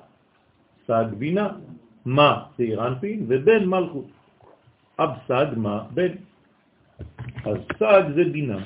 סג 0.87 1.05
בינה, 1.17 1.49
מה 2.05 2.43
צעירנפין 2.57 3.25
ובן 3.27 3.65
מלכות. 3.65 4.07
אב 4.99 5.09
סג 5.27 5.45
מה 5.57 5.83
בן. 5.93 6.13
אז 7.45 7.57
סג 7.79 8.03
זה 8.15 8.23
בינה. 8.31 8.59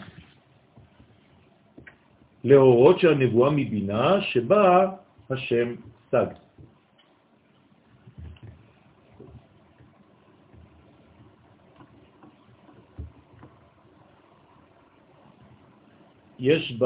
להורות 2.43 2.99
שהנבואה 2.99 3.49
מבינה 3.51 4.21
שבה 4.21 4.91
השם 5.29 5.75
סג. 6.11 6.44
יש 16.45 16.77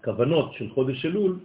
בכוונות 0.00 0.52
של 0.52 0.70
חודש 0.70 1.06
אלול, 1.06 1.38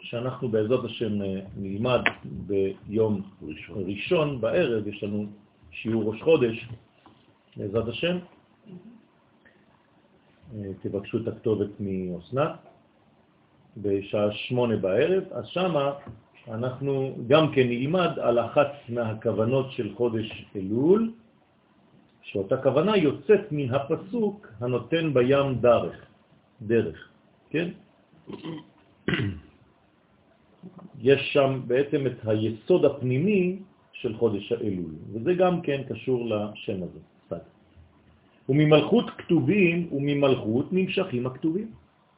שאנחנו 0.00 0.48
בעזרת 0.48 0.84
השם 0.84 1.22
אה, 1.22 1.40
נלמד 1.56 2.00
ביום 2.24 3.22
ראשון, 3.42 3.82
ראשון 3.86 4.40
בערב, 4.40 4.86
יש 4.86 5.02
לנו 5.02 5.26
שיעור 5.70 6.12
ראש 6.12 6.22
חודש, 6.22 6.68
בעזרת 7.56 7.88
השם. 7.88 8.18
אה, 10.54 10.70
תבקשו 10.82 11.18
את 11.18 11.28
הכתובת 11.28 11.70
מאוסנת 11.80 12.50
בשעה 13.76 14.32
שמונה 14.32 14.76
בערב, 14.76 15.24
אז 15.30 15.46
שמה 15.46 15.92
אנחנו 16.48 17.16
גם 17.26 17.52
כן 17.52 17.68
נלמד 17.68 18.18
על 18.18 18.38
אחת 18.38 18.72
מהכוונות 18.88 19.70
של 19.70 19.94
חודש 19.94 20.44
אלול, 20.56 21.12
שאותה 22.32 22.56
כוונה 22.56 22.96
יוצאת 22.96 23.52
מן 23.52 23.74
הפסוק 23.74 24.46
הנותן 24.60 25.14
בים 25.14 25.54
דרך, 25.60 25.96
דרך, 26.62 27.08
כן? 27.50 27.68
יש 31.00 31.20
שם 31.32 31.60
בעצם 31.66 32.06
את 32.06 32.16
היסוד 32.24 32.84
הפנימי 32.84 33.56
של 33.92 34.16
חודש 34.16 34.52
האלול, 34.52 34.94
וזה 35.12 35.34
גם 35.34 35.60
כן 35.60 35.82
קשור 35.88 36.26
לשם 36.28 36.82
הזה, 36.82 37.00
סת. 37.30 37.44
וממלכות 38.48 39.10
כתובים 39.10 39.88
וממלכות 39.92 40.72
נמשכים 40.72 41.26
הכתובים. 41.26 41.70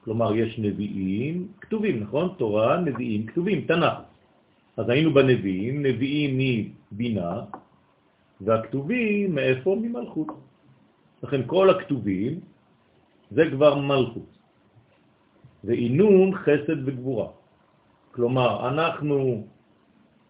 כלומר, 0.05 0.37
יש 0.37 0.59
נביאים 0.59 1.49
כתובים, 1.61 2.01
נכון? 2.01 2.35
תורה, 2.39 2.81
נביאים 2.81 3.27
כתובים, 3.27 3.61
תנ"ך. 3.61 3.95
אז 4.77 4.89
היינו 4.89 5.15
בנביאים, 5.15 5.83
נביאים 5.83 6.31
מבינה, 6.93 7.41
והכתובים 8.41 9.35
מאיפה? 9.35 9.77
ממלכות. 9.83 10.29
לכן 11.23 11.41
כל 11.47 11.71
הכתובים 11.71 12.41
זה 13.31 13.43
כבר 13.51 13.75
מלכות. 13.75 14.31
ועינון 15.65 16.35
חסד 16.35 16.79
וגבורה. 16.89 17.29
כלומר, 18.11 18.69
אנחנו 18.69 19.45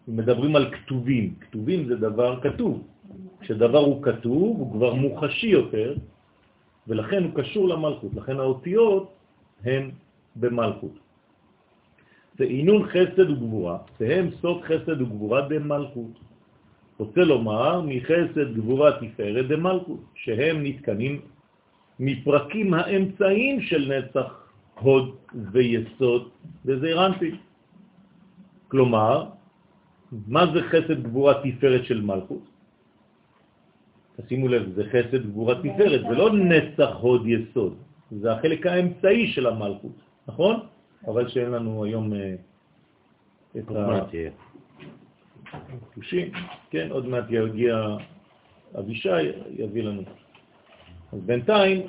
מדברים 0.07 0.55
על 0.55 0.71
כתובים. 0.71 1.35
כתובים 1.39 1.87
זה 1.87 1.95
דבר 1.95 2.41
כתוב. 2.41 2.83
כשדבר 3.39 3.77
הוא 3.77 4.03
כתוב, 4.03 4.59
הוא 4.59 4.71
כבר 4.71 4.93
מוחשי 4.93 5.47
יותר, 5.47 5.95
ולכן 6.87 7.23
הוא 7.23 7.31
קשור 7.35 7.67
למלכות. 7.67 8.11
לכן 8.15 8.39
האותיות 8.39 9.13
הן 9.63 9.91
במלכות. 10.35 10.95
ועינון 12.39 12.87
חסד 12.87 13.29
וגבורה, 13.29 13.77
והם 13.99 14.29
סוד 14.41 14.61
חסד 14.61 15.01
וגבורה 15.01 15.41
במלכות. 15.41 16.30
רוצה 17.01 17.21
לומר 17.21 17.81
מחסד 17.81 18.53
גבורה 18.53 19.01
תפארת 19.01 19.47
דמלכות, 19.47 20.01
שהם 20.15 20.63
נתקנים 20.63 21.21
מפרקים 21.99 22.73
האמצעיים 22.73 23.61
של 23.61 23.81
נצח 23.89 24.29
הוד 24.79 25.15
ויסוד 25.51 26.29
בזעיר 26.65 27.05
אנפין. 27.05 27.35
כלומר, 28.67 29.33
מה 30.27 30.43
זה 30.53 30.61
חסד 30.69 31.03
גבורה 31.03 31.33
תפארת 31.41 31.85
של 31.85 32.01
מלכות? 32.01 32.45
תשימו 34.21 34.47
לב, 34.47 34.63
זה 34.75 34.83
חסד 34.93 35.25
גבורה 35.25 35.55
תפארת, 35.55 36.01
זה 36.05 36.15
לא 36.15 36.27
נצח 36.33 36.91
הוד 37.01 37.23
יסוד, 37.27 37.73
זה 38.11 38.31
החלק 38.31 38.61
האמצעי 38.65 39.33
של 39.33 39.47
המלכות, 39.47 39.97
נכון? 40.27 40.55
אבל 41.07 41.29
שאין 41.29 41.51
לנו 41.51 41.83
היום 41.83 42.13
אה, 42.13 42.35
את 43.57 43.65
התושים, 45.53 46.31
כן, 46.69 46.87
עוד 46.91 47.07
מעט 47.07 47.25
יגיע 47.29 47.97
אבישי, 48.79 49.09
יביא 49.57 49.83
לנו. 49.83 50.01
אז 51.13 51.19
בינתיים, 51.25 51.81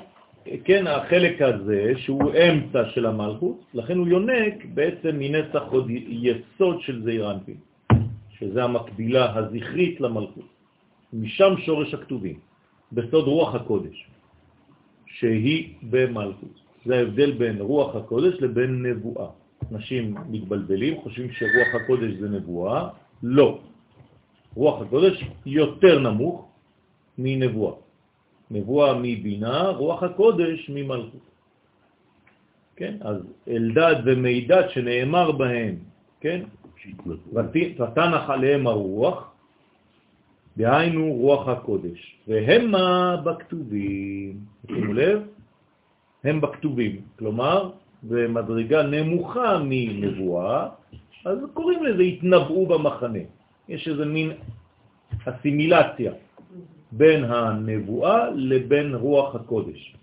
כן, 0.63 0.87
החלק 0.87 1.41
הזה, 1.41 1.93
שהוא 1.97 2.31
אמצע 2.33 2.89
של 2.89 3.05
המלכות, 3.05 3.65
לכן 3.73 3.97
הוא 3.97 4.07
יונק 4.07 4.65
בעצם 4.73 5.19
מנצח 5.19 5.63
עוד 5.69 5.87
יסוד 5.89 6.81
של 6.81 7.03
זעיר 7.03 7.27
שזה 8.29 8.63
המקבילה 8.63 9.37
הזכרית 9.37 10.01
למלכות. 10.01 10.49
משם 11.13 11.53
שורש 11.65 11.93
הכתובים, 11.93 12.39
בסוד 12.91 13.27
רוח 13.27 13.55
הקודש, 13.55 14.07
שהיא 15.05 15.73
במלכות. 15.89 16.59
זה 16.85 16.95
ההבדל 16.95 17.31
בין 17.31 17.61
רוח 17.61 17.95
הקודש 17.95 18.33
לבין 18.41 18.85
נבואה. 18.85 19.27
אנשים 19.71 20.15
מתבלבלים, 20.29 21.01
חושבים 21.01 21.31
שרוח 21.31 21.83
הקודש 21.83 22.11
זה 22.19 22.29
נבואה, 22.29 22.89
לא. 23.23 23.59
רוח 24.55 24.81
הקודש 24.81 25.23
יותר 25.45 25.99
נמוך 25.99 26.47
מנבואה. 27.17 27.75
נבואה 28.51 28.93
מבינה, 29.01 29.69
רוח 29.69 30.03
הקודש 30.03 30.69
ממלכות. 30.69 31.25
כן? 32.75 32.95
אז 33.01 33.17
אלדד 33.47 33.95
ומידד 34.05 34.63
שנאמר 34.69 35.31
בהם, 35.31 35.75
כן? 36.21 36.41
ותנח 37.33 38.29
עליהם 38.29 38.67
הרוח, 38.67 39.31
דהיינו 40.57 41.13
רוח 41.13 41.47
הקודש, 41.47 42.17
והמה 42.27 43.17
בכתובים, 43.23 44.37
שימו 44.67 44.93
לב, 44.93 45.21
הם 46.23 46.41
בכתובים, 46.41 47.01
כלומר, 47.19 47.71
במדרגה 48.03 48.83
נמוכה 48.83 49.61
מנבואה, 49.63 50.69
אז 51.25 51.37
קוראים 51.53 51.83
לזה 51.83 52.03
התנבאו 52.03 52.67
במחנה. 52.67 53.23
יש 53.69 53.87
איזה 53.87 54.05
מין 54.05 54.31
אסימילציה 55.25 56.11
בין 56.91 57.23
הנבואה 57.23 58.29
לבין 58.35 58.95
רוח 58.95 59.35
הקודש. 59.35 59.95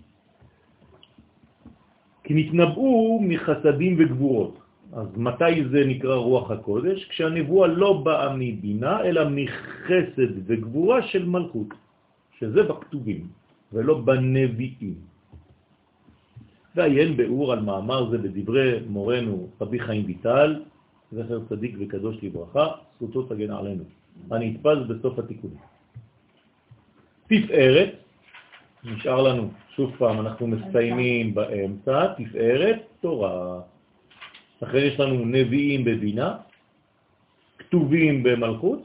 כי 2.23 2.33
נתנבאו 2.33 3.19
מחסדים 3.21 3.95
וגבורות. 3.99 4.57
אז 4.93 5.07
מתי 5.17 5.67
זה 5.71 5.85
נקרא 5.85 6.15
רוח 6.15 6.51
הקודש? 6.51 7.05
כשהנבואה 7.05 7.67
לא 7.67 8.01
באה 8.03 8.35
מבינה, 8.35 9.01
אלא 9.01 9.21
מחסד 9.29 10.31
וגבורה 10.45 11.01
של 11.01 11.25
מלכות, 11.25 11.67
שזה 12.39 12.63
בכתובים, 12.63 13.27
ולא 13.73 13.93
בנביאים. 14.01 14.95
ועיין 16.75 17.17
באור 17.17 17.53
על 17.53 17.59
מאמר 17.59 18.09
זה 18.09 18.17
בדברי 18.17 18.79
מורנו 18.87 19.47
רבי 19.61 19.79
חיים 19.79 20.03
ויטל, 20.05 20.70
זכר 21.11 21.39
צדיק 21.49 21.75
וקדוש 21.79 22.23
לברכה, 22.23 22.67
זכותו 22.95 23.23
תגן 23.23 23.51
עלינו. 23.51 23.83
הנתפס 24.31 24.77
בסוף 24.87 25.19
התיקון. 25.19 25.51
תפארת, 27.27 27.89
נשאר 28.83 29.21
לנו, 29.21 29.49
שוב 29.75 29.91
פעם, 29.97 30.19
אנחנו 30.19 30.47
מסיימים 30.47 31.33
באמצע, 31.33 32.13
תפארת 32.13 32.79
תורה. 33.01 33.61
אחרי 34.63 34.81
יש 34.81 34.99
לנו 34.99 35.25
נביאים 35.25 35.83
בבינה, 35.83 36.37
כתובים 37.57 38.23
במלכות, 38.23 38.81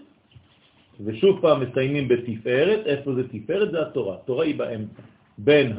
ושוב 1.05 1.41
פעם 1.41 1.61
מסיימים 1.61 2.09
בתפארת, 2.09 2.87
איפה 2.87 3.14
זה 3.14 3.29
תפארת? 3.29 3.70
זה 3.70 3.83
התורה. 3.83 4.16
תורה 4.24 4.45
היא 4.45 4.55
באמצע, 4.55 5.03
בין 5.39 5.72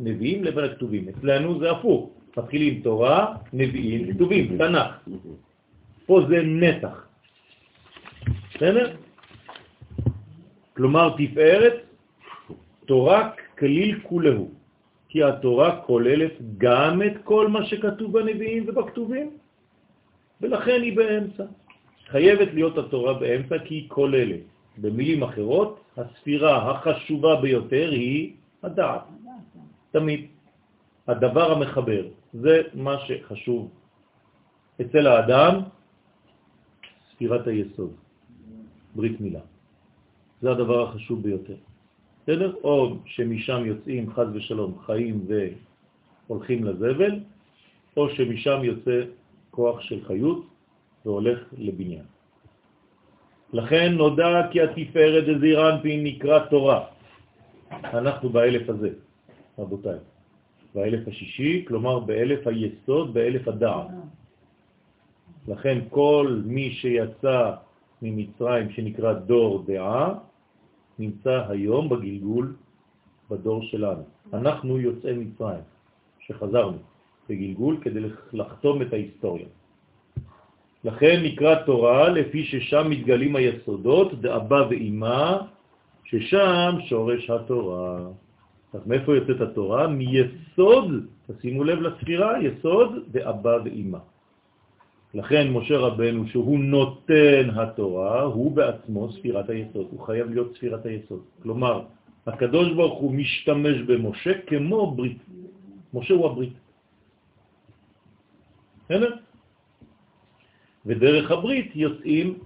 הנביאים 0.00 0.44
לבין 0.44 0.64
הכתובים. 0.64 1.08
אצלנו 1.08 1.58
זה 1.58 1.70
הפוך, 1.70 2.10
מתחילים 2.36 2.80
תורה, 2.82 3.36
נביאים, 3.52 4.14
כתובים, 4.14 4.58
תנ"ך. 4.58 5.08
פה 6.06 6.20
זה 6.28 6.42
נתח. 6.42 7.06
בסדר? 8.54 8.96
כלומר, 10.76 11.14
תפארת, 11.16 11.76
תורה 12.86 13.30
כליל 13.58 14.00
כולהו, 14.02 14.50
כי 15.08 15.22
התורה 15.22 15.80
כוללת 15.86 16.32
גם 16.58 17.02
את 17.02 17.12
כל 17.24 17.48
מה 17.48 17.64
שכתוב 17.64 18.18
בנביאים 18.18 18.64
ובכתובים, 18.66 19.30
ולכן 20.40 20.82
היא 20.82 20.96
באמצע. 20.96 21.44
חייבת 22.10 22.48
להיות 22.54 22.78
התורה 22.78 23.14
באמצע 23.14 23.58
כי 23.58 23.74
היא 23.74 23.88
כוללת. 23.88 24.40
במילים 24.78 25.22
אחרות, 25.22 25.80
הספירה 25.96 26.70
החשובה 26.70 27.40
ביותר 27.40 27.90
היא 27.90 28.32
הדעת. 28.62 29.02
תמיד. 29.90 30.26
הדבר 31.08 31.52
המחבר, 31.52 32.04
זה 32.32 32.62
מה 32.74 32.96
שחשוב. 33.06 33.70
אצל 34.80 35.06
האדם, 35.06 35.60
ספירת 37.14 37.46
היסוד, 37.46 37.92
ברית 38.94 39.20
מילה. 39.20 39.40
זה 40.42 40.50
הדבר 40.50 40.88
החשוב 40.88 41.22
ביותר. 41.22 41.54
בסדר? 42.22 42.54
או 42.64 42.96
שמשם 43.04 43.62
יוצאים 43.64 44.12
חז 44.12 44.26
ושלום 44.34 44.78
חיים 44.86 45.26
והולכים 46.28 46.64
לזבל, 46.64 47.20
או 47.96 48.08
שמשם 48.10 48.58
יוצא 48.64 49.00
כוח 49.50 49.80
של 49.80 50.04
חיות 50.04 50.46
והולך 51.04 51.38
לבניין. 51.58 52.04
לכן 53.52 53.92
נודע 53.92 54.48
כי 54.50 54.60
התפארת 54.60 55.24
דזירנפין 55.24 56.04
נקרא 56.04 56.38
תורה. 56.50 56.84
אנחנו 57.70 58.28
באלף 58.28 58.68
הזה, 58.68 58.90
רבותיי. 59.58 59.98
באלף 60.74 61.08
השישי, 61.08 61.64
כלומר 61.68 61.98
באלף 61.98 62.46
היסוד, 62.46 63.14
באלף 63.14 63.48
הדעת. 63.48 63.86
לכן 65.48 65.78
כל 65.90 66.40
מי 66.44 66.70
שיצא 66.70 67.52
ממצרים 68.02 68.70
שנקרא 68.70 69.12
דור 69.12 69.64
דעה, 69.66 70.14
נמצא 70.98 71.44
היום 71.48 71.88
בגלגול 71.88 72.54
בדור 73.30 73.62
שלנו. 73.62 74.02
אנחנו 74.32 74.80
יוצאי 74.80 75.12
מצרים, 75.12 75.64
שחזרנו 76.18 76.78
בגלגול 77.28 77.76
כדי 77.80 78.00
לחתום 78.32 78.82
את 78.82 78.92
ההיסטוריה. 78.92 79.46
לכן 80.84 81.20
נקרא 81.24 81.54
תורה 81.54 82.08
לפי 82.08 82.44
ששם 82.44 82.90
מתגלים 82.90 83.36
היסודות, 83.36 84.20
דאבא 84.20 84.66
ואימא, 84.70 85.38
ששם 86.04 86.70
שורש 86.88 87.30
התורה. 87.30 87.98
אז 88.72 88.80
מאיפה 88.86 89.16
יוצאת 89.16 89.40
התורה? 89.40 89.86
מיסוד, 89.88 90.88
תשימו 91.26 91.64
לב 91.64 91.80
לספירה, 91.80 92.42
יסוד 92.42 92.90
דאבא 93.10 93.56
ואימא. 93.64 93.98
לכן 95.14 95.52
משה 95.52 95.78
רבנו, 95.78 96.26
שהוא 96.28 96.58
נותן 96.58 97.50
התורה, 97.54 98.22
הוא 98.22 98.52
בעצמו 98.56 99.12
ספירת 99.12 99.48
היסוד, 99.48 99.86
הוא 99.90 100.00
חייב 100.06 100.30
להיות 100.30 100.56
ספירת 100.56 100.86
היסוד. 100.86 101.22
כלומר, 101.42 101.84
הקדוש 102.26 102.72
ברוך 102.72 102.98
הוא 102.98 103.12
משתמש 103.14 103.76
במשה 103.86 104.32
כמו 104.46 104.94
ברית. 104.94 105.22
משה 105.94 106.14
הוא 106.14 106.26
הברית. 106.26 106.52
בסדר? 108.84 109.16
ודרך 110.86 111.30
הברית 111.30 111.70
יוצאים, 111.74 112.38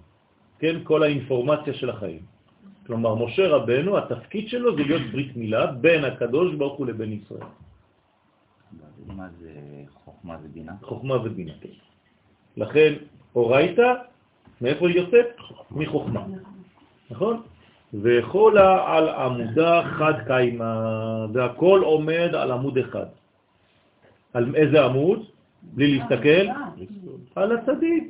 כן, 0.58 0.84
כל 0.84 1.02
האינפורמציה 1.02 1.74
של 1.74 1.90
החיים. 1.90 2.22
כלומר, 2.86 3.14
משה 3.14 3.48
רבנו, 3.48 3.98
התפקיד 3.98 4.48
שלו 4.48 4.76
זה 4.76 4.82
להיות 4.82 5.02
ברית 5.12 5.36
מילה 5.36 5.66
בין 5.80 6.04
הקדוש 6.04 6.54
ברוך 6.54 6.78
הוא 6.78 6.86
לבין 6.86 7.12
ישראל. 7.12 7.48
מה 9.06 9.28
זה 9.40 9.52
חוכמה 10.04 10.36
ובינה? 10.42 10.72
חוכמה 10.82 11.16
ובינה, 11.16 11.52
כן. 11.60 11.87
לכן, 12.58 12.92
אורייתא, 13.36 13.94
מאיפה 14.60 14.88
היא 14.88 14.96
יוצאת? 14.96 15.26
מחוכמה. 15.70 16.22
נכון? 17.10 17.42
וחולה 18.02 18.96
על 18.96 19.08
עמודה 19.08 19.82
חד 19.98 20.14
קיימה, 20.26 21.26
והכל 21.32 21.80
עומד 21.84 22.34
על 22.34 22.52
עמוד 22.52 22.78
אחד. 22.78 23.06
על 24.34 24.54
איזה 24.54 24.84
עמוד? 24.84 25.22
בלי 25.62 25.98
להסתכל? 25.98 26.46
על 27.34 27.56
הצדיק, 27.56 28.04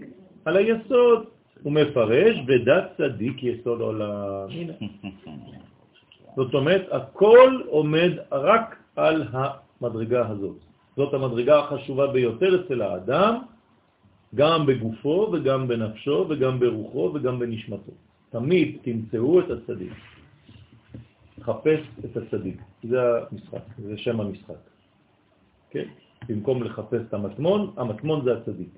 על 0.45 0.57
היסוד. 0.57 1.25
הוא 1.63 1.73
מפרש, 1.73 2.37
ודת 2.47 2.85
צדיק 2.97 3.43
יסוד 3.43 3.81
עולם. 3.81 4.49
זאת 6.37 6.55
אומרת, 6.55 6.87
הכל 6.91 7.61
עומד 7.67 8.11
רק 8.33 8.77
על 8.97 9.25
המדרגה 9.33 10.29
הזאת. 10.29 10.57
זאת 10.97 11.15
המדרגה 11.15 11.59
החשובה 11.59 12.07
ביותר 12.07 12.65
אצל 12.65 12.83
האדם, 12.83 13.35
גם 14.35 14.67
בגופו 14.67 15.31
וגם 15.33 15.69
בנפשו 15.69 16.27
וגם 16.29 16.61
ברוחו 16.61 17.11
וגם 17.15 17.39
בנשמתו. 17.39 17.93
תמיד 18.31 18.77
תמצאו 18.83 19.41
את 19.41 19.51
הצדיק. 19.51 19.93
חפש 21.41 21.81
את 22.05 22.17
הצדיק. 22.17 22.57
זה 22.83 22.99
המשחק, 23.31 23.63
זה 23.79 23.99
שם 23.99 24.21
המשחק. 24.21 24.63
כן? 25.71 25.85
במקום 26.29 26.63
לחפש 26.63 27.01
את 27.09 27.15
המטמון, 27.15 27.73
המטמון 27.77 28.25
זה 28.25 28.33
הצדיק. 28.39 28.69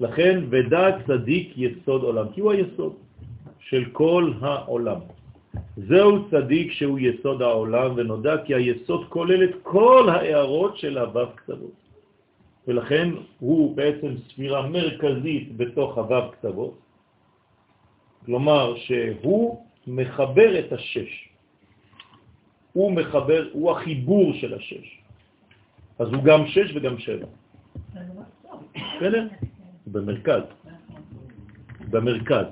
לכן, 0.00 0.44
ודע 0.50 0.98
צדיק 1.06 1.52
יסוד 1.56 2.02
עולם, 2.02 2.26
כי 2.32 2.40
הוא 2.40 2.52
היסוד 2.52 2.94
של 3.60 3.84
כל 3.92 4.32
העולם. 4.40 5.00
זהו 5.76 6.30
צדיק 6.30 6.72
שהוא 6.72 6.98
יסוד 6.98 7.42
העולם, 7.42 7.90
ונודע 7.96 8.44
כי 8.44 8.54
היסוד 8.54 9.06
כולל 9.08 9.44
את 9.44 9.54
כל 9.62 10.08
הערות 10.08 10.78
של 10.78 10.98
הוו 10.98 11.26
קצוות. 11.34 11.81
ולכן 12.68 13.08
הוא 13.38 13.76
בעצם 13.76 14.14
ספירה 14.28 14.68
מרכזית 14.68 15.56
בתוך 15.56 15.98
הוו 15.98 16.30
קצוות, 16.32 16.78
כלומר 18.24 18.76
שהוא 18.76 19.64
מחבר 19.86 20.58
את 20.58 20.72
השש. 20.72 21.28
הוא 22.72 22.92
מחבר, 22.92 23.48
הוא 23.52 23.70
החיבור 23.70 24.32
של 24.34 24.54
השש. 24.54 24.98
אז 25.98 26.08
הוא 26.08 26.22
גם 26.24 26.46
שש 26.46 26.72
וגם 26.74 26.98
שבע. 26.98 27.26
בסדר? 28.74 29.26
במרכז. 29.86 30.42
במרכז. 31.90 32.46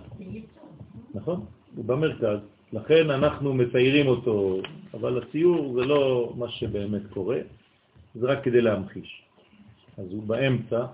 נכון? 1.15 1.45
הוא 1.77 1.85
במרכז. 1.85 2.39
לכן 2.73 3.11
אנחנו 3.11 3.55
מציירים 3.55 4.07
אותו, 4.07 4.61
אבל 4.95 5.23
הציור 5.23 5.75
זה 5.75 5.81
לא 5.81 6.33
מה 6.37 6.49
שבאמת 6.49 7.03
קורה, 7.11 7.39
זה 8.15 8.27
רק 8.27 8.45
כדי 8.45 8.61
להמחיש. 8.61 9.23
אז 9.99 10.13
הוא 10.13 10.23
באמצע 10.23 10.87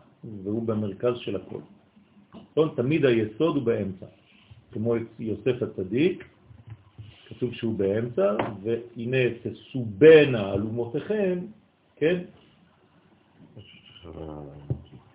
והוא 0.44 0.62
במרכז 0.66 1.16
של 1.16 1.36
הכל. 1.36 1.60
נכון? 2.52 2.68
תמיד 2.76 3.04
היסוד 3.04 3.56
הוא 3.56 3.64
באמצע. 3.64 4.06
כמו 4.72 4.94
יוסף 5.18 5.62
הצדיק, 5.62 6.24
כתוב 7.28 7.52
שהוא 7.52 7.74
באמצע, 7.74 8.36
והנה 8.62 9.18
תסובנה 9.42 10.52
אלומותיכם, 10.54 11.38
כן? 11.96 12.22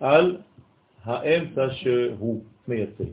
על 0.00 0.36
האמצע 1.04 1.70
שהוא 1.70 2.44
מייצג. 2.68 3.04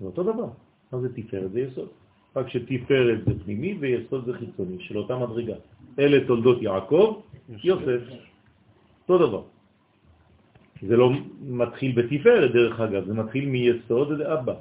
זה 0.00 0.06
אותו 0.06 0.22
דבר. 0.22 0.48
מה 0.92 1.00
זה 1.00 1.14
תפארת? 1.14 1.52
זה 1.52 1.60
יסוד. 1.60 1.88
רק 2.36 2.48
שתפארת 2.48 3.24
זה 3.24 3.44
פנימי 3.44 3.74
ויסוד 3.80 4.24
זה 4.24 4.32
חיצוני, 4.32 4.76
של 4.80 4.98
אותה 4.98 5.18
מדרגה. 5.18 5.54
אלה 5.98 6.26
תולדות 6.26 6.62
יעקב, 6.62 7.20
יוסף. 7.64 8.02
אותו 9.02 9.28
דבר. 9.28 9.42
זה 10.82 10.96
לא 10.96 11.10
מתחיל 11.42 11.92
בתפארת 12.02 12.52
דרך 12.52 12.80
אגב, 12.80 13.04
זה 13.04 13.14
מתחיל 13.14 13.48
מיסוד 13.48 14.18
דאבא. 14.18 14.54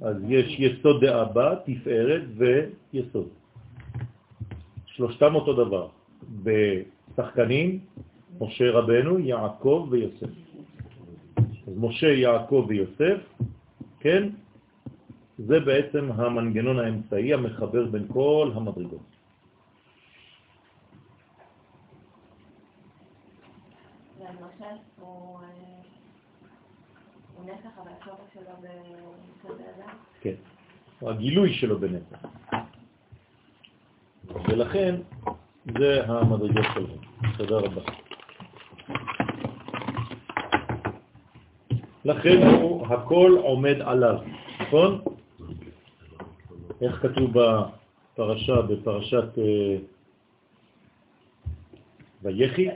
אז 0.00 0.16
יש 0.28 0.56
יסוד 0.58 1.04
דאבא, 1.04 1.54
תפארת 1.64 2.22
ויסוד. 2.36 3.28
שלושתם 4.86 5.34
אותו 5.34 5.52
דבר. 5.64 5.88
בשחקנים, 6.42 7.78
משה 8.40 8.70
רבנו, 8.70 9.18
יעקב 9.18 9.88
ויוסף. 9.90 10.34
אז 11.66 11.74
משה, 11.76 12.06
יעקב 12.06 12.66
ויוסף, 12.68 13.18
כן, 14.00 14.28
זה 15.38 15.60
בעצם 15.60 16.12
המנגנון 16.12 16.78
האמצעי 16.78 17.34
המחבר 17.34 17.86
בין 17.86 18.04
כל 18.08 18.50
המדרגות. 18.54 19.11
כן, 30.20 30.34
הוא 31.00 31.10
הגילוי 31.10 31.54
שלו 31.54 31.78
בנצח. 31.78 32.18
ולכן 34.48 34.94
זה 35.78 36.04
המדרגות 36.06 36.66
שלו. 36.74 36.86
תודה 37.36 37.56
רבה. 37.56 37.82
לכן 42.04 42.42
הוא 42.42 42.86
הכל 42.86 43.36
עומד 43.42 43.76
עליו, 43.80 44.16
נכון? 44.60 45.00
איך 46.80 47.02
כתוב 47.02 47.30
בפרשה, 47.32 48.62
בפרשת 48.62 49.38
אה, 49.38 49.76
ויחי, 52.22 52.68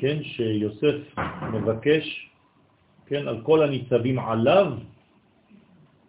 כן, 0.00 0.22
שיוסף 0.22 0.96
מבקש, 1.52 2.30
כן, 3.06 3.28
על 3.28 3.40
כל 3.42 3.62
הניצבים 3.62 4.18
עליו 4.18 4.72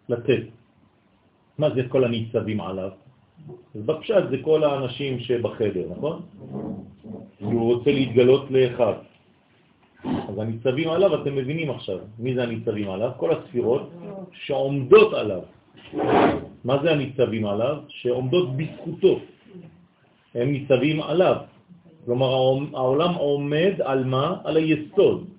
לתת. 0.08 0.42
מה 1.58 1.70
זה 1.74 1.82
כל 1.88 2.04
הניצבים 2.04 2.60
עליו? 2.60 2.90
אז 3.74 3.80
בפשט 3.82 4.24
זה 4.30 4.36
כל 4.42 4.64
האנשים 4.64 5.18
שבחדר, 5.20 5.86
נכון? 5.90 6.22
הוא 7.40 7.74
רוצה 7.74 7.90
להתגלות 7.92 8.50
לאחד. 8.50 8.94
אז 10.04 10.38
הניצבים 10.38 10.88
עליו, 10.88 11.22
אתם 11.22 11.34
מבינים 11.36 11.70
עכשיו, 11.70 11.98
מי 12.18 12.34
זה 12.34 12.42
הניצבים 12.42 12.90
עליו? 12.90 13.10
כל 13.16 13.30
הספירות 13.34 13.90
שעומדות 14.32 15.14
עליו. 15.14 15.42
מה 16.64 16.82
זה 16.82 16.92
הניצבים 16.92 17.46
עליו? 17.46 17.76
שעומדות 17.88 18.48
בזכותו. 18.56 19.20
הם 20.34 20.52
ניצבים 20.52 21.02
עליו. 21.02 21.36
כלומר, 22.04 22.28
העולם 22.74 23.14
עומד 23.14 23.74
על 23.82 24.04
מה? 24.04 24.36
על 24.44 24.56
היסוד. 24.56 25.35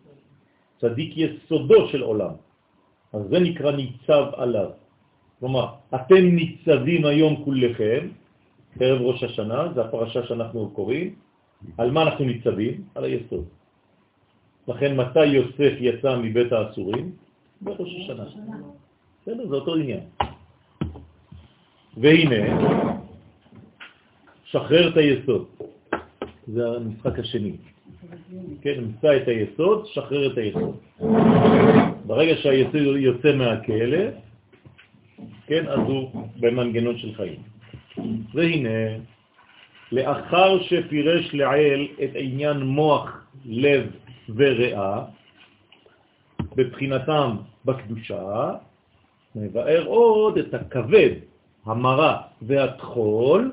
צדיק 0.81 1.17
יסודו 1.17 1.87
של 1.87 2.01
עולם. 2.01 2.33
אז 3.13 3.21
זה 3.29 3.39
נקרא 3.39 3.71
ניצב 3.71 4.25
עליו. 4.35 4.69
כלומר, 5.39 5.65
אתם 5.95 6.23
ניצבים 6.35 7.05
היום 7.05 7.43
כולכם, 7.43 8.07
ערב 8.79 9.01
ראש 9.01 9.23
השנה, 9.23 9.73
זה 9.73 9.81
הפרשה 9.81 10.25
שאנחנו 10.27 10.69
קוראים, 10.69 11.15
על 11.77 11.91
מה 11.91 12.01
אנחנו 12.01 12.25
ניצבים? 12.25 12.73
על 12.95 13.03
היסוד. 13.03 13.45
לכן 14.67 14.97
מתי 14.97 15.25
יוסף 15.25 15.73
יצא 15.79 16.17
מבית 16.17 16.51
האסורים? 16.51 17.11
בראש 17.61 17.89
השנה. 18.03 18.25
בסדר, 19.21 19.47
זה 19.47 19.55
אותו 19.55 19.75
עניין. 19.75 20.03
והנה, 21.97 22.41
שחרר 24.45 24.89
את 24.89 24.97
היסוד. 24.97 25.45
זה 26.47 26.67
המשחק 26.67 27.19
השני. 27.19 27.55
כן, 28.61 28.73
נמצא 28.81 29.17
את 29.17 29.27
היסוד, 29.27 29.85
שחרר 29.85 30.31
את 30.31 30.37
היסוד. 30.37 30.77
ברגע 32.05 32.35
שהיסוד 32.35 32.75
יוצא 32.97 33.35
מהכלא, 33.35 34.05
כן, 35.47 35.67
אז 35.67 35.79
הוא 35.79 36.27
במנגנון 36.39 36.97
של 36.97 37.15
חיים. 37.15 37.39
והנה, 38.33 38.97
לאחר 39.91 40.61
שפירש 40.61 41.33
לעיל 41.33 41.87
את 42.03 42.09
עניין 42.15 42.57
מוח, 42.57 43.27
לב 43.45 43.89
וריאה, 44.35 45.01
בבחינתם 46.55 47.35
בקדושה, 47.65 48.51
מבאר 49.35 49.85
עוד 49.85 50.37
את 50.37 50.53
הכבד, 50.53 51.11
המרה 51.65 52.21
והתחול, 52.41 53.51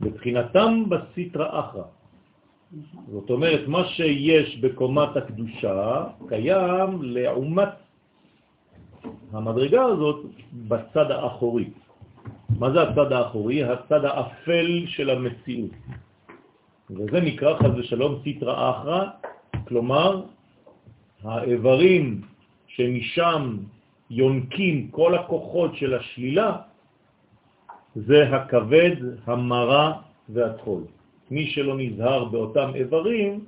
בבחינתם 0.00 0.84
בסטרה 0.88 1.60
אחרא. 1.60 2.01
זאת 3.08 3.30
אומרת, 3.30 3.68
מה 3.68 3.84
שיש 3.84 4.56
בקומת 4.56 5.16
הקדושה 5.16 6.04
קיים 6.28 7.02
לעומת 7.02 7.68
המדרגה 9.32 9.84
הזאת 9.84 10.26
בצד 10.68 11.10
האחורי. 11.10 11.70
מה 12.58 12.70
זה 12.70 12.82
הצד 12.82 13.12
האחורי? 13.12 13.64
הצד 13.64 14.04
האפל 14.04 14.86
של 14.86 15.10
המציאות. 15.10 15.70
וזה 16.90 17.20
נקרא 17.20 17.58
חז 17.58 17.78
ושלום 17.78 18.20
סיטרא 18.24 18.70
אחרא, 18.70 19.04
כלומר 19.68 20.22
האיברים 21.24 22.20
שמשם 22.66 23.56
יונקים 24.10 24.88
כל 24.90 25.14
הכוחות 25.14 25.76
של 25.76 25.94
השלילה, 25.94 26.56
זה 27.94 28.36
הכבד, 28.36 28.96
המרה 29.26 29.92
והטחול. 30.28 30.82
מי 31.32 31.46
שלא 31.46 31.74
נזהר 31.78 32.24
באותם 32.24 32.70
איברים, 32.74 33.44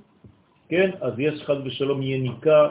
כן, 0.68 0.91
אז 1.01 1.12
יש 1.18 1.43
חז 1.43 1.57
ושלום 1.64 2.03
יניקה 2.03 2.68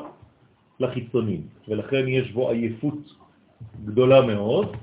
לחיצונים, 0.80 1.41
ולכן 1.68 2.07
יש 2.07 2.32
בו 2.32 2.49
עייפות 2.49 2.99
גדולה 3.86 4.22
מאוד. 4.22 4.76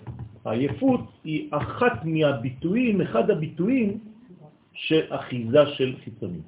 העייפות 0.44 1.00
היא 1.24 1.48
אחת 1.50 2.04
מהביטויים, 2.04 3.00
אחד 3.00 3.30
הביטויים 3.30 3.98
של 4.72 5.02
אחיזה 5.10 5.66
של 5.74 5.96
חיצונים. 6.04 6.42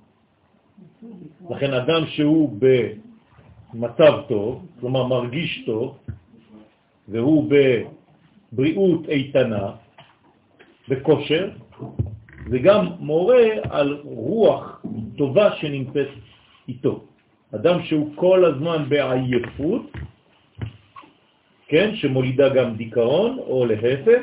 לכן 1.50 1.74
אדם 1.74 2.06
שהוא 2.06 2.58
במצב 2.62 4.12
טוב, 4.28 4.66
כלומר 4.80 5.06
מרגיש 5.06 5.62
טוב, 5.66 5.98
והוא 7.08 7.50
בבריאות 7.50 9.08
איתנה, 9.08 9.66
בכושר, 10.88 11.50
זה 12.50 12.58
גם 12.58 12.86
מורה 12.98 13.44
על 13.70 14.00
רוח 14.04 14.82
טובה 15.18 15.56
שנמצאת 15.56 16.08
איתו. 16.68 17.04
אדם 17.54 17.82
שהוא 17.82 18.16
כל 18.16 18.44
הזמן 18.44 18.88
בעייפות, 18.88 19.92
כן, 21.68 21.96
שמולידה 21.96 22.48
גם 22.48 22.76
דיכאון, 22.76 23.38
או 23.38 23.66
להפך, 23.66 24.22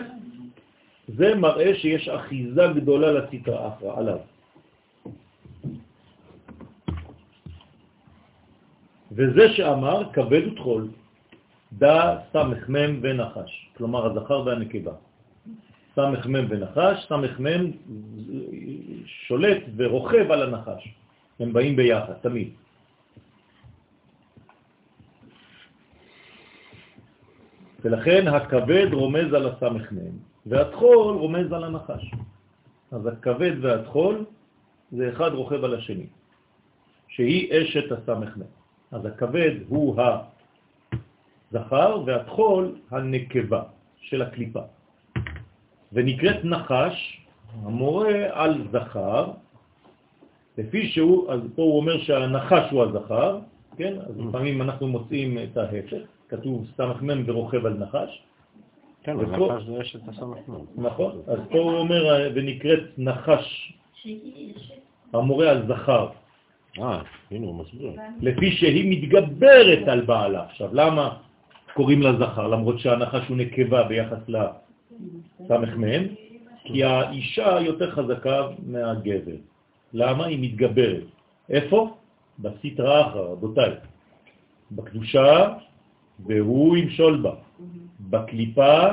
זה 1.08 1.36
מראה 1.36 1.76
שיש 1.76 2.10
אחיזה 2.10 2.64
גדולה 2.76 3.12
לסטרא 3.12 3.68
אחרא 3.68 3.98
עליו. 3.98 4.20
וזה 9.12 9.54
שאמר 9.54 10.14
כבד 10.14 10.48
ותחול, 10.48 10.88
דא 11.74 12.18
סמ"ם 12.34 13.00
ונחש, 13.02 13.70
כלומר 13.78 14.06
הזכר 14.06 14.46
והנקבה. 14.46 15.09
סמ"ם 16.00 16.46
ונחש, 16.50 17.08
סמ"ם 17.08 17.72
שולט 19.06 19.64
ורוכב 19.78 20.32
על 20.32 20.42
הנחש. 20.44 20.88
הם 21.40 21.54
באים 21.54 21.76
ביחד, 21.76 22.14
תמיד. 22.14 22.50
ולכן 27.84 28.28
הכבד 28.28 28.88
רומז 28.94 29.34
על 29.34 29.48
הסמ"ם, 29.48 30.16
והתחול 30.46 31.16
רומז 31.16 31.52
על 31.52 31.64
הנחש. 31.64 32.12
אז 32.92 33.06
הכבד 33.06 33.52
והתחול 33.62 34.26
זה 34.92 35.10
אחד 35.10 35.34
רוכב 35.34 35.64
על 35.64 35.74
השני, 35.76 36.06
שהיא 37.08 37.54
אשת 37.54 37.92
הסמ"ם. 37.92 38.44
אז 38.92 39.06
הכבד 39.06 39.52
הוא 39.68 40.02
הזכר 41.52 42.04
והתחול 42.06 42.76
הנקבה 42.92 43.64
של 44.02 44.22
הקליפה. 44.22 44.79
ונקראת 45.94 46.46
נחש, 46.46 47.26
המורה 47.64 48.14
על 48.32 48.68
זכר, 48.72 49.32
לפי 50.58 50.88
שהוא, 50.88 51.32
אז 51.32 51.40
פה 51.56 51.62
הוא 51.62 51.78
אומר 51.78 51.98
שהנחש 51.98 52.72
הוא 52.72 52.84
הזכר, 52.84 53.40
כן? 53.78 53.94
אז 54.00 54.20
mm. 54.20 54.28
לפעמים 54.28 54.62
אנחנו 54.62 54.88
מוצאים 54.88 55.38
את 55.44 55.58
ההפך, 55.58 55.98
כתוב 56.30 56.68
סמ"ם 56.78 57.24
ורוכב 57.26 57.66
על 57.66 57.74
נחש. 57.74 58.22
כן, 59.04 59.16
ופה, 59.18 59.54
נחש 59.54 59.64
זה 59.64 59.82
אשת 59.82 60.08
הסמ"ם. 60.08 60.34
נכון, 60.76 61.22
אז 61.28 61.40
פה 61.52 61.58
הוא 61.58 61.78
אומר, 61.78 62.30
ונקראת 62.36 62.84
נחש, 62.98 63.74
המורה 65.14 65.50
על 65.50 65.68
זכר. 65.68 66.08
אה, 66.80 67.02
הנה 67.32 67.46
הוא 67.48 67.56
מסביר. 67.56 67.92
לפי 68.22 68.52
שהיא 68.52 68.92
מתגברת 68.92 69.88
על 69.88 70.02
בעלה. 70.02 70.44
עכשיו, 70.44 70.70
למה 70.74 71.18
קוראים 71.74 72.02
לה 72.02 72.12
זכר, 72.20 72.48
למרות 72.48 72.80
שהנחש 72.80 73.28
הוא 73.28 73.38
נקבה 73.38 73.84
ביחס 73.84 74.30
לסמ"ם? 75.40 76.04
כי 76.64 76.84
האישה 76.84 77.60
יותר 77.62 77.92
חזקה 77.92 78.48
מהגבר. 78.66 79.36
למה? 79.94 80.26
היא 80.26 80.40
מתגברת. 80.42 81.04
איפה? 81.50 81.98
בסטרה 82.40 83.08
אחר, 83.08 83.24
רבותיי. 83.32 83.72
בקדושה, 84.72 85.54
והוא 86.26 86.78
ימשול 86.78 87.22
בה. 87.22 87.34
בקליפה, 88.00 88.84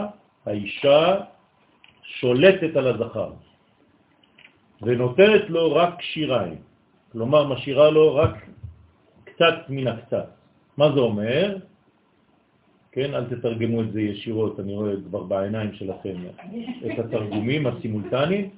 האישה 0.46 1.16
שולטת 2.02 2.76
על 2.76 2.86
הזכר, 2.86 3.30
ונותנת 4.82 5.50
לו 5.50 5.74
רק 5.74 6.02
שיריים. 6.02 6.58
כלומר, 7.12 7.46
משאירה 7.46 7.90
לו 7.90 8.14
רק 8.14 8.46
קצת 9.24 9.54
מן 9.68 9.86
הקצת. 9.86 10.28
מה 10.76 10.92
זה 10.92 11.00
אומר? 11.00 11.56
כן, 12.96 13.14
אל 13.14 13.24
תתרגמו 13.24 13.80
את 13.80 13.92
זה 13.92 14.00
ישירות, 14.00 14.60
אני 14.60 14.74
רואה 14.74 14.92
כבר 15.08 15.22
בעיניים 15.22 15.72
שלכם 15.72 16.16
את 16.86 16.98
התרגומים 16.98 17.66
הסימולטניים. 17.66 18.48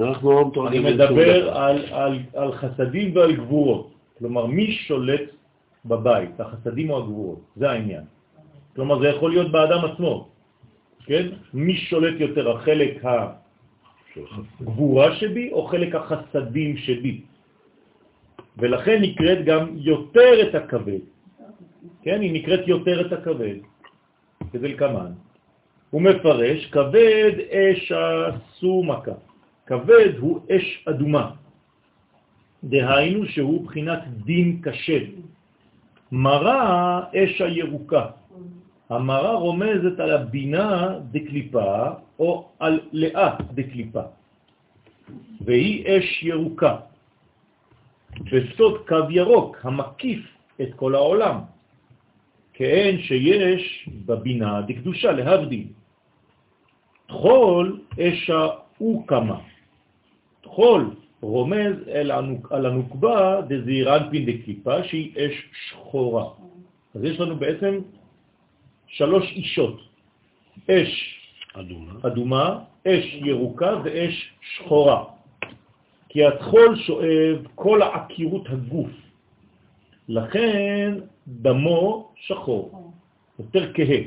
אנחנו 0.00 0.32
לא 0.32 0.68
אני 0.68 0.78
מדבר 0.78 1.56
על, 1.56 1.78
על, 1.92 2.18
על 2.34 2.52
חסדים 2.52 3.16
ועל 3.16 3.36
גבורות. 3.36 3.92
כלומר, 4.18 4.46
מי 4.46 4.72
שולט 4.72 5.28
בבית, 5.84 6.40
החסדים 6.40 6.90
או 6.90 6.98
הגבורות? 6.98 7.40
זה 7.56 7.70
העניין. 7.70 8.04
כלומר, 8.76 9.00
זה 9.00 9.08
יכול 9.08 9.30
להיות 9.30 9.52
באדם 9.52 9.84
עצמו, 9.84 10.28
כן? 11.04 11.26
מי 11.54 11.76
שולט 11.76 12.20
יותר, 12.20 12.50
החלק 12.50 13.04
הגבורה 14.60 15.16
שבי 15.16 15.52
או 15.52 15.66
חלק 15.66 15.94
החסדים 15.94 16.76
שבי? 16.76 17.20
ולכן 18.58 19.02
נקראת 19.02 19.44
גם 19.44 19.68
יותר 19.76 20.48
את 20.48 20.54
הכבד. 20.54 21.13
כן, 22.02 22.20
היא 22.20 22.32
נקראת 22.32 22.68
יותר 22.68 23.06
את 23.06 23.12
הכבד, 23.12 23.56
כדלקמן. 24.52 25.12
הוא 25.90 26.02
מפרש, 26.02 26.66
כבד 26.66 27.32
אש 27.50 27.92
הסומקה. 27.92 29.14
כבד 29.66 30.12
הוא 30.18 30.40
אש 30.50 30.84
אדומה. 30.88 31.30
דהיינו 32.64 33.26
שהוא 33.26 33.64
בחינת 33.66 34.02
דין 34.24 34.60
קשה. 34.62 34.98
מרה 36.12 37.00
אש 37.14 37.40
הירוקה. 37.40 38.06
המרה 38.90 39.34
רומזת 39.34 40.00
על 40.00 40.10
הבינה 40.10 40.98
דקליפה 41.10 41.90
או 42.18 42.48
על 42.58 42.80
לאה 42.92 43.36
דקליפה, 43.54 44.02
והיא 45.40 45.84
אש 45.88 46.22
ירוקה. 46.22 46.76
בסוד 48.20 48.86
קו 48.88 49.10
ירוק 49.10 49.56
המקיף 49.62 50.20
את 50.60 50.74
כל 50.76 50.94
העולם, 50.94 51.36
כאין 52.54 53.02
שיש 53.02 53.88
בבינה 54.06 54.60
דקדושה 54.62 55.12
להבדיל. 55.12 55.66
תחול 57.06 57.80
אש 58.00 58.30
האוקמה. 58.30 59.40
תחול 60.40 60.90
רומז 61.20 61.88
אל 61.88 62.10
הנוק, 62.10 62.52
על 62.52 62.66
הנוקבה 62.66 63.40
דזעירנפין 63.48 64.26
דקליפה 64.26 64.84
שהיא 64.84 65.12
אש 65.16 65.44
שחורה. 65.68 66.24
אז 66.94 67.04
יש 67.04 67.20
לנו 67.20 67.36
בעצם 67.36 67.78
שלוש 68.86 69.32
אישות, 69.32 69.80
אש 70.70 71.20
אדומה, 71.54 71.92
אדומה 72.02 72.58
אש 72.88 73.14
ירוקה 73.14 73.80
ואש 73.84 74.32
שחורה. 74.40 75.04
כי 76.08 76.24
התחול 76.26 76.76
שואב 76.76 77.46
כל 77.54 77.82
העקירות 77.82 78.46
הגוף, 78.46 78.90
לכן 80.08 80.94
דמו 81.28 82.12
שחור, 82.16 82.92
יותר 83.38 83.72
כהה, 83.74 84.00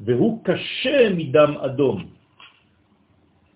והוא 0.00 0.44
קשה 0.44 1.10
מדם 1.16 1.54
אדום. 1.56 2.04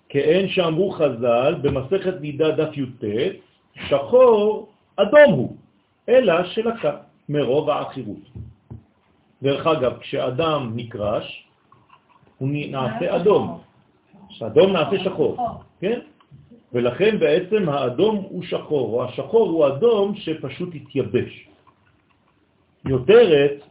כאין 0.08 0.48
שאמרו 0.48 0.90
חז"ל 0.90 1.54
במסכת 1.62 2.20
נידה 2.20 2.50
דף 2.50 2.76
י"ט, 2.76 3.04
שחור 3.88 4.68
אדום 4.96 5.30
הוא, 5.32 5.56
אלא 6.08 6.44
שלקה 6.44 6.96
מרוב 7.28 7.70
העכירות. 7.70 8.24
דרך 9.42 9.66
אגב, 9.66 9.98
כשאדם 9.98 10.72
נקרש, 10.74 11.46
הוא 12.38 12.48
נעשה 12.52 13.16
אדום. 13.16 13.60
אדום 14.46 14.72
נעשה 14.72 15.04
שחור, 15.04 15.36
כן? 15.80 16.00
ולכן 16.72 17.18
בעצם 17.18 17.68
האדום 17.68 18.16
הוא 18.28 18.42
שחור, 18.42 18.94
או 18.94 19.04
השחור 19.04 19.50
הוא 19.50 19.66
אדום 19.66 20.14
שפשוט 20.14 20.74
התייבש. 20.74 21.48
יותרת 22.84 23.62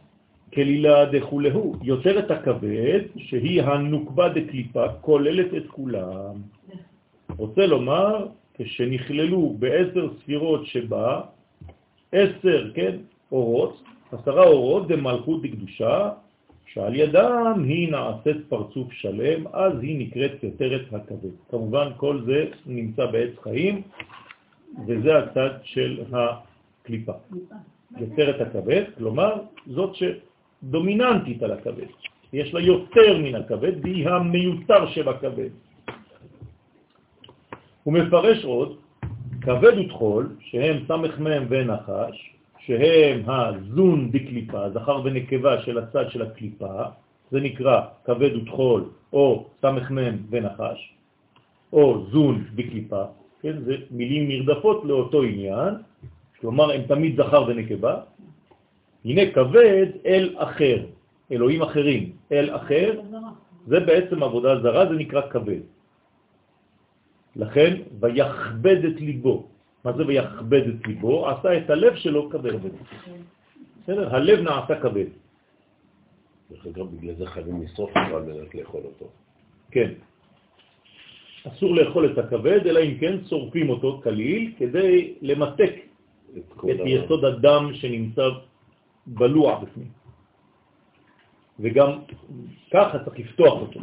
כלילה 0.54 1.04
דכולהו, 1.04 1.74
יותרת 1.82 2.30
הכבד, 2.30 3.00
שהיא 3.16 3.62
הנוקבה 3.62 4.28
דקליפה, 4.28 4.88
כוללת 5.00 5.54
את 5.54 5.66
כולם. 5.66 6.34
רוצה 7.36 7.66
לומר, 7.66 8.26
כשנכללו 8.54 9.56
בעשר 9.58 10.08
ספירות 10.18 10.66
שבה, 10.66 11.20
עשר, 12.12 12.70
כן, 12.74 12.96
אורות, 13.32 13.82
עשרה 14.12 14.44
אורות 14.46 14.88
דמלכות 14.88 15.42
דקדושה, 15.42 16.10
שעל 16.72 16.94
ידם 16.94 17.64
היא 17.64 17.90
נעשית 17.90 18.36
פרצוף 18.48 18.92
שלם, 18.92 19.46
אז 19.52 19.72
היא 19.82 20.06
נקראת 20.06 20.42
יותרת 20.42 20.92
הכבד. 20.92 21.34
כמובן 21.50 21.88
כל 21.96 22.22
זה 22.26 22.44
נמצא 22.66 23.06
בעץ 23.06 23.30
חיים, 23.42 23.82
וזה 24.86 25.18
הצד 25.18 25.50
של 25.62 26.04
הקליפה. 26.12 27.12
יותרת 28.00 28.40
הכבד, 28.40 28.84
כלומר 28.98 29.34
זאת 29.66 29.96
שדומיננטית 29.96 31.42
על 31.42 31.52
הכבד. 31.52 31.86
יש 32.32 32.54
לה 32.54 32.60
יותר 32.60 33.18
מן 33.18 33.34
הכבד, 33.34 33.72
והיא 33.82 34.08
המיותר 34.08 34.90
שבכבד. 34.90 35.50
הוא 37.82 37.94
מפרש 37.94 38.44
עוד, 38.44 38.76
כבד 39.40 39.78
ותחול, 39.78 40.36
שהם 40.40 40.84
סמך 40.88 41.18
מהם 41.18 41.46
ונחש, 41.48 42.37
שהם 42.68 43.22
הזון 43.26 44.10
דקליפה, 44.10 44.70
זכר 44.70 45.00
ונקבה 45.04 45.62
של 45.62 45.78
הצד 45.78 46.10
של 46.10 46.22
הקליפה, 46.22 46.82
זה 47.30 47.40
נקרא 47.40 47.80
כבד 48.04 48.36
ותחול 48.36 48.84
או 49.12 49.44
סמך 49.62 49.90
מם 49.90 50.16
ונחש, 50.30 50.92
או 51.72 52.06
זון 52.12 52.44
דקליפה, 52.54 53.04
כן, 53.40 53.56
זה 53.64 53.76
מילים 53.90 54.28
נרדפות 54.28 54.84
לאותו 54.84 55.22
עניין, 55.22 55.74
כלומר 56.40 56.72
הם 56.72 56.82
תמיד 56.82 57.16
זכר 57.16 57.44
ונקבה. 57.48 57.94
הנה 59.04 59.22
כבד 59.32 59.86
אל 60.06 60.34
אחר, 60.36 60.78
אלוהים 61.32 61.62
אחרים, 61.62 62.02
אל 62.32 62.56
אחר, 62.56 63.00
זה 63.66 63.80
בעצם 63.80 64.22
עבודה 64.22 64.60
זרה, 64.60 64.86
זה 64.88 64.94
נקרא 64.94 65.22
כבד. 65.30 65.64
לכן, 67.36 67.76
ויכבד 68.00 68.84
את 68.84 69.00
ליבו. 69.00 69.57
מה 69.88 69.96
זה 69.96 70.06
ויכבד 70.06 70.64
את 70.68 70.86
ליבו? 70.86 71.28
עשה 71.28 71.58
את 71.58 71.70
הלב 71.70 71.94
שלו 71.96 72.30
כבד. 72.30 72.52
בסדר? 73.82 74.14
הלב 74.14 74.38
נעשה 74.40 74.74
כבד. 74.80 75.08
דרך 76.50 76.66
אגב, 76.66 76.86
בגלל 76.96 77.14
זה 77.14 77.26
חייבים 77.26 77.62
לשרוף 77.62 77.90
אותו 77.96 78.16
על 78.16 78.22
מנת 78.22 78.54
לאכול 78.54 78.82
אותו. 78.84 79.06
כן. 79.70 79.90
אסור 81.48 81.74
לאכול 81.74 82.12
את 82.12 82.18
הכבד, 82.18 82.66
אלא 82.66 82.80
אם 82.84 82.94
כן 83.00 83.14
שורפים 83.32 83.68
אותו 83.68 84.00
כליל 84.04 84.52
כדי 84.58 85.14
למתק 85.22 85.72
את, 86.36 86.52
את 86.70 86.80
יסוד 86.84 87.24
הדם 87.24 87.70
שנמצא 87.74 88.28
בלוע 89.06 89.60
בפנים. 89.64 89.90
וגם 91.60 91.90
ככה 92.72 93.04
צריך 93.04 93.18
לפתוח 93.18 93.60
אותו. 93.60 93.80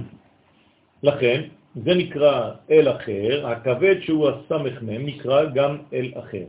לכן, 1.04 1.50
זה 1.76 1.94
נקרא 1.94 2.52
אל 2.72 2.86
אחר, 2.96 3.48
הכבד 3.48 3.96
שהוא 4.02 4.30
הסמך 4.30 4.82
מם 4.82 5.06
נקרא 5.06 5.46
גם 5.46 5.78
אל 5.94 6.12
אחר. 6.20 6.48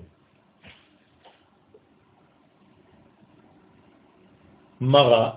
מרה, 4.81 5.31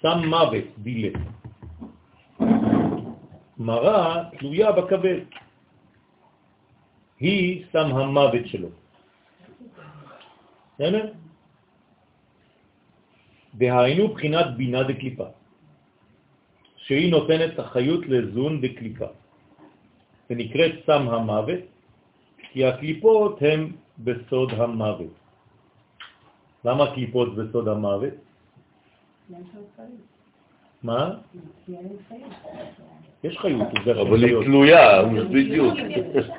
שם 0.00 0.18
מוות 0.28 0.64
דילה. 0.78 1.18
מרה 3.58 4.24
תלויה 4.38 4.72
בכבד. 4.72 5.20
היא 7.20 7.64
שם 7.72 7.86
המוות 7.96 8.46
שלו. 8.46 8.68
בסדר? 10.74 11.12
דהיינו 13.54 14.08
בחינת 14.08 14.46
בינה 14.56 14.82
דקליפה. 14.82 15.28
שהיא 16.76 17.10
נותנת 17.10 17.60
אחיות 17.60 18.06
לזון 18.06 18.60
בקליפה. 18.60 19.17
ונקראת 20.30 20.72
סם 20.86 21.08
המוות, 21.08 21.60
כי 22.52 22.64
הקליפות 22.64 23.42
הן 23.42 23.72
בסוד 23.98 24.50
המוות. 24.56 25.14
למה 26.64 26.94
קליפות 26.94 27.34
בסוד 27.36 27.68
המוות? 27.68 28.14
מה? 30.82 31.10
יש 33.24 33.38
חיות, 33.38 33.68
אבל 33.86 34.24
היא 34.24 34.36
תלויה, 34.44 35.04
בדיוק. 35.30 35.74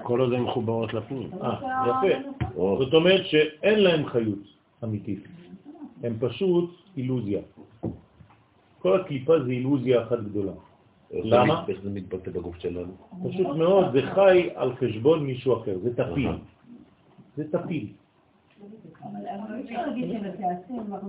כל 0.04 0.20
עוד 0.20 0.34
הן 0.34 0.42
מחוברות 0.42 0.94
לפנים. 0.94 1.30
אה, 1.42 1.60
יפה. 1.88 2.14
זאת 2.56 2.94
אומרת 2.94 3.26
שאין 3.26 3.80
להם 3.80 4.06
חיות 4.06 4.44
אמיתית, 4.84 5.24
הם 6.04 6.14
פשוט 6.20 6.70
אילוזיה. 6.98 7.42
כל 8.80 9.02
הקליפה 9.02 9.44
זה 9.44 9.52
אילוזיה 9.52 10.04
אחת 10.04 10.20
גדולה. 10.20 10.52
למה? 11.14 11.64
איך 11.68 11.82
זה 11.84 11.90
מתבטא 11.90 12.32
בגוף 12.32 12.56
שלנו? 12.60 12.94
פשוט 13.30 13.48
מאוד, 13.48 13.86
זה 13.94 14.02
חי 14.16 14.50
על 14.56 14.76
חשבון 14.76 15.26
מישהו 15.26 15.62
אחר, 15.62 15.78
זה 15.84 15.96
תפיל. 15.96 16.32
זה 17.38 17.44
תפיל. 17.52 17.88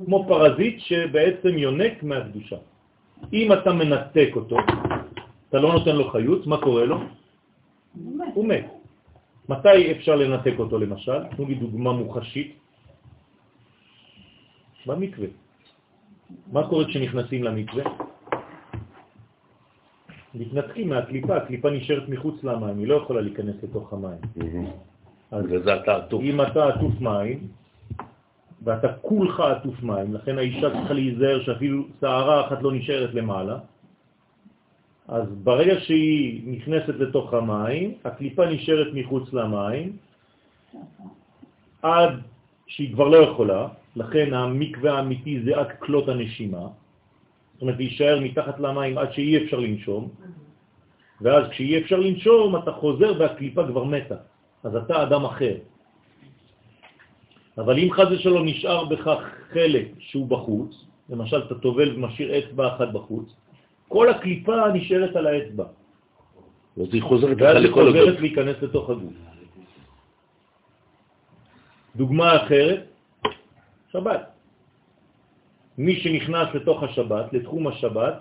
כמו 0.07 0.24
פרזיט 0.28 0.80
שבעצם 0.80 1.48
יונק 1.48 2.03
מהקדושה. 2.03 2.57
אם 3.32 3.53
אתה 3.53 3.72
מנתק 3.72 4.30
אותו, 4.36 4.57
אתה 5.48 5.59
לא 5.59 5.72
נותן 5.72 5.96
לו 5.96 6.11
חיות, 6.11 6.46
מה 6.46 6.57
קורה 6.57 6.84
לו? 6.84 6.98
הוא 8.34 8.46
מת. 8.48 8.66
מתי 9.48 9.92
אפשר 9.92 10.16
לנתק 10.16 10.55
אותו 10.59 10.78
למשל? 10.78 11.26
תנו 11.36 11.46
לי 11.48 11.55
דוגמה 11.55 11.92
מוחשית. 11.92 12.57
במקווה. 14.86 15.28
מה 16.53 16.68
קורה 16.68 16.84
כשנכנסים 16.84 17.44
למקווה? 17.44 17.84
מתנתקים 20.34 20.88
מהקליפה, 20.88 21.36
הקליפה 21.36 21.70
נשארת 21.70 22.08
מחוץ 22.08 22.44
למים, 22.44 22.78
היא 22.78 22.86
לא 22.86 22.94
יכולה 22.94 23.20
להיכנס 23.20 23.56
לתוך 23.62 23.92
המים. 23.92 24.20
אז 25.30 25.44
זה 25.64 25.74
אתה 25.74 25.96
עטוף. 25.96 26.22
אם 26.22 26.40
אתה 26.42 26.68
עטוף 26.68 27.00
מים, 27.00 27.38
ואתה 28.64 28.88
כולך 28.92 29.40
עטוף 29.40 29.82
מים, 29.82 30.14
לכן 30.14 30.38
האישה 30.38 30.70
צריכה 30.70 30.94
להיזהר 30.94 31.42
שאפילו 31.42 31.84
שערה 32.00 32.46
אחת 32.46 32.62
לא 32.62 32.72
נשארת 32.72 33.14
למעלה, 33.14 33.58
אז 35.08 35.24
ברגע 35.44 35.80
שהיא 35.80 36.42
נכנסת 36.46 36.94
לתוך 36.98 37.34
המים, 37.34 37.94
הקליפה 38.04 38.46
נשארת 38.46 38.86
מחוץ 38.94 39.32
למים, 39.32 39.96
עד 41.82 42.12
שהיא 42.66 42.92
כבר 42.94 43.08
לא 43.08 43.16
יכולה, 43.16 43.68
לכן 43.96 44.34
המקווה 44.34 44.92
האמיתי 44.92 45.42
זה 45.42 45.56
רק 45.56 45.78
כלות 45.78 46.08
הנשימה, 46.08 46.66
זאת 47.61 47.62
אומרת 47.62 47.76
להישאר 47.76 48.20
מתחת 48.20 48.61
למים 48.61 48.98
עד 48.98 49.12
שאי 49.12 49.44
אפשר 49.44 49.58
לנשום, 49.61 50.08
ואז 51.20 51.44
כשאי 51.50 51.82
אפשר 51.82 52.00
לנשום 52.00 52.56
אתה 52.56 52.72
חוזר 52.72 53.12
והקליפה 53.18 53.66
כבר 53.66 53.84
מתה, 53.84 54.14
אז 54.64 54.76
אתה 54.76 55.02
אדם 55.02 55.24
אחר. 55.24 55.56
אבל 57.58 57.78
אם 57.78 57.92
חז 57.92 58.06
ושלום 58.12 58.46
נשאר 58.48 58.84
בך 58.84 59.11
חלק 59.52 59.86
שהוא 59.98 60.26
בחוץ, 60.28 60.84
למשל 61.12 61.38
אתה 61.44 61.54
טובל 61.54 61.94
ומשאיר 61.94 62.38
אצבע 62.38 62.76
אחת 62.76 62.88
בחוץ, 62.92 63.28
כל 63.88 64.08
הקליפה 64.08 64.72
נשארת 64.72 65.16
על 65.16 65.26
האצבע. 65.26 65.64
אז 66.80 66.88
היא 66.92 67.02
חוזרת 67.02 67.36
לך 67.36 67.61
לכל 67.61 67.61
הגוף. 67.61 67.76
ואז 67.76 67.94
היא 67.94 68.02
חוזרת 68.02 68.20
להיכנס 68.20 68.56
לתוך 68.62 68.90
הגוף. 68.90 69.12
דוגמה 71.96 72.36
אחרת, 72.36 72.80
שבת. 73.92 74.39
מי 75.80 75.96
שנכנס 75.96 76.48
לתוך 76.54 76.82
השבת, 76.82 77.32
לתחום 77.32 77.66
השבת, 77.66 78.14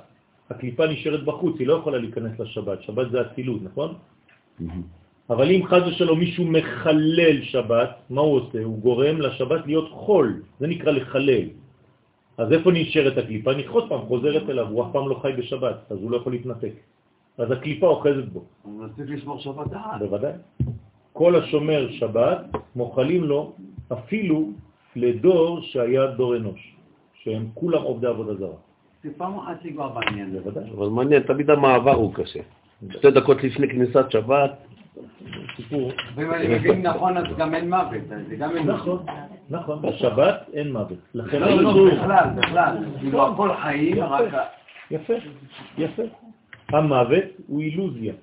הקליפה 0.49 0.87
נשארת 0.87 1.23
בחוץ, 1.23 1.55
היא 1.59 1.67
לא 1.67 1.73
יכולה 1.73 1.97
להיכנס 1.97 2.39
לשבת, 2.39 2.81
שבת 2.81 3.11
זה 3.11 3.21
הצילות, 3.21 3.61
נכון? 3.63 3.93
אבל 5.29 5.51
אם 5.51 5.61
חז 5.67 5.83
ושלום 5.87 6.19
מישהו 6.19 6.45
מחלל 6.45 7.41
שבת, 7.51 7.91
מה 8.09 8.21
הוא 8.21 8.35
עושה? 8.35 8.63
הוא 8.63 8.79
גורם 8.79 9.21
לשבת 9.21 9.67
להיות 9.67 9.91
חול, 9.91 10.41
זה 10.59 10.67
נקרא 10.67 10.91
לחלל. 10.91 11.45
אז 12.37 12.47
איפה 12.51 12.71
נשארת 12.71 13.17
הקליפה? 13.17 13.51
נכחות 13.55 13.85
פעם 13.89 14.01
חוזרת 14.07 14.49
אליו, 14.49 14.67
הוא 14.67 14.79
אף 14.83 14.89
פעם 14.91 15.09
לא 15.09 15.19
חי 15.21 15.31
בשבת, 15.37 15.91
אז 15.91 15.97
הוא 15.99 16.11
לא 16.11 16.17
יכול 16.17 16.31
להתנתק. 16.31 16.73
אז 17.37 17.51
הקליפה 17.51 17.87
אוחזת 17.87 18.27
בו. 18.31 18.43
הוא 18.63 18.71
מנסה 18.81 19.03
לשמור 19.03 19.39
שבת 19.39 19.67
דעת. 19.67 19.99
בוודאי. 19.99 20.33
כל 21.13 21.35
השומר 21.35 21.91
שבת 21.91 22.41
מוכלים 22.75 23.23
לו 23.23 23.53
אפילו 23.93 24.49
לדור 24.95 25.61
שהיה 25.61 26.07
דור 26.15 26.35
אנוש, 26.35 26.78
שהם 27.23 27.47
כולם 27.53 27.81
עובדי 27.81 28.07
עבודה 28.07 28.35
זרה. 28.35 28.55
זה 29.03 29.09
פעם 29.17 29.37
אחת 29.37 29.65
לגוע 29.65 29.87
בעניין. 29.87 30.31
בוודאי. 30.31 30.63
אבל 30.77 30.87
מעניין, 30.87 31.23
תמיד 31.23 31.49
המעבר 31.49 31.95
הוא 31.95 32.13
קשה. 32.13 32.39
שתי 32.89 33.11
דקות 33.11 33.43
לפני 33.43 33.69
כניסת 33.69 34.11
שבת, 34.11 34.51
סיפור. 35.55 35.91
ואם 36.15 36.33
אני 36.33 36.47
מבין 36.47 36.87
נכון, 36.87 37.17
אז 37.17 37.23
גם 37.37 37.55
אין 37.55 37.69
מוות, 37.69 38.01
זה 38.29 38.35
גם 38.35 38.57
אין 38.57 38.67
נכון, 38.67 39.05
נכון, 39.49 39.81
בשבת 39.81 40.49
אין 40.53 40.73
מוות. 40.73 40.97
לכן 41.13 41.39
לא, 41.39 41.49
לא, 41.49 41.69
האיסור... 41.69 41.89
בכלל, 41.89 42.25
בכלל. 42.35 42.77
כאילו 42.99 43.27
הכל 43.27 43.49
חיים, 43.61 44.03
רק... 44.03 44.33
יפה, 44.91 45.13
יפה. 45.77 46.03
המוות 46.69 47.23
הוא 47.47 47.61
אילוזיה, 47.61 48.13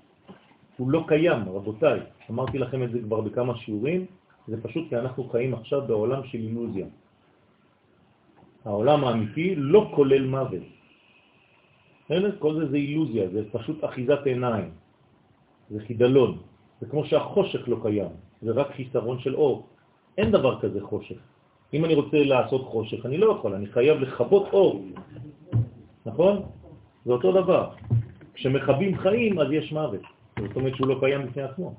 הוא 0.77 0.91
לא 0.91 1.05
קיים, 1.07 1.39
רבותיי. 1.49 2.01
אמרתי 2.31 2.59
לכם 2.59 2.83
את 2.83 2.91
זה 2.93 2.99
כבר 3.03 3.21
בכמה 3.21 3.57
שיעורים, 3.57 4.07
זה 4.49 4.63
פשוט 4.63 4.89
כי 4.89 4.97
אנחנו 4.97 5.25
חיים 5.25 5.55
עכשיו 5.55 5.83
בעולם 5.87 6.25
של 6.25 6.39
אילוזיה. 6.39 6.87
העולם 8.67 9.05
האמיתי 9.05 9.55
לא 9.57 9.91
כולל 9.95 10.27
מוות. 10.27 10.63
כל 12.39 12.55
זה 12.55 12.67
זה 12.71 12.77
אילוזיה, 12.77 13.29
זה 13.29 13.41
פשוט 13.53 13.85
אחיזת 13.85 14.27
עיניים, 14.27 14.71
זה 15.71 15.81
חידלון. 15.87 16.39
זה 16.81 16.87
כמו 16.87 17.05
שהחושך 17.07 17.69
לא 17.69 17.77
קיים, 17.83 18.13
זה 18.43 18.53
רק 18.53 18.69
חיסרון 18.77 19.19
של 19.19 19.35
אור. 19.35 19.67
אין 20.19 20.31
דבר 20.31 20.61
כזה 20.61 20.81
חושך. 20.81 21.19
אם 21.75 21.85
אני 21.85 21.95
רוצה 21.95 22.19
לעשות 22.25 22.63
חושך, 22.65 23.07
אני 23.07 23.19
לא 23.19 23.33
יכול, 23.39 23.55
אני 23.55 23.67
חייב 23.67 24.01
לחבות 24.01 24.47
אור. 24.53 24.85
נכון? 26.07 26.43
זה 27.05 27.13
אותו 27.13 27.33
דבר. 27.33 27.71
כשמחבים 28.35 28.99
חיים, 28.99 29.39
אז 29.39 29.49
יש 29.53 29.73
מוות. 29.73 30.03
זאת 30.39 30.57
אומרת 30.57 30.75
שהוא 30.77 30.89
לא 30.89 30.97
קיים 31.01 31.27
בפני 31.27 31.43
עצמו. 31.43 31.75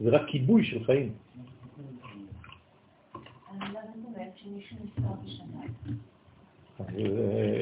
זה 0.00 0.10
רק 0.10 0.22
כיבוי 0.26 0.64
של 0.64 0.84
חיים. 0.84 1.12
אני 3.50 3.60
לא 3.60 3.66
יודעת 3.66 3.84
באמת 4.14 4.33
אה, 6.80 7.54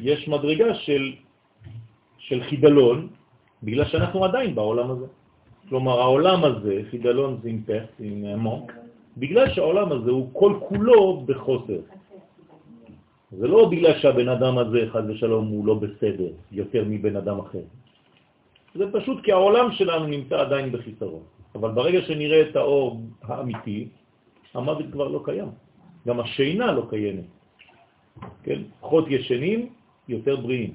יש 0.00 0.28
מדרגה 0.28 0.74
של, 0.74 1.12
של 2.18 2.42
חידלון, 2.42 3.08
בגלל 3.62 3.84
שאנחנו 3.84 4.24
עדיין 4.24 4.54
בעולם 4.54 4.90
הזה. 4.90 5.06
כלומר, 5.68 6.00
העולם 6.00 6.44
הזה, 6.44 6.82
חידלון 6.90 7.38
זה 7.42 7.48
עם 7.48 7.62
פס, 7.66 7.88
עם 8.00 8.24
עמוק, 8.24 8.72
בגלל 9.16 9.54
שהעולם 9.54 9.92
הזה 9.92 10.10
הוא 10.10 10.28
כל 10.32 10.52
כולו 10.68 11.22
בחוסר. 11.26 11.80
זה 13.32 13.46
לא 13.48 13.68
בגלל 13.68 13.98
שהבן 13.98 14.28
אדם 14.28 14.58
הזה, 14.58 14.80
חד 14.92 15.10
ושלום, 15.10 15.48
הוא 15.48 15.66
לא 15.66 15.74
בסדר 15.74 16.32
יותר 16.52 16.84
מבן 16.86 17.16
אדם 17.16 17.38
אחר. 17.38 17.64
זה 18.74 18.84
פשוט 18.92 19.24
כי 19.24 19.32
העולם 19.32 19.72
שלנו 19.72 20.06
נמצא 20.06 20.40
עדיין 20.40 20.72
בחיסרון. 20.72 21.22
אבל 21.54 21.70
ברגע 21.70 22.02
שנראה 22.02 22.40
את 22.50 22.56
האור 22.56 23.00
האמיתי, 23.22 23.88
המוות 24.54 24.86
כבר 24.92 25.08
לא 25.08 25.20
קיים. 25.24 25.63
גם 26.06 26.20
השינה 26.20 26.72
לא 26.72 26.86
קיימת. 26.90 27.24
כן? 28.42 28.62
פחות 28.80 29.04
ישנים, 29.08 29.68
יותר 30.08 30.36
בריאים. 30.36 30.74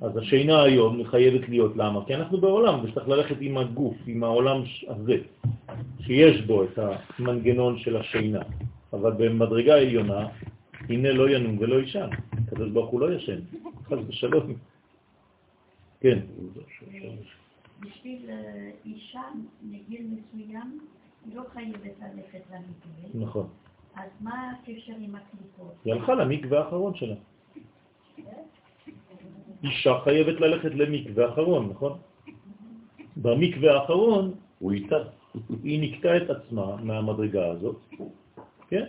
אז 0.00 0.16
השינה 0.16 0.62
היום 0.62 1.04
חייבת 1.04 1.48
להיות, 1.48 1.76
למה? 1.76 2.04
כי 2.06 2.14
אנחנו 2.14 2.40
בעולם, 2.40 2.84
וצריך 2.84 3.08
ללכת 3.08 3.36
עם 3.40 3.58
הגוף, 3.58 3.96
עם 4.06 4.24
העולם 4.24 4.62
הזה, 4.88 5.16
שיש 6.00 6.40
בו 6.40 6.64
את 6.64 6.78
המנגנון 6.78 7.78
של 7.78 7.96
השינה. 7.96 8.42
אבל 8.92 9.12
במדרגה 9.12 9.74
העליונה, 9.74 10.28
הנה 10.88 11.12
לא 11.12 11.30
ינום 11.30 11.58
ולא 11.58 11.80
ישן. 11.80 12.08
הקדוש 12.32 12.70
ברוך 12.70 12.90
הוא 12.90 13.00
לא 13.00 13.12
ישן, 13.14 13.40
חס 13.84 13.98
ושלום. 14.08 14.54
כן. 16.00 16.18
בשביל 17.80 18.30
אה, 18.30 18.70
אישה 18.86 19.22
מגיל 19.62 20.06
מסוים, 20.06 20.78
היא 21.26 21.36
לא 21.36 21.42
חייבת 21.52 21.82
ללכת 21.84 22.42
למקווה. 22.50 23.26
נכון. 23.26 23.48
אז 23.98 24.10
מה 24.20 24.52
הקשר 24.52 24.92
עם 24.98 25.14
הקליפות? 25.14 25.74
היא 25.84 25.92
הלכה 25.92 26.14
למקווה 26.14 26.58
האחרון 26.58 26.94
שלה. 26.94 27.14
אישה 29.62 30.00
חייבת 30.04 30.40
ללכת 30.40 30.74
למקווה 30.74 31.26
האחרון, 31.26 31.68
נכון? 31.70 31.98
במקווה 33.16 33.74
האחרון 33.74 34.34
הוא 34.58 34.72
איתה. 34.72 34.96
היא 35.62 35.80
נקטה 35.82 36.16
את 36.16 36.30
עצמה 36.30 36.76
מהמדרגה 36.76 37.46
הזאת, 37.46 37.76
כן? 38.68 38.84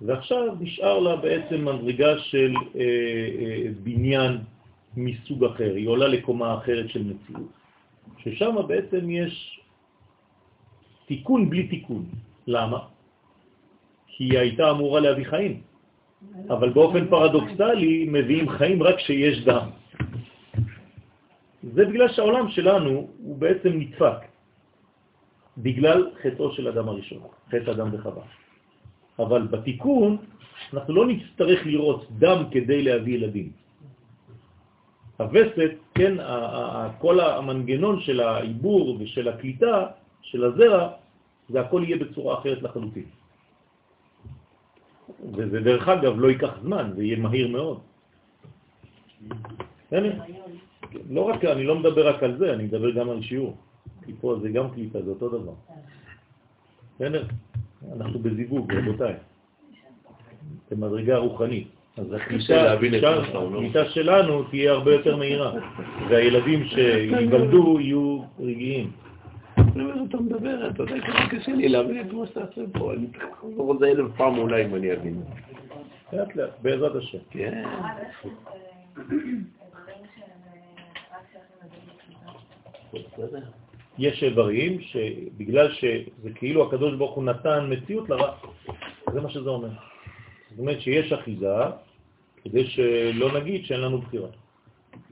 ועכשיו 0.00 0.54
נשאר 0.60 0.98
לה 0.98 1.16
בעצם 1.16 1.64
מדרגה 1.64 2.18
של 2.18 2.54
אה, 2.74 2.80
אה, 2.80 3.66
בניין 3.82 4.38
מסוג 4.96 5.44
אחר, 5.44 5.74
היא 5.74 5.88
עולה 5.88 6.08
לקומה 6.08 6.58
אחרת 6.58 6.88
של 6.90 7.02
מציאות, 7.02 7.50
ששם 8.18 8.56
בעצם 8.68 9.10
יש 9.10 9.60
תיקון 11.06 11.50
בלי 11.50 11.68
תיקון. 11.68 12.04
למה? 12.46 12.78
כי 14.20 14.24
היא 14.24 14.38
הייתה 14.38 14.70
אמורה 14.70 15.00
להביא 15.00 15.24
חיים, 15.24 15.60
אבל 16.52 16.68
באופן 16.76 17.08
פרדוקסלי 17.08 18.04
מביאים 18.12 18.48
חיים 18.48 18.82
רק 18.82 18.96
כשיש 18.96 19.44
דם. 19.48 19.66
זה 21.72 21.84
בגלל 21.88 22.08
שהעולם 22.12 22.48
שלנו 22.48 23.08
הוא 23.24 23.36
בעצם 23.38 23.68
נדפק, 23.72 24.20
בגלל 25.58 26.10
חטאו 26.22 26.52
של 26.52 26.68
אדם 26.68 26.88
הראשון, 26.88 27.22
חטא 27.48 27.70
אדם 27.70 27.88
וחווה. 27.92 28.22
אבל 29.18 29.42
בתיקון 29.56 30.16
אנחנו 30.76 30.94
לא 30.94 31.04
נצטרך 31.06 31.66
לראות 31.66 32.06
דם 32.20 32.52
כדי 32.52 32.82
להביא 32.82 33.14
ילדים. 33.14 33.48
הווסת, 35.16 35.72
כן, 35.96 36.20
כל 37.00 37.20
המנגנון 37.20 38.00
של 38.00 38.20
העיבור 38.20 39.00
ושל 39.00 39.28
הקליטה 39.28 39.86
של 40.22 40.44
הזרע, 40.44 40.88
זה 41.48 41.60
הכל 41.60 41.82
יהיה 41.88 41.96
בצורה 41.96 42.38
אחרת 42.44 42.62
לחלוטין. 42.62 43.19
וזה 45.34 45.60
דרך 45.60 45.88
אגב 45.88 46.20
לא 46.20 46.28
ייקח 46.28 46.50
זמן, 46.62 46.92
זה 46.96 47.02
יהיה 47.04 47.18
מהיר 47.18 47.48
מאוד. 47.48 47.78
לא 51.10 51.22
רק, 51.22 51.44
אני 51.44 51.64
לא 51.64 51.78
מדבר 51.78 52.08
רק 52.08 52.22
על 52.22 52.36
זה, 52.36 52.54
אני 52.54 52.64
מדבר 52.64 52.90
גם 52.90 53.10
על 53.10 53.22
שיעור. 53.22 53.56
כי 54.06 54.12
פה 54.20 54.36
זה 54.42 54.48
גם 54.48 54.70
קליטה, 54.70 55.02
זה 55.02 55.10
אותו 55.10 55.28
דבר. 55.28 55.52
בסדר? 56.94 57.24
אנחנו 57.96 58.18
בזיווג, 58.18 58.72
רבותיי. 58.74 59.14
במדרגה 60.70 61.16
רוחנית. 61.16 61.68
אז 61.96 62.12
הקליטה 62.12 63.84
שלנו 63.90 64.42
תהיה 64.42 64.72
הרבה 64.72 64.92
יותר 64.92 65.16
מהירה, 65.16 65.52
והילדים 66.10 66.64
שיוולדו 66.64 67.80
יהיו 67.80 68.22
רגעיים. 68.40 68.90
אני 69.60 69.82
אומר, 69.84 70.04
אתה 70.08 70.16
מדבר, 70.16 70.70
אתה 70.70 70.82
יודע 70.82 71.00
כמה 71.00 71.28
קשה 71.30 71.52
לי 71.52 71.68
להבין 71.68 72.00
את 72.00 72.12
מה 72.12 72.26
שאתה 72.26 72.40
עושה 72.40 72.78
פה. 72.78 72.92
אני 72.94 73.06
אחזור 73.34 73.72
על 73.72 73.78
זה 73.78 73.86
אלף 73.86 74.16
פעם 74.16 74.38
אולי 74.38 74.64
אם 74.64 74.74
אני 74.74 74.92
אבין. 74.92 75.22
לאט 76.12 76.36
לאט, 76.36 76.50
בעזרת 76.62 76.96
השם. 76.96 77.18
כן. 77.30 77.64
יש 83.98 84.22
איברים 84.22 84.80
שבגלל 84.80 85.72
שזה 85.72 86.30
כאילו 86.34 86.66
הקדוש 86.66 86.94
ברוך 86.94 87.14
הוא 87.14 87.24
נתן 87.24 87.66
מציאות 87.68 88.08
לרע, 88.08 88.32
זה 89.12 89.20
מה 89.20 89.30
שזה 89.30 89.50
אומר. 89.50 89.68
זאת 90.50 90.58
אומרת 90.58 90.80
שיש 90.80 91.12
אחיזה 91.12 91.54
כדי 92.44 92.66
שלא 92.66 93.40
נגיד 93.40 93.64
שאין 93.64 93.80
לנו 93.80 93.98
בחירה. 93.98 94.28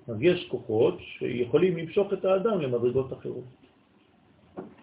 אז 0.08 0.16
יש 0.20 0.48
כוחות 0.48 0.98
שיכולים 1.00 1.76
למשוך 1.76 2.12
את 2.12 2.24
האדם 2.24 2.60
למדרגות 2.60 3.12
אחרות. 3.12 3.57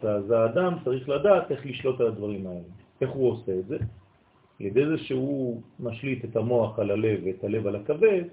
אז 0.04 0.32
האדם 0.32 0.74
צריך 0.84 1.10
לדעת 1.10 1.52
איך 1.52 1.66
לשלוט 1.66 2.00
על 2.02 2.08
הדברים 2.08 2.48
האלה. 2.48 2.70
איך 3.02 3.10
הוא 3.10 3.32
עושה 3.32 3.60
את 3.60 3.68
זה? 3.68 3.78
על 4.60 4.66
ידי 4.66 4.86
זה 4.86 4.98
שהוא 4.98 5.62
משליט 5.80 6.26
את 6.26 6.36
המוח 6.36 6.80
על 6.80 6.92
הלב 6.92 7.20
ואת 7.26 7.44
הלב 7.44 7.68
על 7.68 7.76
הכבד, 7.76 8.24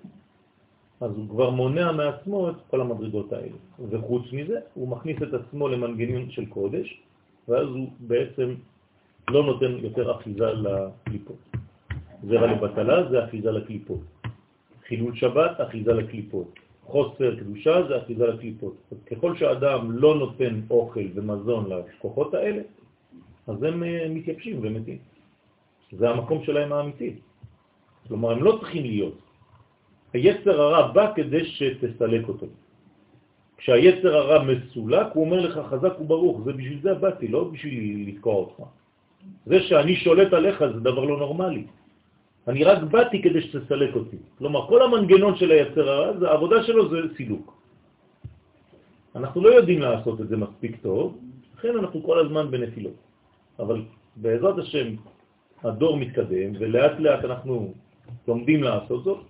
אז 1.01 1.11
הוא 1.17 1.29
כבר 1.29 1.51
מונע 1.51 1.93
מעצמו 1.93 2.51
את 2.51 2.55
כל 2.71 2.81
המדרגות 2.81 3.33
האלה. 3.33 3.57
וחוץ 3.91 4.23
מזה, 4.33 4.61
הוא 4.75 4.89
מכניס 4.89 5.23
את 5.23 5.35
עצמו 5.35 5.69
למנגנון 5.69 6.31
של 6.31 6.47
קודש, 6.47 7.01
ואז 7.49 7.69
הוא 7.69 7.89
בעצם 8.01 8.55
לא 9.31 9.43
נותן 9.45 9.73
יותר 9.79 10.17
אחיזה 10.17 10.53
לקליפות. 10.53 11.43
זרע 12.23 12.47
לבטלה 12.47 13.11
זה 13.11 13.25
אחיזה 13.25 13.51
לקליפות. 13.51 14.01
חילול 14.87 15.15
שבת, 15.15 15.61
אחיזה 15.61 15.93
לקליפות. 15.93 16.59
חוסר 16.85 17.37
קדושה 17.41 17.89
זה 17.89 17.99
אחיזה 17.99 18.27
לקליפות. 18.27 18.77
אז 18.93 18.99
ככל 19.11 19.37
שהאדם 19.37 19.93
לא 19.93 20.15
נותן 20.15 20.61
אוכל 20.71 21.07
ומזון 21.15 21.71
לכוחות 21.71 22.35
האלה, 22.35 22.63
אז 23.47 23.63
הם 23.63 23.83
אה, 23.83 24.07
מתייבשים 24.11 24.59
ומתים. 24.63 24.99
זה 25.93 26.11
המקום 26.11 26.45
שלהם 26.45 26.73
האמיתי. 26.73 27.15
כלומר, 28.09 28.31
הם 28.31 28.43
לא 28.43 28.57
צריכים 28.61 28.83
להיות. 28.83 29.19
היצר 30.13 30.61
הרע 30.61 30.93
בא 30.93 31.13
כדי 31.15 31.45
שתסלק 31.45 32.29
אותו. 32.29 32.47
כשהיצר 33.57 34.17
הרע 34.17 34.45
מסולק, 34.45 35.07
הוא 35.15 35.25
אומר 35.25 35.41
לך 35.41 35.55
חזק 35.71 36.01
וברוך, 36.01 36.41
זה 36.45 36.53
בשביל 36.53 36.81
זה 36.83 36.95
באתי, 36.95 37.29
לא 37.29 37.45
בשביל 37.45 38.09
לתקוע 38.09 38.35
אותך. 38.35 38.63
זה 39.47 39.63
שאני 39.63 39.97
שולט 39.97 40.33
עליך 40.33 40.59
זה 40.75 40.81
דבר 40.81 41.05
לא 41.05 41.19
נורמלי. 41.19 41.65
אני 42.49 42.65
רק 42.65 42.83
באתי 42.83 43.23
כדי 43.23 43.43
שתסלק 43.43 43.95
אותי. 43.95 44.17
כלומר, 44.39 44.67
כל 44.67 44.83
המנגנון 44.83 45.37
של 45.37 45.51
היצר 45.51 45.89
הרע, 45.89 46.29
העבודה 46.29 46.63
שלו 46.63 46.91
זה 46.91 46.97
סילוק. 47.17 47.63
אנחנו 49.17 49.41
לא 49.41 49.49
יודעים 49.49 49.81
לעשות 49.81 50.21
את 50.21 50.29
זה 50.29 50.37
מספיק 50.37 50.77
טוב, 50.83 51.19
לכן 51.59 51.79
אנחנו 51.79 52.03
כל 52.03 52.19
הזמן 52.19 52.51
בנפילות. 52.51 52.99
אבל 53.59 53.83
בעזרת 54.17 54.59
השם 54.59 54.87
הדור 55.63 55.97
מתקדם, 55.97 56.51
ולאט 56.59 56.95
לאט 56.99 57.25
אנחנו 57.25 57.75
לומדים 58.29 58.63
לעשות 58.63 59.05
זאת, 59.05 59.21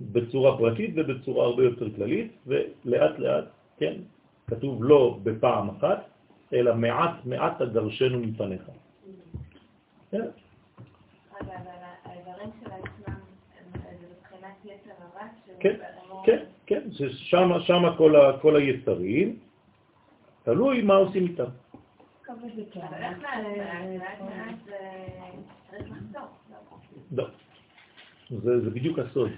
בצורה 0.00 0.58
פרטית 0.58 0.90
ובצורה 0.96 1.46
הרבה 1.46 1.62
יותר 1.64 1.86
כללית, 1.94 2.32
ולאט 2.46 3.18
לאט, 3.18 3.44
כן, 3.78 3.94
כתוב 4.46 4.84
לא 4.84 5.18
בפעם 5.22 5.68
אחת, 5.68 6.10
אלא 6.52 6.74
מעט 6.74 7.14
מעט 7.24 7.62
אגרשנו 7.62 8.18
מפניך. 8.18 8.62
כן. 10.10 10.41
כן, 15.62 15.76
כן, 16.24 16.38
כן, 16.66 16.82
שמה, 17.30 17.60
שמה 17.60 17.96
כל, 17.96 18.16
ה, 18.16 18.38
כל 18.42 18.56
היצרים, 18.56 19.36
תלוי 20.42 20.82
מה 20.82 20.94
עושים 20.94 21.22
איתם. 21.22 21.50
לא? 27.12 27.26
זה, 28.30 28.60
זה 28.60 28.70
בדיוק 28.70 28.98
הסוד. 28.98 29.30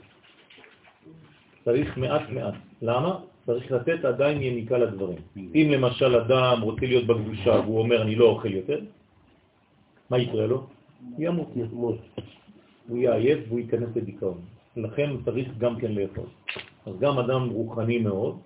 צריך 1.65 1.97
מעט 1.97 2.23
מעט. 2.31 2.55
למה? 2.83 3.19
צריך 3.47 3.73
לתת 3.73 4.05
עדיין 4.05 4.43
יניקה 4.43 4.79
לדברים. 4.79 5.19
אם 5.37 5.69
למשל 5.71 6.17
אדם 6.17 6.61
רוצה 6.63 6.87
להיות 6.87 7.07
בקדושה 7.07 7.51
והוא 7.51 7.79
אומר 7.79 8.03
אני 8.03 8.15
לא 8.15 8.25
אוכל 8.25 8.53
יותר, 8.53 8.81
מה 10.11 10.19
יקרה 10.19 10.47
לו? 10.47 10.67
ימות. 11.57 11.99
הוא 12.89 12.99
יהיה 12.99 13.15
עייף 13.15 13.39
והוא 13.49 13.61
ייכנס 13.61 13.97
לדיכאון. 13.97 14.54
לכן 14.77 15.11
הוא 15.11 15.21
צריך 15.25 15.49
גם 15.59 15.81
כן 15.81 15.93
לאכול. 15.93 16.27
אז 16.87 16.93
גם 17.01 17.19
אדם 17.19 17.49
רוחני 17.51 17.99
מאוד 17.99 18.39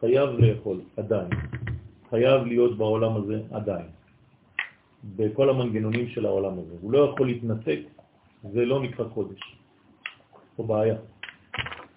חייב 0.00 0.30
לאכול, 0.30 0.80
עדיין. 0.96 1.28
חייב 2.10 2.44
להיות 2.44 2.78
בעולם 2.78 3.16
הזה 3.16 3.42
עדיין. 3.50 3.86
בכל 5.16 5.50
המנגנונים 5.50 6.08
של 6.08 6.26
העולם 6.26 6.52
הזה. 6.58 6.74
הוא 6.80 6.92
לא 6.92 6.98
יכול 6.98 7.26
להתנתק, 7.26 7.80
זה 8.52 8.64
לא 8.64 8.82
נקרא 8.82 9.04
קודש. 9.08 9.40
זו 10.58 10.62
בעיה. 10.64 10.96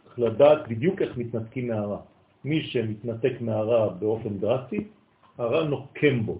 צריך 0.04 0.20
לדעת 0.20 0.68
בדיוק 0.68 1.02
איך 1.02 1.18
מתנתקים 1.18 1.68
מהרע. 1.68 2.00
מי 2.46 2.62
שמתנתק 2.62 3.34
מהרע 3.42 3.90
באופן 3.90 4.38
דרסטי, 4.38 4.88
הרע 5.38 5.64
נוקם 5.64 6.26
בו. 6.26 6.40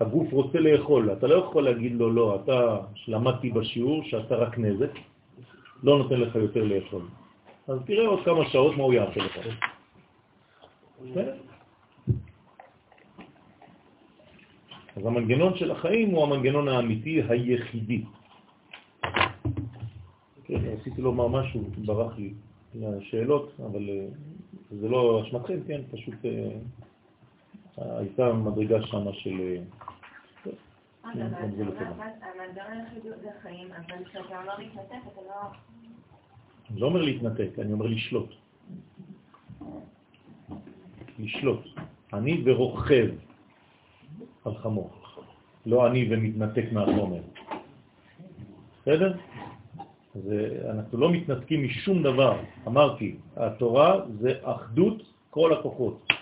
הגוף 0.00 0.32
רוצה 0.32 0.58
לאכול, 0.58 1.12
אתה 1.12 1.26
לא 1.26 1.34
יכול 1.34 1.62
להגיד 1.64 1.92
לו, 1.92 2.10
לא, 2.10 2.40
אתה 2.44 2.80
למדתי 3.08 3.50
בשיעור 3.50 4.04
שאתה 4.04 4.34
רק 4.34 4.58
נזק, 4.58 4.92
לא 5.82 5.98
נותן 5.98 6.20
לך 6.20 6.34
יותר 6.34 6.64
לאכול. 6.64 7.02
אז 7.68 7.78
תראה 7.86 8.06
עוד 8.06 8.24
כמה 8.24 8.44
שעות 8.50 8.76
מה 8.76 8.82
הוא 8.82 8.94
יעשה 8.94 9.20
לך. 9.20 9.38
בסדר? 11.02 11.34
אז 14.96 15.06
המנגנון 15.06 15.56
של 15.56 15.70
החיים 15.70 16.10
הוא 16.10 16.22
המנגנון 16.22 16.68
האמיתי 16.68 17.22
היחידי. 17.28 18.04
כן, 20.44 20.60
רציתי 20.66 21.02
לומר 21.02 21.28
משהו, 21.28 21.60
ברח 21.84 22.18
לי 22.18 22.32
מהשאלות, 22.74 23.52
אבל 23.58 23.88
אה, 23.88 24.06
זה 24.70 24.88
לא 24.88 25.22
אשמתכם, 25.26 25.58
כן, 25.66 25.80
פשוט 25.90 26.14
אה, 26.24 27.98
הייתה 27.98 28.32
מדרגה 28.32 28.82
שמה 28.82 29.12
של... 29.12 29.56
אני 36.70 36.80
לא 36.80 36.86
אומר 36.86 37.02
להתנתק, 37.02 37.58
אני 37.58 37.72
אומר 37.72 37.86
לשלוט. 37.86 38.30
לשלוט. 41.18 41.60
אני 42.12 42.42
ורוכב 42.44 43.08
על 44.44 44.54
חמור. 44.54 44.90
לא 45.66 45.86
אני 45.86 46.08
ומתנתק 46.10 46.64
מהחומר. 46.72 47.22
בסדר? 48.82 49.16
אז 50.14 50.32
אה, 50.32 50.70
אנחנו 50.70 50.98
לא 50.98 51.12
מתנתקים 51.12 51.64
משום 51.64 52.02
דבר. 52.02 52.40
אמרתי, 52.66 53.16
התורה 53.36 54.00
זה 54.20 54.32
אחדות 54.42 55.02
כל 55.30 55.52
הכוחות. 55.52 56.12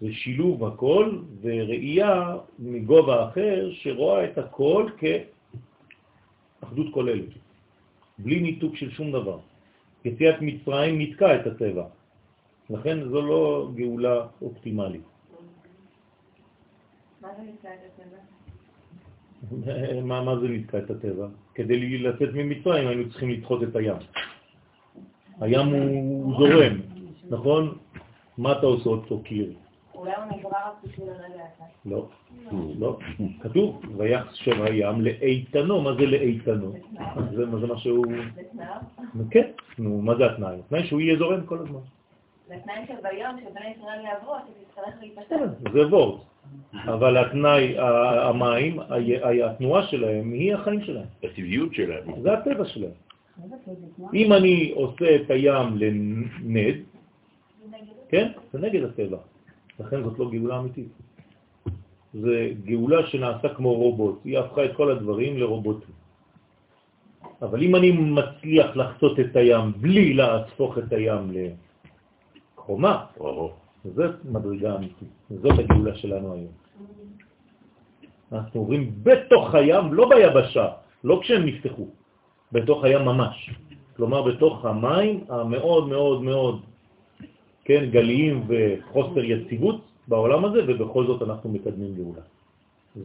זה 0.00 0.12
שילוב 0.12 0.64
הכל 0.64 1.18
וראייה 1.42 2.36
מגובה 2.58 3.28
אחר 3.28 3.70
שרואה 3.72 4.24
את 4.24 4.38
הכל 4.38 4.90
כאחדות 6.60 6.86
כוללת. 6.94 7.28
בלי 8.18 8.40
ניתוק 8.40 8.76
של 8.76 8.90
שום 8.90 9.12
דבר. 9.12 9.38
יציאת 10.04 10.36
מצרים 10.40 11.00
נתקע 11.00 11.36
את 11.36 11.46
הטבע. 11.46 11.84
לכן 12.70 13.08
זו 13.08 13.22
לא 13.22 13.70
גאולה 13.74 14.26
אופטימלית. 14.42 15.02
מה 17.22 17.28
זה 17.36 17.42
נקרא 17.42 17.70
את 17.70 17.78
הטבע? 17.86 18.18
מה, 20.08 20.24
מה 20.24 20.40
זה 20.40 20.48
נתקע 20.48 20.78
את 20.78 20.90
הטבע? 20.90 21.28
כדי 21.54 21.98
לצאת 21.98 22.28
ממצרים 22.34 22.88
היינו 22.88 23.10
צריכים 23.10 23.30
לדחות 23.30 23.62
את 23.62 23.76
הים. 23.76 23.96
הים 25.40 25.66
הוא 25.66 26.34
זורם, 26.38 26.80
נכון? 27.30 27.78
מה 28.38 28.52
אתה 28.52 28.66
עושה 28.66 28.88
אותו 28.88 29.22
קיר? 29.22 29.52
אולי 29.98 30.12
הוא 30.16 30.24
נגרר 30.24 30.50
רק 30.52 30.84
בשביל 30.84 31.08
הרגע 31.08 31.42
אחד. 31.56 31.64
לא, 31.86 32.06
לא. 32.78 32.98
כתוב, 33.40 33.82
ויחשב 33.96 34.62
הים 34.62 35.00
לאיתנו, 35.00 35.80
מה 35.80 35.94
זה 35.94 36.06
לאיתנו? 36.06 36.72
זה, 37.30 37.58
זה 37.60 37.66
מה 37.66 37.78
שהוא... 37.78 38.06
זה? 39.14 39.22
כן, 39.30 39.50
נו, 39.78 40.02
מה 40.02 40.14
זה 40.16 40.26
התנאי? 40.26 40.58
התנאי 40.66 40.86
שהוא 40.86 41.00
יהיה 41.00 41.18
זורם 41.18 41.46
כל 41.46 41.58
הזמן. 41.58 41.80
זה 42.48 42.54
תנאי 42.64 42.84
שביום 42.86 43.36
שבני 43.40 43.74
ישראל 43.76 44.04
יעברו, 44.04 44.36
אתה 44.36 44.44
תצטרך 44.70 44.94
להתפתח. 45.00 45.28
כן, 45.28 45.70
זה 45.72 45.86
וורט. 45.86 46.20
אבל 46.74 47.16
התנאי, 47.16 47.74
המים, 48.28 48.80
התנועה 49.44 49.86
שלהם 49.86 50.32
היא 50.32 50.54
החיים 50.54 50.80
שלהם. 50.84 51.06
הטבעיות 51.24 51.74
שלהם. 51.74 52.22
זה 52.22 52.32
הטבע 52.32 52.64
שלהם. 52.64 52.92
אם 54.14 54.32
אני 54.32 54.72
עושה 54.74 55.16
את 55.16 55.30
הים 55.30 55.76
לנד, 55.76 56.76
כן, 58.08 58.32
זה 58.52 58.58
נגד 58.58 58.82
הטבע. 58.82 59.18
לכן 59.80 60.02
זאת 60.04 60.18
לא 60.18 60.30
גאולה 60.30 60.58
אמיתית. 60.58 60.88
זה 62.14 62.50
גאולה 62.64 63.06
שנעשה 63.06 63.48
כמו 63.54 63.74
רובוט. 63.74 64.18
היא 64.24 64.38
הפכה 64.38 64.64
את 64.64 64.76
כל 64.76 64.90
הדברים 64.90 65.38
לרובוטים. 65.38 65.94
אבל 67.42 67.62
אם 67.62 67.76
אני 67.76 67.90
מצליח 67.92 68.76
לחצות 68.76 69.20
את 69.20 69.36
הים 69.36 69.72
בלי 69.80 70.14
להפוך 70.14 70.78
את 70.78 70.92
הים 70.92 71.32
לחומה, 72.56 73.04
זאת 73.84 74.24
מדרגה 74.24 74.76
אמיתית. 74.76 75.08
זאת 75.30 75.58
הגאולה 75.58 75.94
שלנו 75.94 76.32
היום. 76.32 76.52
אנחנו 78.32 78.60
עוברים 78.60 78.92
בתוך 79.02 79.54
הים, 79.54 79.94
לא 79.94 80.08
ביבשה, 80.08 80.66
לא 81.04 81.18
כשהם 81.22 81.46
נפתחו, 81.46 81.86
בתוך 82.52 82.84
הים 82.84 83.04
ממש. 83.04 83.50
כלומר, 83.96 84.22
בתוך 84.22 84.64
המים 84.64 85.24
המאוד 85.28 85.88
מאוד 85.88 86.22
מאוד, 86.22 86.56
כן, 87.68 87.90
גליים 87.90 88.46
וחוסר 88.48 89.24
יציבות 89.24 89.80
בעולם 90.08 90.44
הזה, 90.44 90.58
ובכל 90.68 91.06
זאת 91.06 91.22
אנחנו 91.22 91.50
מקדמים 91.50 91.94
גאולה. 91.94 92.22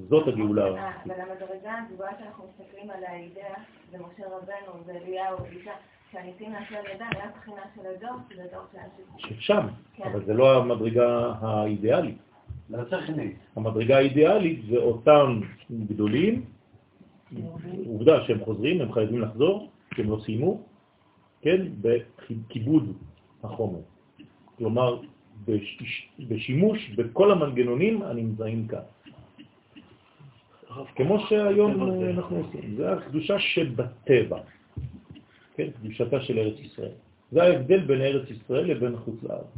זאת 0.09 0.27
הגאולה. 0.27 0.67
אבל 0.67 1.15
המדרגה 1.21 1.73
הגבוהה 1.89 2.11
שאנחנו 2.19 2.43
מסתכלים 2.49 2.89
על 2.89 3.03
האידאה, 3.03 3.53
זה 3.91 3.97
משה 3.97 4.23
רבנו, 4.27 4.83
זה 4.85 4.91
אליהו, 4.91 5.37
אלישע, 5.45 5.71
שהניסים 6.11 6.51
נעשו 6.51 6.75
על 6.75 6.85
ידם, 6.95 7.05
היה 7.15 7.29
בחינה 7.37 7.61
של 7.75 7.81
הדור, 7.81 8.17
שזה 8.29 8.43
דור 8.51 8.61
של 8.71 8.77
אנשים. 8.77 9.37
ששם, 9.39 9.67
אבל 10.03 10.25
זה 10.25 10.33
לא 10.33 10.57
המדרגה 10.57 11.33
האידיאלית. 11.41 12.17
לא. 12.69 12.79
המדרגה 13.55 13.97
האידיאלית 13.97 14.65
זה 14.69 14.77
אותם 14.77 15.41
גדולים, 15.71 16.45
עובדה 17.85 18.23
שהם 18.23 18.39
חוזרים, 18.45 18.81
הם 18.81 18.91
חייבים 18.91 19.21
לחזור, 19.21 19.69
כי 19.95 20.01
הם 20.01 20.09
לא 20.09 20.17
סיימו, 20.25 20.61
כן, 21.41 21.61
בכיבוד 21.81 22.93
החומר. 23.43 23.79
כלומר, 24.57 24.99
בש- 25.45 26.09
בשימוש 26.29 26.89
בכל 26.89 27.31
המנגנונים 27.31 28.01
הנמצאים 28.01 28.67
כאן. 28.67 28.85
כמו 30.95 31.19
שהיום 31.29 31.71
אנחנו 32.17 32.35
עושים, 32.37 32.75
זה 32.77 32.93
הקדושה 32.93 33.39
שבטבע, 33.39 34.39
כן, 35.55 35.67
קדושתה 35.81 36.21
של 36.21 36.37
ארץ 36.39 36.59
ישראל. 36.59 36.91
זה 37.31 37.43
ההבדל 37.43 37.79
בין 37.79 38.01
ארץ 38.01 38.29
ישראל 38.29 38.65
לבין 38.71 38.97
חוץ 38.97 39.23
לארץ. 39.23 39.51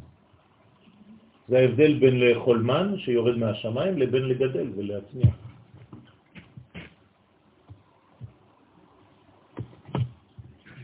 זה 1.47 1.57
ההבדל 1.57 1.93
בין 1.99 2.19
לאכול 2.19 2.57
מן 2.61 2.97
שיורד 2.97 3.37
מהשמיים 3.37 3.97
לבין 3.97 4.23
לגדל 4.23 4.67
ולהצמיח. 4.75 5.35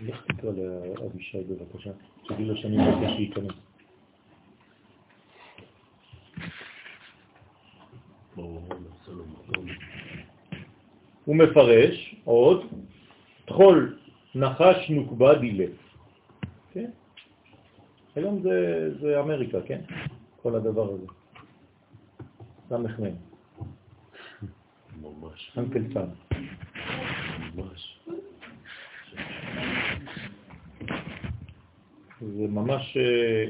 לך 0.05 0.25
תקרא 0.27 0.51
לאבישי 0.51 1.37
בבקשה, 1.43 1.91
תגיד 2.27 2.47
לו 2.47 2.57
שאני 2.57 2.77
מבקש 2.77 3.11
להיכנס. 3.17 3.55
הוא 11.31 11.37
מפרש 11.37 12.15
עוד, 12.23 12.65
תחול 13.45 13.97
נחש 14.35 14.89
נוקבה 14.89 15.35
דילה. 15.35 15.65
כן? 16.71 16.89
היום 18.15 18.41
זה, 18.41 18.89
זה 18.99 19.19
אמריקה, 19.19 19.57
כן? 19.61 19.81
כל 20.41 20.55
הדבר 20.55 20.93
הזה. 20.93 21.05
מם, 22.69 23.11
ממש, 25.01 25.57
אנקל 25.57 25.83
סם. 25.93 26.07
ממש. 27.55 27.99
זה 32.19 32.47
ממש 32.47 32.97
אה, 32.97 33.45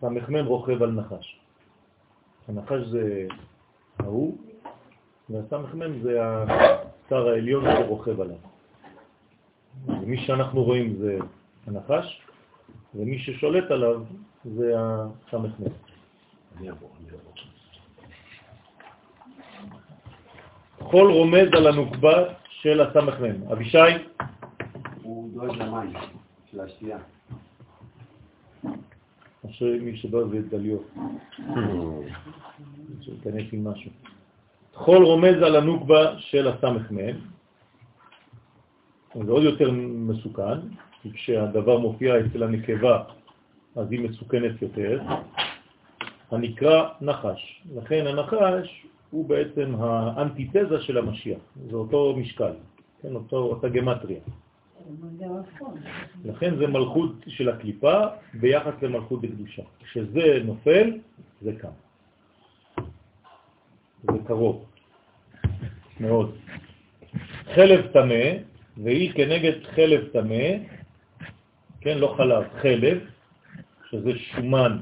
סמך 0.00 0.28
מם 0.28 0.46
רוכב 0.46 0.82
על 0.82 0.90
נחש. 0.90 1.40
הנחש 2.48 2.80
זה 2.90 3.26
ההוא, 3.98 4.38
והסמ"ם 5.32 6.02
זה 6.02 6.18
השר 6.22 7.28
העליון 7.28 7.64
שרוכב 7.64 8.20
עליו. 8.20 8.36
ומי 9.86 10.26
שאנחנו 10.26 10.64
רואים 10.64 10.96
זה 10.96 11.18
הנחש, 11.66 12.22
ומי 12.94 13.18
ששולט 13.18 13.70
עליו 13.70 14.02
זה 14.44 14.74
הסמ"ם. 14.76 15.50
אני 16.56 16.70
אבוא, 16.70 16.88
אני 17.00 17.08
אבוא. 17.10 17.32
חול 20.80 21.10
רומז 21.10 21.48
על 21.52 21.66
הנוקבה 21.66 22.24
של 22.48 22.80
הסמ"ם. 22.80 23.52
אבישי? 23.52 23.78
הוא 25.02 25.30
דואג 25.34 25.56
למים 25.56 25.92
של 26.50 26.60
השתייה. 26.60 26.98
אשרי 29.50 29.78
מי 29.78 29.96
שבא 29.96 30.16
ודליו, 30.16 30.78
שייכנס 33.00 33.44
עם 33.52 33.68
משהו. 33.68 33.90
חול 34.74 35.04
רומז 35.04 35.42
על 35.42 35.56
הנוקבה 35.56 36.18
של 36.18 36.48
הסמ"ם, 36.48 37.16
זה 39.24 39.32
עוד 39.32 39.42
יותר 39.42 39.70
מסוכן, 39.84 40.58
כי 41.02 41.12
כשהדבר 41.12 41.78
מופיע 41.78 42.20
אצל 42.20 42.42
הנקבה 42.42 43.02
אז 43.76 43.86
היא 43.90 44.00
מסוכנת 44.00 44.62
יותר, 44.62 45.00
הנקרא 46.30 46.88
נחש. 47.00 47.62
לכן 47.74 48.06
הנחש 48.06 48.86
הוא 49.10 49.28
בעצם 49.28 49.74
האנטיתזה 49.78 50.80
של 50.80 50.98
המשיח, 50.98 51.38
זה 51.70 51.76
אותו 51.76 52.14
משקל, 52.16 52.52
כן, 53.02 53.14
אותו, 53.14 53.36
אותה 53.36 53.68
גמטריה. 53.68 54.20
לכן 56.24 56.56
זה 56.56 56.66
מלכות 56.66 57.12
של 57.26 57.48
הקליפה 57.48 58.00
ביחס 58.34 58.72
למלכות 58.82 59.20
בקדושה. 59.20 59.62
כשזה 59.84 60.42
נופל, 60.44 60.98
זה 61.42 61.52
קם. 61.58 61.68
זה 64.02 64.18
קרוב 64.26 64.64
מאוד. 66.00 66.34
חלב 67.54 67.86
תמה, 67.86 68.24
והיא 68.82 69.12
כנגד 69.12 69.64
חלב 69.74 70.08
תמה, 70.12 70.48
כן, 71.80 71.98
לא 71.98 72.14
חלב, 72.16 72.44
חלב, 72.62 72.98
שזה 73.90 74.10
שומן 74.18 74.78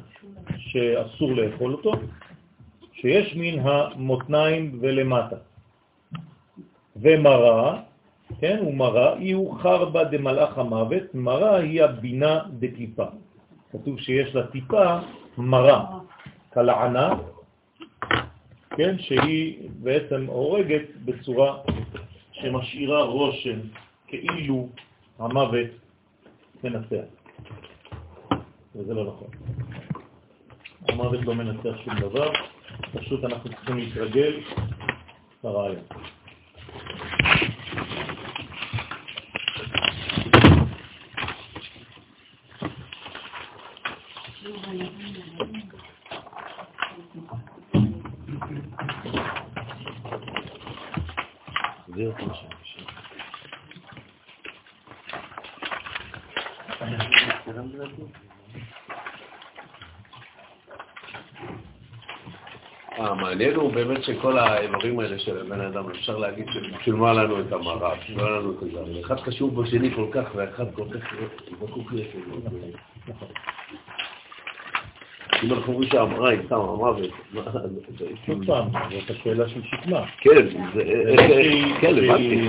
שאסור 0.57 1.33
לאכול 1.33 1.73
אותו, 1.73 1.93
שיש 2.93 3.35
מן 3.37 3.59
המותניים 3.59 4.79
ולמטה. 4.81 5.37
ומראה, 6.97 7.81
כן, 8.41 8.59
הוא 8.61 8.75
מראה, 8.75 9.14
היא 9.14 9.35
הוא 9.35 9.59
חרבה 9.61 10.05
דמלאך 10.05 10.59
המוות, 10.59 11.14
מראה 11.14 11.57
היא 11.57 11.83
הבינה 11.83 12.41
דקליפה. 12.59 13.05
כתוב 13.73 14.01
שיש 14.01 14.35
לה 14.35 14.47
טיפה 14.47 14.99
מראה, 15.39 15.85
כלענה, 16.53 17.14
כן, 18.77 18.99
שהיא 18.99 19.68
בעצם 19.83 20.27
הורגת 20.27 20.83
בצורה 21.05 21.59
שמשאירה 22.33 23.03
רושם 23.03 23.59
כאילו 24.07 24.68
המוות 25.18 25.68
מנצח. 26.64 27.05
וזה 28.75 28.95
לא 28.95 29.05
נכון. 29.05 29.29
המוות 30.89 31.21
לא 31.25 31.35
מנצח 31.35 31.81
שום 31.85 31.95
דבר, 31.95 32.33
פשוט 32.93 33.25
אנחנו 33.25 33.51
צריכים 33.51 33.77
להתרגל 33.79 34.41
לרעיון. 35.45 35.85
זהו 51.97 52.14
כמו 52.16 52.35
שם. 52.35 52.49
המעניין 63.41 63.61
הוא 63.61 63.72
באמת 63.72 64.05
שכל 64.05 64.38
האיברים 64.38 65.01
האלה 65.01 65.18
של 65.18 65.41
הבן 65.41 65.61
אדם, 65.61 65.91
אפשר 65.91 66.18
להגיד 66.18 66.47
ששילמה 66.51 67.12
לנו 67.12 67.41
את 67.41 67.53
המראה, 67.53 67.91
שילמה 68.07 68.30
לנו 68.30 68.53
את 68.53 68.57
זה. 68.61 69.01
אחד 69.01 69.20
קשור 69.20 69.51
בשני 69.51 69.95
כל 69.95 70.07
כך, 70.12 70.24
ואחד 70.34 70.74
כל 70.74 70.84
כך 70.95 71.14
זקוק 71.61 71.93
לשני. 71.93 72.72
אם 75.43 75.53
אנחנו 75.53 75.72
אומרים 75.72 75.91
שהמראה 75.91 76.30
היא 76.30 76.41
סתם 76.47 76.55
המוות, 76.55 77.11
שוב 78.26 78.47
פעם, 78.47 78.68
זאת 78.91 79.11
השאלה 79.11 79.49
של 79.49 79.61
שקמה. 79.62 80.05
כן, 80.20 80.47
זה... 80.74 80.84
כן, 81.80 81.95
הבנתי. 81.99 82.49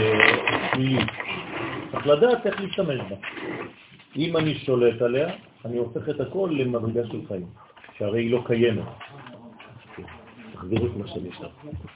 צריך 1.92 2.08
לדעת 2.08 2.48
איך 2.48 2.62
להשתמש 2.62 3.00
בה. 3.10 3.16
אם 4.18 4.38
אני 4.38 4.56
שולט 4.56 5.02
עליה, 5.02 5.30
אני 5.66 5.78
הופך 5.78 6.10
את 6.10 6.20
הכל 6.20 6.50
למדרגה 6.52 7.08
של 7.12 7.20
חיים, 7.28 7.46
שהרי 7.98 8.22
היא 8.22 8.32
לא 8.32 8.42
קיימת. 8.46 8.84
תחזירו 10.72 10.88
את 10.92 10.98
מה 10.98 11.08
שנשאר. 11.08 11.50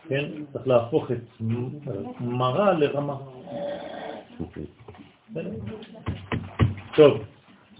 כן? 0.09 0.25
צריך 0.53 0.67
להפוך 0.67 1.11
את 1.11 1.41
מראה 2.19 2.73
לרמה. 2.73 3.15
טוב, 6.95 7.21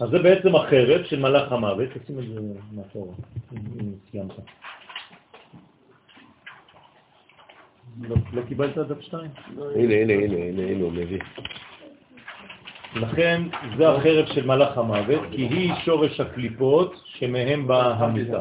אז 0.00 0.08
זה 0.10 0.18
בעצם 0.18 0.56
החרב 0.56 1.04
של 1.04 1.20
מלאך 1.20 1.52
המוות, 1.52 1.88
תשים 1.88 2.18
את 2.18 2.24
זה 2.28 2.40
מאחורה, 2.72 3.14
אם 3.52 3.92
סיימת. 4.10 4.30
לא, 8.00 8.16
לא 8.32 8.42
קיבלת 8.48 8.78
דף 8.78 9.00
2? 9.00 9.30
הנה, 9.74 9.94
הנה, 9.94 10.12
הנה, 10.12 10.36
הנה, 10.36 10.62
הנה, 10.62 10.84
הוא 10.84 10.92
מביא. 10.92 11.20
לכן 12.94 13.42
זה 13.78 13.88
החרב 13.88 14.26
של 14.26 14.46
מלאך 14.46 14.78
המוות, 14.78 15.20
כי 15.30 15.42
היא 15.42 15.72
שורש 15.84 16.20
הקליפות 16.20 17.02
שמהם 17.04 17.66
באה 17.66 17.94
המיטה. 17.94 18.40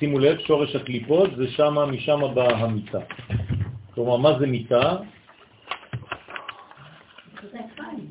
שימו 0.00 0.18
לב, 0.18 0.38
שורש 0.38 0.76
הקליפות 0.76 1.30
זה 1.36 1.48
שמה, 1.48 1.86
משם 1.86 2.20
באה 2.34 2.56
המיטה. 2.56 2.98
כלומר, 3.94 4.16
מה 4.16 4.38
זה 4.38 4.46
מיטה? 4.46 4.96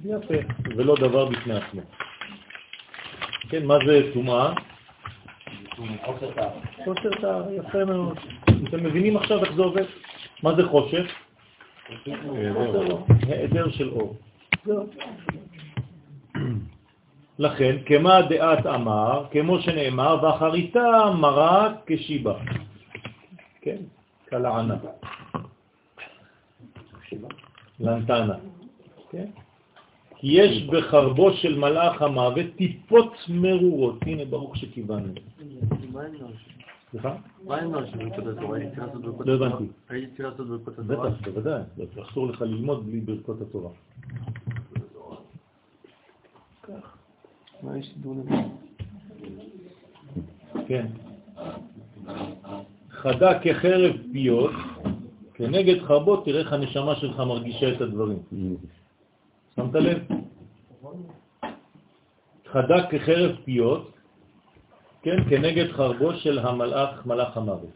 יפה, 0.05 0.33
ולא 0.75 0.95
דבר 0.95 1.25
בפני 1.25 1.53
עצמו. 1.53 1.81
כן, 3.49 3.65
מה 3.65 3.75
זה 3.85 4.11
טומאה? 4.13 4.53
חוסר 6.85 7.11
טעם, 7.21 7.43
יפה 7.53 7.85
מאוד. 7.85 8.17
אתם 8.69 8.83
מבינים 8.83 9.17
עכשיו 9.17 9.43
איך 9.45 9.53
זה 9.55 9.61
עובד? 9.61 9.85
מה 10.43 10.55
זה 10.55 10.65
חושך? 10.65 11.05
היעדר 13.27 13.71
של 13.71 13.89
אור. 13.89 14.15
זהו. 14.65 14.89
לכן, 17.39 17.75
כמה 17.85 18.21
דעת 18.21 18.65
אמר, 18.65 19.25
כמו 19.31 19.59
שנאמר, 19.59 20.23
ואחריתה 20.23 21.11
מרה 21.19 21.73
כשיבה. 21.85 22.35
כן, 23.61 23.77
כלענה. 24.29 24.75
לנתנה. 27.79 28.35
כן? 29.09 29.25
כי 30.15 30.27
יש 30.27 30.63
בחרבו 30.63 31.33
של 31.33 31.57
מלאך 31.57 32.01
המוות 32.01 32.45
טיפות 32.55 33.13
מרורות. 33.29 33.99
הנה, 34.05 34.25
ברוך 34.25 34.57
שכיוונו. 34.57 35.13
סליחה? 36.91 37.15
מה 37.45 37.57
עם 37.57 37.71
משהו 37.71 37.99
ברכות 37.99 38.27
התורה? 38.27 38.59
לא? 39.25 39.33
הבנתי. 39.33 39.63
הייתי 39.89 40.07
צריך 40.07 40.29
לעשות 40.29 40.47
ברכות 40.47 40.79
התורה? 40.79 41.09
בטח, 41.09 41.27
בוודאי. 41.27 41.61
אסור 42.11 42.27
לך 42.27 42.41
ללמוד 42.41 42.85
בלי 42.85 42.99
ברכות 42.99 43.41
התורה. 43.41 43.69
מה 47.63 47.77
יש 47.77 47.91
סידור? 47.93 48.15
כן. 50.67 50.87
חדה 52.89 53.39
כחרב 53.39 53.95
פיות, 54.11 54.51
כנגד 55.33 55.81
חרבו 55.83 56.17
תראה 56.17 56.39
איך 56.39 56.53
הנשמה 56.53 56.95
שלך 56.95 57.19
מרגישה 57.19 57.75
את 57.75 57.81
הדברים. 57.81 58.19
שמת 59.55 59.75
לב? 59.75 59.97
חדה 62.51 62.87
כחרב 62.91 63.35
פיות, 63.45 63.91
כן, 65.01 65.29
כנגד 65.29 65.71
חרבו 65.71 66.13
של 66.13 66.39
המלאך, 66.39 67.05
מלאך 67.05 67.37
המוות. 67.37 67.69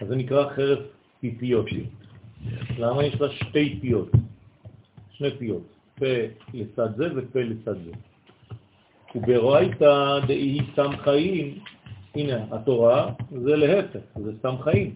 אז 0.00 0.08
זה 0.08 0.16
נקרא 0.16 0.48
חרב 0.54 0.78
פיפיות. 1.20 1.66
למה 2.78 3.04
יש 3.04 3.20
לה 3.20 3.30
שתי 3.30 3.78
פיות? 3.80 4.10
שני 5.10 5.38
פיות, 5.38 5.62
פה 5.98 6.06
לצד 6.54 6.96
זה 6.96 7.08
ופה 7.16 7.40
לצד 7.40 7.74
זה. 7.84 7.90
וברואייתא 9.14 10.18
דאי 10.26 10.58
סם 10.76 10.96
חיים, 10.96 11.58
הנה, 12.14 12.44
התורה 12.50 13.12
זה 13.30 13.56
להפך, 13.56 14.00
זה 14.14 14.32
סם 14.42 14.54
חיים. 14.60 14.94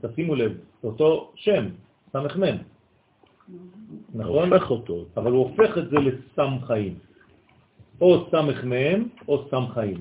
תשימו 0.00 0.34
לב, 0.34 0.52
אותו 0.84 1.32
שם, 1.34 1.66
סמ"ם. 2.12 2.56
נכון? 4.14 4.52
הופך 4.52 4.70
אותו. 4.70 5.04
אבל 5.16 5.32
הוא 5.32 5.48
הופך 5.48 5.78
את 5.78 5.90
זה 5.90 5.96
לסם 5.96 6.52
חיים. 6.66 6.94
או 8.00 8.26
סמ"ם 8.30 9.08
או 9.28 9.48
סם 9.50 9.64
חיים. 9.74 9.98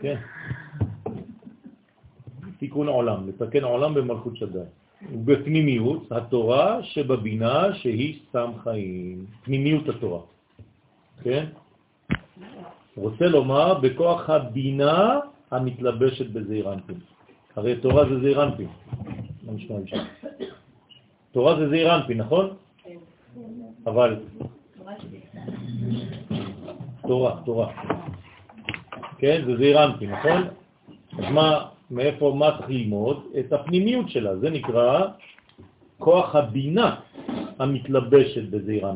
כן. 0.00 0.16
תיקון 2.58 2.88
עולם, 2.88 3.28
לתקן 3.28 3.64
עולם 3.64 3.94
במלכות 3.94 4.36
שדי. 4.36 4.58
ובפנימיות 5.12 6.12
התורה 6.12 6.82
שבבינה 6.82 7.74
שהיא 7.74 8.20
סתם 8.28 8.50
חיים, 8.62 9.26
פנימיות 9.42 9.88
התורה, 9.88 10.20
כן? 11.22 11.44
רוצה 12.96 13.26
לומר 13.28 13.74
בכוח 13.74 14.30
הבינה 14.30 15.18
המתלבשת 15.50 16.26
בזעיר. 16.30 16.68
הרי 17.56 17.76
תורה 17.76 18.08
זה 18.08 18.20
זעיר 18.20 18.44
אנפין. 18.44 18.68
נשמע 19.46 19.76
לי? 19.78 20.00
תורה 21.32 21.56
זה 21.58 21.68
זעיר 21.68 21.96
נכון? 22.16 22.56
אבל... 23.86 24.16
תורה, 27.06 27.40
תורה. 27.44 27.72
כן, 29.18 29.42
זה 29.46 29.56
זעיר 29.56 29.78
נכון? 30.10 30.42
אז 31.18 31.24
מה, 31.32 31.66
מאיפה, 31.90 32.34
מה 32.36 32.56
צריך 32.58 32.70
ללמוד? 32.70 33.24
את 33.40 33.52
הפנימיות 33.52 34.10
שלה. 34.10 34.36
זה 34.36 34.50
נקרא 34.50 35.06
כוח 35.98 36.36
הבינה 36.36 36.96
המתלבשת 37.58 38.42
בזעיר. 38.50 38.88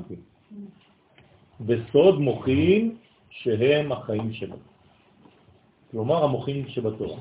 וסוד 1.60 2.20
מוחים 2.20 2.96
שהם 3.30 3.92
החיים 3.92 4.32
שלו. 4.32 4.56
כלומר, 5.90 6.24
המוחים 6.24 6.68
שבתורה. 6.68 7.18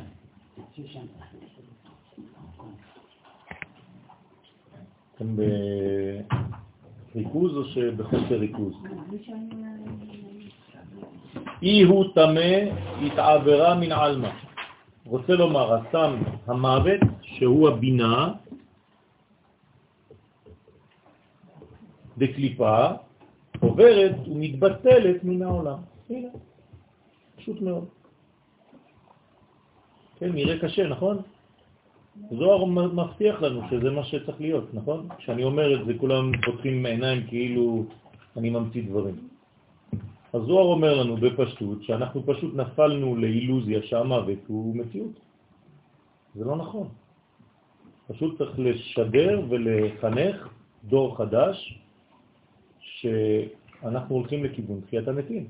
אתם 5.16 5.36
בריכוז 7.16 7.58
או 7.58 7.66
שבחוסר 7.66 8.38
ריכוז? 8.40 8.74
אי 11.62 11.82
הוא 11.84 12.06
תמה 12.16 12.72
התעברה 13.06 13.76
מן 13.76 13.92
עלמא. 13.92 14.30
רוצה 15.06 15.34
לומר, 15.34 15.74
הסם 15.74 16.16
המוות, 16.48 17.00
שהוא 17.22 17.70
הבינה, 17.70 18.34
בקליפה, 22.18 22.88
עוברת 23.64 24.16
ומתבטלת 24.28 25.24
מן 25.24 25.42
העולם. 25.42 25.80
הנה, 26.10 26.30
פשוט 27.36 27.62
מאוד. 27.62 27.86
כן, 30.20 30.32
נראה 30.32 30.60
קשה, 30.60 30.88
נכון? 30.88 31.18
זוהר 32.32 32.66
מבטיח 32.66 33.42
לנו 33.42 33.62
שזה 33.70 33.92
מה 33.92 34.04
שצריך 34.04 34.42
להיות, 34.42 34.74
נכון? 34.74 35.08
כשאני 35.18 35.44
אומר 35.44 35.82
את 35.82 35.86
זה, 35.86 35.94
כולם 35.98 36.32
פותחים 36.46 36.86
עיניים 36.86 37.28
כאילו 37.28 37.86
אני 38.38 38.50
ממציא 38.50 38.84
דברים. 38.84 39.28
אז 40.34 40.42
זוהר 40.42 40.66
אומר 40.66 40.94
לנו 41.02 41.18
בפשטות 41.18 41.84
שאנחנו 41.84 42.24
פשוט 42.26 42.56
נפלנו 42.56 43.16
לאילוזיה 43.16 43.82
שהמוות 43.84 44.40
הוא 44.48 44.76
מציאות. 44.76 45.20
זה 46.36 46.46
לא 46.46 46.56
נכון. 46.56 46.88
פשוט 48.08 48.38
צריך 48.38 48.60
לשדר 48.60 49.42
ולחנך 49.50 50.50
דור 50.84 51.18
חדש 51.18 51.83
שאנחנו 53.04 54.16
הולכים 54.16 54.44
לכיוון 54.44 54.82
תחיית 54.82 55.08
המתים. 55.08 55.46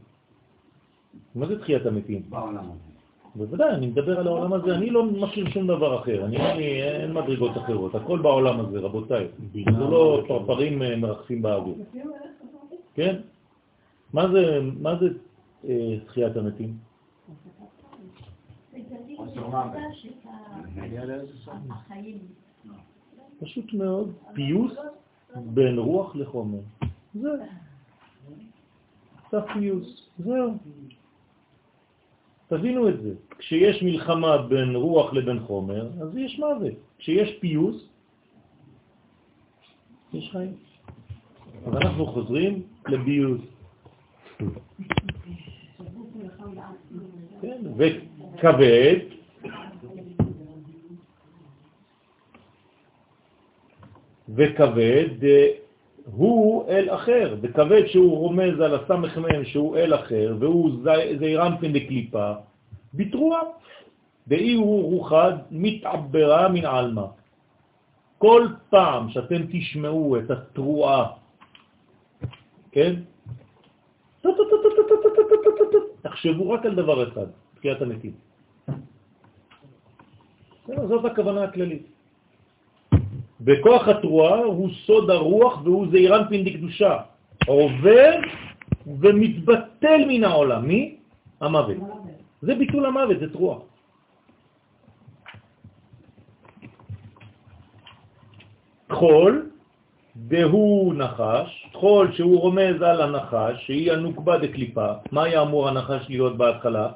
מה 1.35 1.47
זה 1.47 1.59
תחיית 1.59 1.85
המתים? 1.85 2.21
בעולם 2.29 2.65
הזה. 2.65 2.93
בוודאי, 3.35 3.69
אני 3.71 3.87
מדבר 3.87 4.19
על 4.19 4.27
העולם 4.27 4.53
הזה, 4.53 4.75
אני 4.75 4.89
לא 4.89 5.05
מכיר 5.05 5.49
שום 5.49 5.67
דבר 5.67 6.01
אחר, 6.01 6.25
אני 6.25 6.37
אין 6.37 6.57
לי, 6.57 6.83
אין 6.83 7.13
מדרגות 7.13 7.57
אחרות, 7.57 7.95
הכל 7.95 8.19
בעולם 8.19 8.59
הזה, 8.59 8.79
רבותיי. 8.79 9.27
זה 9.53 9.71
לא 9.71 10.23
פרפרים 10.27 10.81
אה, 10.81 10.95
מרחפים 10.95 11.41
באוויר. 11.41 11.75
כן? 12.93 13.15
מה 14.13 14.31
זה, 14.31 14.59
מה 14.79 14.95
זה 14.99 15.07
אה, 15.67 15.97
תחיית 16.05 16.37
המתים? 16.37 16.77
פשוט 23.39 23.73
מאוד, 23.73 24.11
פיוס 24.33 24.73
בין 25.35 25.79
רוח 25.79 26.15
לחומר. 26.15 26.59
זה. 27.13 27.29
זה 29.31 29.37
פיוס, 29.53 30.09
זהו. 30.19 30.57
תבינו 32.47 32.89
את 32.89 33.01
זה. 33.01 33.13
כשיש 33.37 33.83
מלחמה 33.83 34.37
בין 34.37 34.75
רוח 34.75 35.13
לבין 35.13 35.39
חומר, 35.39 35.89
אז 36.01 36.17
יש 36.17 36.39
מוות. 36.39 36.73
כשיש 36.97 37.39
פיוס, 37.39 37.89
יש 40.13 40.29
חיים. 40.31 40.53
אז 41.65 41.73
אנחנו 41.73 42.05
חוזרים 42.05 42.63
לביוס. 42.87 43.41
כן, 47.41 47.61
וכבד, 47.77 48.99
וכבד 54.35 55.09
הוא 56.05 56.67
אל 56.67 56.89
אחר, 56.89 57.35
וכבד 57.41 57.87
שהוא 57.87 58.17
רומז 58.17 58.59
על 58.59 58.75
הסמ"ם 58.75 59.45
שהוא 59.45 59.77
אל 59.77 59.95
אחר, 59.95 60.35
והוא 60.39 60.71
זעירנפין 61.19 61.73
דקליפה, 61.73 62.33
בתרועה. 62.93 63.41
דאי 64.27 64.53
הוא 64.53 64.83
רוחד 64.83 65.33
מתעברה 65.51 66.49
מן 66.49 66.65
עלמא. 66.65 67.05
כל 68.17 68.47
פעם 68.69 69.09
שאתם 69.09 69.41
תשמעו 69.51 70.17
את 70.17 70.31
התרועה, 70.31 71.07
כן? 72.71 72.93
תחשבו 76.01 76.49
רק 76.49 76.65
על 76.65 76.75
דבר 76.75 77.07
אחד, 77.07 77.27
תחיית 77.55 77.81
המתים. 77.81 78.13
זאת 80.67 81.05
הכוונה 81.05 81.43
הכללית. 81.43 81.92
בכוח 83.43 83.87
התרועה 83.87 84.39
הוא 84.39 84.69
סוד 84.85 85.09
הרוח 85.09 85.61
והוא 85.63 85.87
זעירנפין 85.91 86.43
דקדושה, 86.43 86.97
עובר 87.47 88.11
ומתבטל 88.87 90.01
מן 90.07 90.23
העולם. 90.23 90.67
מי? 90.67 90.95
המוות. 91.41 91.77
זה 92.41 92.55
ביטול 92.55 92.85
המוות, 92.85 93.19
זה 93.19 93.33
תרועה. 93.33 93.59
חול, 98.91 99.49
דהו 100.15 100.93
נחש, 100.95 101.67
חול 101.73 102.11
שהוא 102.13 102.39
רומז 102.39 102.81
על 102.81 103.01
הנחש, 103.01 103.65
שהיא 103.65 103.91
הנוקבה 103.91 104.37
דקליפה. 104.37 104.87
מה 105.11 105.23
היה 105.23 105.41
אמור 105.41 105.69
הנחש 105.69 106.09
להיות 106.09 106.37
בהתחלה? 106.37 106.87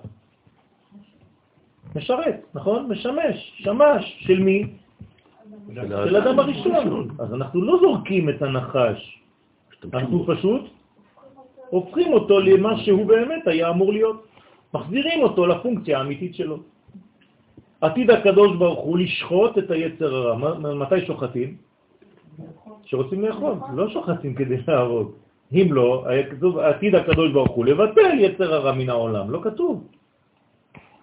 משרת, 1.96 2.40
נכון? 2.54 2.88
משמש, 2.90 3.36
שמש, 3.64 4.04
של 4.20 4.40
מי? 4.40 4.87
של 5.76 6.16
אדם 6.16 6.40
הראשון. 6.40 7.08
אז 7.20 7.34
אנחנו 7.34 7.62
לא 7.62 7.80
זורקים 7.82 8.30
את 8.30 8.42
הנחש, 8.42 9.20
אנחנו 9.94 10.26
פשוט 10.28 10.62
הופכים 11.70 12.14
אותו 12.14 12.40
למה 12.40 12.78
שהוא 12.78 13.06
באמת 13.06 13.48
היה 13.48 13.70
אמור 13.70 13.94
להיות. 13.94 14.28
מחזירים 14.74 15.24
אותו 15.24 15.48
לפונקציה 15.48 15.98
האמיתית 15.98 16.36
שלו. 16.36 16.58
עתיד 17.82 18.10
הקדוש 18.12 18.58
ברוך 18.58 18.80
הוא 18.80 18.98
לשחוט 18.98 19.58
את 19.58 19.72
היצר 19.72 20.16
הרע. 20.16 20.58
מתי 20.74 21.06
שוחטים? 21.06 21.58
שרוצים 22.86 23.22
לאכול, 23.22 23.54
לא 23.74 23.90
שוחטים 23.90 24.36
כדי 24.36 24.58
להרוג. 24.68 25.12
אם 25.54 25.68
לא, 25.72 26.06
עתיד 26.62 26.96
הקדוש 26.96 27.32
ברוך 27.32 27.52
הוא 27.52 27.66
לבטל 27.66 28.20
יצר 28.20 28.54
הרע 28.54 28.72
מן 28.72 28.90
העולם, 28.90 29.32
לא 29.32 29.40
כתוב. 29.44 29.88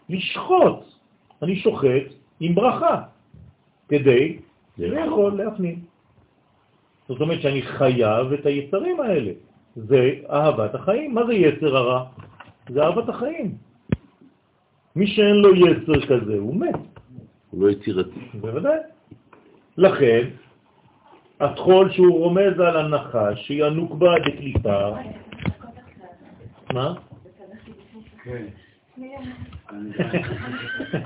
לשחוט, 0.09 0.81
אני 1.43 1.57
שוחט 1.57 2.07
עם 2.41 2.55
ברכה, 2.55 3.03
כדי 3.89 4.39
לאכול, 4.79 5.43
להפנים. 5.43 5.79
זאת 7.09 7.21
אומרת 7.21 7.43
שאני 7.43 7.63
חייב 7.63 8.33
את 8.33 8.47
היצרים 8.47 9.01
האלה. 9.01 9.33
זה 9.77 10.11
אהבת 10.31 10.75
החיים. 10.75 11.15
מה 11.15 11.27
זה 11.27 11.35
יצר 11.35 11.77
הרע? 11.77 12.05
זה 12.69 12.83
אהבת 12.83 13.09
החיים. 13.09 13.55
מי 14.97 15.07
שאין 15.07 15.37
לו 15.37 15.55
יצר 15.55 16.07
כזה, 16.07 16.35
הוא 16.39 16.57
מת. 16.57 16.75
הוא 17.51 17.63
לא 17.63 17.71
יצירתי. 17.71 18.21
בוודאי. 18.41 18.79
לכן, 19.77 20.29
התחול 21.41 21.93
שהוא 21.93 22.19
רומז 22.19 22.61
על 22.61 22.77
הנחש, 22.77 23.47
שהיא 23.47 23.65
הנוקבה 23.65 24.15
דקליפה, 24.27 24.91
מה? 26.73 26.95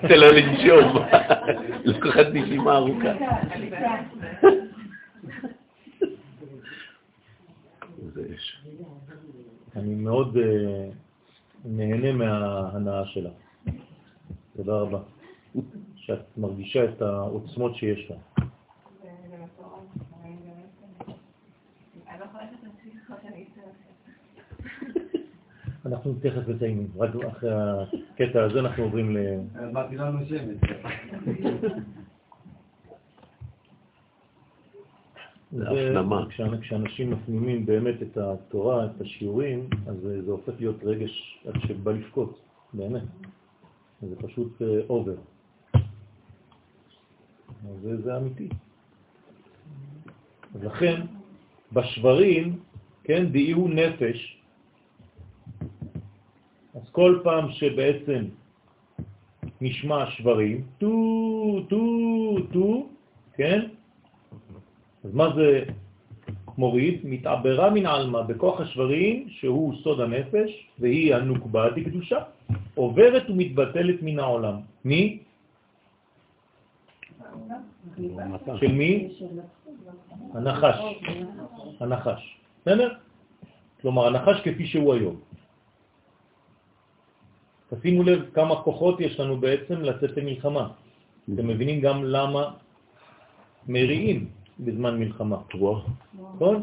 תן 0.08 0.18
לו 0.18 0.32
לנשום, 0.32 1.02
לקחת 1.84 2.26
נשימה 2.32 2.76
ארוכה. 2.76 3.12
אני 9.76 9.94
מאוד 9.94 10.36
אה, 10.36 10.88
נהנה 11.64 12.12
מההנאה 12.12 13.06
שלה. 13.06 13.30
תודה 14.56 14.72
רבה. 14.72 14.98
שאת 15.96 16.38
מרגישה 16.38 16.84
את 16.84 17.02
העוצמות 17.02 17.76
שיש 17.76 18.10
לה. 18.10 18.16
אנחנו 25.86 26.14
תכף 26.22 26.48
מסיימים, 26.48 26.88
רק 26.96 27.10
אחרי 27.28 27.50
הקטע 28.14 28.42
הזה 28.42 28.60
אנחנו 28.60 28.82
עוברים 28.82 29.16
ל... 29.16 29.18
באתי 29.72 29.96
לנו 29.96 30.18
שמש. 36.30 36.60
כשאנשים 36.60 37.10
מפנימים 37.10 37.66
באמת 37.66 38.02
את 38.02 38.16
התורה, 38.16 38.86
את 38.86 39.00
השיעורים, 39.00 39.68
אז 39.86 39.96
זה 40.24 40.30
הופך 40.30 40.52
להיות 40.58 40.84
רגש 40.84 41.38
עד 41.46 41.60
שבא 41.60 41.92
לבכות, 41.92 42.40
באמת. 42.74 43.02
זה 44.02 44.16
פשוט 44.16 44.62
אה, 44.62 44.80
אובר. 44.88 45.16
אז 45.74 45.80
זה, 47.82 48.02
זה 48.02 48.16
אמיתי. 48.16 48.48
אז 50.54 50.64
לכן, 50.64 51.00
בשברים, 51.72 52.58
כן, 53.04 53.32
דאיהו 53.32 53.68
נפש, 53.68 54.37
אז 56.88 56.92
כל 56.92 57.20
פעם 57.22 57.52
שבעצם 57.52 58.24
נשמע 59.60 60.10
שברים, 60.10 60.64
טו, 60.78 60.96
טו, 61.68 61.84
טו, 62.52 62.86
כן? 63.36 63.60
אז 65.04 65.14
מה 65.14 65.34
זה 65.36 65.64
מוריד? 66.58 67.00
מתעברה 67.04 67.70
מן 67.70 67.86
עלמא 67.86 68.22
בכוח 68.22 68.60
השברים, 68.60 69.28
שהוא 69.28 69.74
סוד 69.84 70.00
הנפש, 70.00 70.50
והיא 70.78 71.14
הנוקבה 71.14 71.70
דקדושה, 71.76 72.18
עוברת 72.74 73.30
ומתבטלת 73.30 74.02
מן 74.02 74.18
העולם. 74.18 74.56
מי? 74.84 75.18
של 78.60 78.72
מי? 78.72 79.08
הנחש. 80.34 80.78
הנחש. 81.80 82.22
בסדר? 82.62 82.88
כלומר, 83.80 84.06
הנחש 84.06 84.40
כפי 84.40 84.66
שהוא 84.66 84.94
היום. 84.94 85.27
תשימו 87.70 88.02
לב 88.02 88.30
כמה 88.34 88.56
כוחות 88.62 89.00
יש 89.00 89.20
לנו 89.20 89.36
בעצם 89.36 89.74
לצאת 89.80 90.16
למלחמה. 90.16 90.68
אתם 91.34 91.46
מבינים 91.46 91.80
גם 91.80 92.04
למה 92.04 92.50
מריעים 93.68 94.28
בזמן 94.60 94.98
מלחמה. 95.00 95.36
נכון? 96.34 96.62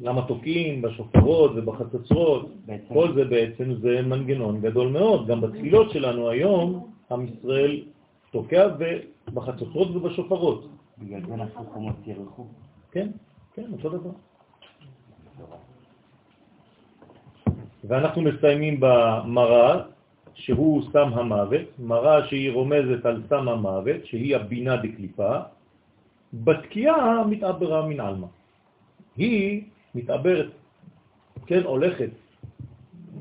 למה 0.00 0.22
תוקעים 0.28 0.82
בשופרות 0.82 1.50
ובחצוצרות. 1.54 2.48
כל 2.88 3.14
זה 3.14 3.24
בעצם 3.24 3.74
זה 3.80 4.02
מנגנון 4.02 4.60
גדול 4.60 4.88
מאוד. 4.88 5.26
גם 5.26 5.40
בתפילות 5.40 5.90
שלנו 5.90 6.28
היום, 6.28 6.90
עם 7.10 7.26
ישראל 7.26 7.82
תוקע 8.32 8.68
בחצוצרות 9.34 9.96
ובשופרות. 9.96 10.68
בגלל 10.98 11.20
זה 11.26 11.36
נעשו 11.36 11.64
חומות 11.72 11.96
ירחו. 12.06 12.46
כן, 12.90 13.08
כן, 13.54 13.66
אותו 13.72 13.88
דבר. 13.88 14.10
ואנחנו 17.84 18.22
מסיימים 18.22 18.80
במראה, 18.80 19.82
שהוא 20.34 20.82
סם 20.92 21.08
המוות, 21.14 21.78
מראה 21.78 22.28
שהיא 22.28 22.52
רומזת 22.52 23.06
על 23.06 23.22
סם 23.28 23.48
המוות, 23.48 24.06
שהיא 24.06 24.36
הבינה 24.36 24.76
דקליפה, 24.76 25.38
בתקיעה 26.34 27.24
מתעברה 27.26 27.86
מן 27.86 28.00
עלמא. 28.00 28.26
היא 29.16 29.62
מתעברת, 29.94 30.50
כן, 31.46 31.62
הולכת, 31.62 32.10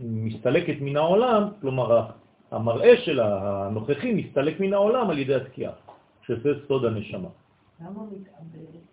מסתלקת 0.01 0.75
מן 0.81 0.97
העולם, 0.97 1.43
כלומר 1.61 2.07
המראה 2.51 2.97
שלה, 2.97 3.27
הנוכחי, 3.43 4.13
מסתלק 4.13 4.59
מן 4.59 4.73
העולם 4.73 5.09
על 5.09 5.19
ידי 5.19 5.35
התקיעה, 5.35 5.73
שזה 6.25 6.49
סוד 6.67 6.85
הנשמה. 6.85 7.29
למה 7.81 8.01
מתעברת? 8.11 8.83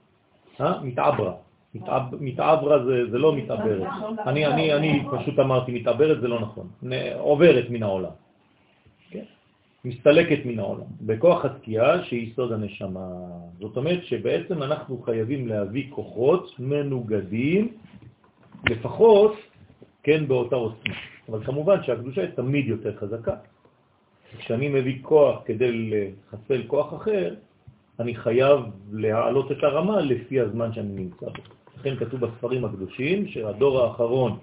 אה? 0.61 0.83
מתעברה. 0.83 1.35
מתעב- 1.75 2.15
מתעברה 2.21 2.85
זה, 2.85 3.11
זה 3.11 3.19
לא 3.19 3.37
מתעברת. 3.37 3.89
אני, 4.27 4.47
אני, 4.47 4.75
אני 4.75 5.05
פשוט 5.19 5.39
אמרתי 5.39 5.73
מתעברת 5.73 6.21
זה 6.21 6.29
לא 6.29 6.41
נכון. 6.41 6.67
עוברת 7.19 7.71
מן 7.71 7.83
העולם. 7.83 8.11
כן? 9.11 9.25
מסתלקת 9.85 10.45
מן 10.45 10.59
העולם. 10.59 10.87
בכוח 11.01 11.45
התקיעה 11.45 12.05
שהיא 12.05 12.33
סוד 12.35 12.53
הנשמה. 12.53 13.09
זאת 13.61 13.77
אומרת 13.77 14.05
שבעצם 14.05 14.63
אנחנו 14.63 15.03
חייבים 15.03 15.49
להביא 15.49 15.87
כוחות 15.91 16.55
מנוגדים, 16.59 17.77
לפחות, 18.71 19.33
כן, 20.03 20.29
באותה 20.29 20.57
עוצמה. 20.57 20.95
אבל 21.29 21.45
כמובן 21.45 21.83
שהקדושה 21.83 22.21
היא 22.23 22.31
תמיד 22.31 22.67
יותר 22.69 22.97
חזקה. 22.97 23.35
כשאני 24.39 24.69
מביא 24.69 24.99
כוח 25.03 25.43
כדי 25.45 25.91
לחסל 25.91 26.63
כוח 26.67 26.95
אחר, 26.95 27.35
אני 28.01 28.15
חייב 28.15 28.61
להעלות 28.93 29.53
את 29.53 29.57
הרמה 29.63 30.01
לפי 30.01 30.41
הזמן 30.41 30.73
שאני 30.73 30.93
נמצא 30.93 31.27
בו. 31.27 31.58
לכן 31.81 31.97
כתוב 31.97 32.21
בספרים 32.21 32.65
הקדושים 32.65 33.29
שהדור 33.29 33.83
האחרון, 33.83 34.39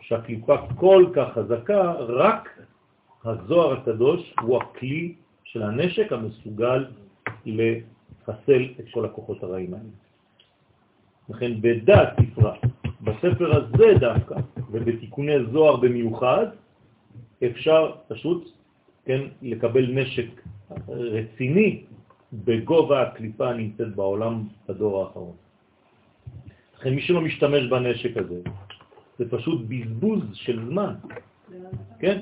שהקליפה 0.00 0.56
כל 0.76 1.06
כך 1.14 1.32
חזקה, 1.34 1.92
רק 1.92 2.62
הזוהר 3.24 3.72
הקדוש 3.72 4.34
הוא 4.40 4.62
הכלי 4.62 5.14
של 5.44 5.62
הנשק 5.62 6.12
המסוגל 6.12 6.86
לחסל 7.46 8.62
את 8.80 8.84
כל 8.90 9.04
הכוחות 9.04 9.42
הרעים 9.42 9.74
האלה. 9.74 9.84
לכן 11.28 11.60
בדעת 11.60 12.08
ספרה, 12.20 12.54
בספר 13.00 13.56
הזה 13.56 13.94
דווקא, 14.00 14.34
ובתיקוני 14.70 15.32
זוהר 15.52 15.76
במיוחד, 15.76 16.46
אפשר 17.44 17.92
פשוט 18.08 18.50
כן, 19.04 19.20
לקבל 19.42 19.86
נשק 19.86 20.28
רציני 20.88 21.84
בגובה 22.32 23.02
הקליפה 23.02 23.50
הנמצאת 23.50 23.94
בעולם 23.94 24.42
בדור 24.68 25.02
האחרון. 25.02 25.36
לכן 26.82 26.94
מי 26.94 27.02
שלא 27.02 27.20
משתמש 27.20 27.62
בנשק 27.70 28.16
הזה, 28.16 28.40
זה 29.18 29.30
פשוט 29.30 29.60
בזבוז 29.68 30.22
של 30.32 30.66
זמן, 30.66 30.94
כן? 32.00 32.18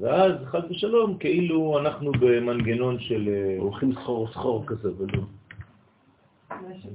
ואז 0.00 0.32
חד 0.44 0.70
ושלום, 0.70 1.18
כאילו 1.18 1.78
אנחנו 1.78 2.12
במנגנון 2.12 3.00
של... 3.00 3.28
אה, 3.28 3.56
הולכים 3.58 3.92
סחור 3.92 4.28
סחור 4.32 4.64
כזה, 4.66 4.88
ולא. 4.98 5.22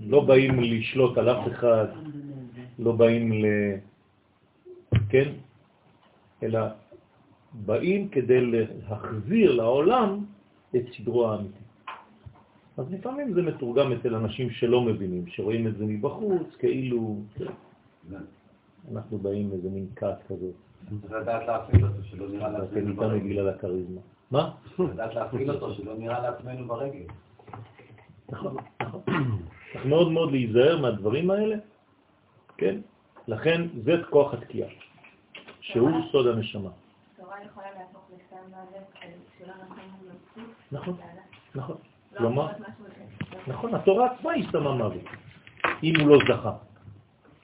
לא 0.06 0.26
באים 0.26 0.60
לשלוט 0.60 1.18
על 1.18 1.30
אף 1.30 1.48
אחד, 1.48 1.88
לא 2.80 2.92
באים 2.92 3.34
ל... 3.34 3.46
כן? 5.10 5.30
אלא 6.44 6.60
באים 7.54 8.10
כדי 8.10 8.40
להחזיר 8.42 9.52
לעולם 9.52 10.26
את 10.76 10.82
סדרו 10.98 11.28
האמיתי. 11.28 11.63
אז 12.78 12.86
לפעמים 12.92 13.34
זה 13.34 13.42
מתורגם 13.42 13.92
אצל 13.92 14.16
אנשים 14.16 14.50
שלא 14.50 14.82
מבינים, 14.82 15.28
שרואים 15.28 15.68
את 15.68 15.78
זה 15.78 15.86
מבחוץ, 15.86 16.56
כאילו 16.60 17.16
כן, 17.36 17.46
אנחנו 18.92 19.18
באים 19.18 19.52
איזה 19.52 19.70
מין 19.70 19.88
כת 19.96 20.16
כזאת, 20.28 20.54
צריך 21.02 21.14
לדעת 21.14 21.48
להפעיל 21.48 21.86
אותו, 21.86 22.04
שלא 22.04 22.30
נראה 22.30 22.50
אתם 22.50 22.60
לעצמנו 22.60 22.96
ברגל. 22.96 23.24
בגלל 23.24 23.50
הכריזמה. 23.50 24.02
מה? 24.32 24.52
לדעת 24.80 25.16
להפעיל 25.16 25.52
אותו, 25.52 25.74
שלא 25.74 25.98
נראה 25.98 26.20
לעצמנו 26.20 26.68
ברגל. 26.68 27.06
נכון, 28.30 28.56
נכון. 28.82 29.02
צריך 29.74 29.86
מאוד 29.86 30.12
מאוד 30.12 30.32
להיזהר 30.32 30.82
מהדברים 30.82 31.32
האלה, 31.32 31.56
כן? 32.58 32.80
לכן 33.28 33.62
זה 33.84 33.92
כוח 34.10 34.34
התקיעה, 34.34 34.70
שהוא 35.62 35.90
סוד 36.12 36.28
הנשמה. 36.28 36.70
התורה 37.14 37.36
יכולה 37.46 37.68
להפוך 37.80 38.10
לסתם 38.14 38.36
מוות 38.50 39.14
שלא 39.40 39.54
להוסיף. 40.04 40.56
נכון, 40.72 40.96
נכון. 41.56 41.78
כלומר. 42.18 42.48
נכון, 43.48 43.76
התורה 43.76 44.08
עצמה 44.12 44.32
היא 44.32 44.46
סתם 44.50 44.64
מוות, 44.64 44.94
אם 45.84 45.94
הוא 46.00 46.08
לא 46.08 46.18
זכה. 46.28 46.52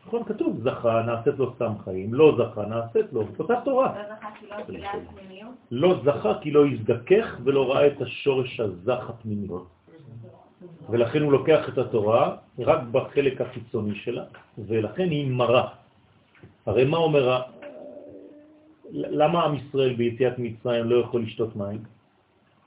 נכון, 0.10 0.24
כתוב, 0.24 0.60
זכה, 0.64 1.02
נעשית 1.06 1.34
לו 1.38 1.54
סתם 1.56 1.74
חיים, 1.84 2.14
לא 2.14 2.38
זכה, 2.38 2.66
נעשית 2.66 3.14
לו, 3.14 3.24
אותה 3.40 3.54
תורה. 3.66 3.94
לא 3.96 4.04
זכה 4.16 4.30
כי 4.40 4.46
לא 4.48 4.56
פנימיות. 5.16 5.54
לא 5.72 6.02
זכה 6.04 6.34
כי 6.42 6.52
לא 6.52 6.68
הזדכך 6.68 7.38
ולא 7.44 7.72
ראה 7.72 7.88
את 7.88 8.02
השורש 8.02 8.60
הזך 8.60 9.10
הפנימי. 9.10 9.48
ולכן 10.90 11.22
הוא 11.22 11.32
לוקח 11.32 11.70
את 11.70 11.78
התורה 11.78 12.36
רק 12.60 12.80
בחלק 12.92 13.42
החיצוני 13.42 13.96
שלה, 13.96 14.24
ולכן 14.58 15.10
היא 15.10 15.32
מרה. 15.32 15.68
הרי 16.66 16.86
מה 16.86 16.98
אומר, 16.98 17.42
למה 18.92 19.44
עם 19.44 19.56
ישראל 19.56 19.94
ביציאת 19.94 20.40
מצרים 20.40 20.90
לא 20.90 20.96
יכול 20.96 21.22
לשתות 21.22 21.56
מים? 21.56 21.84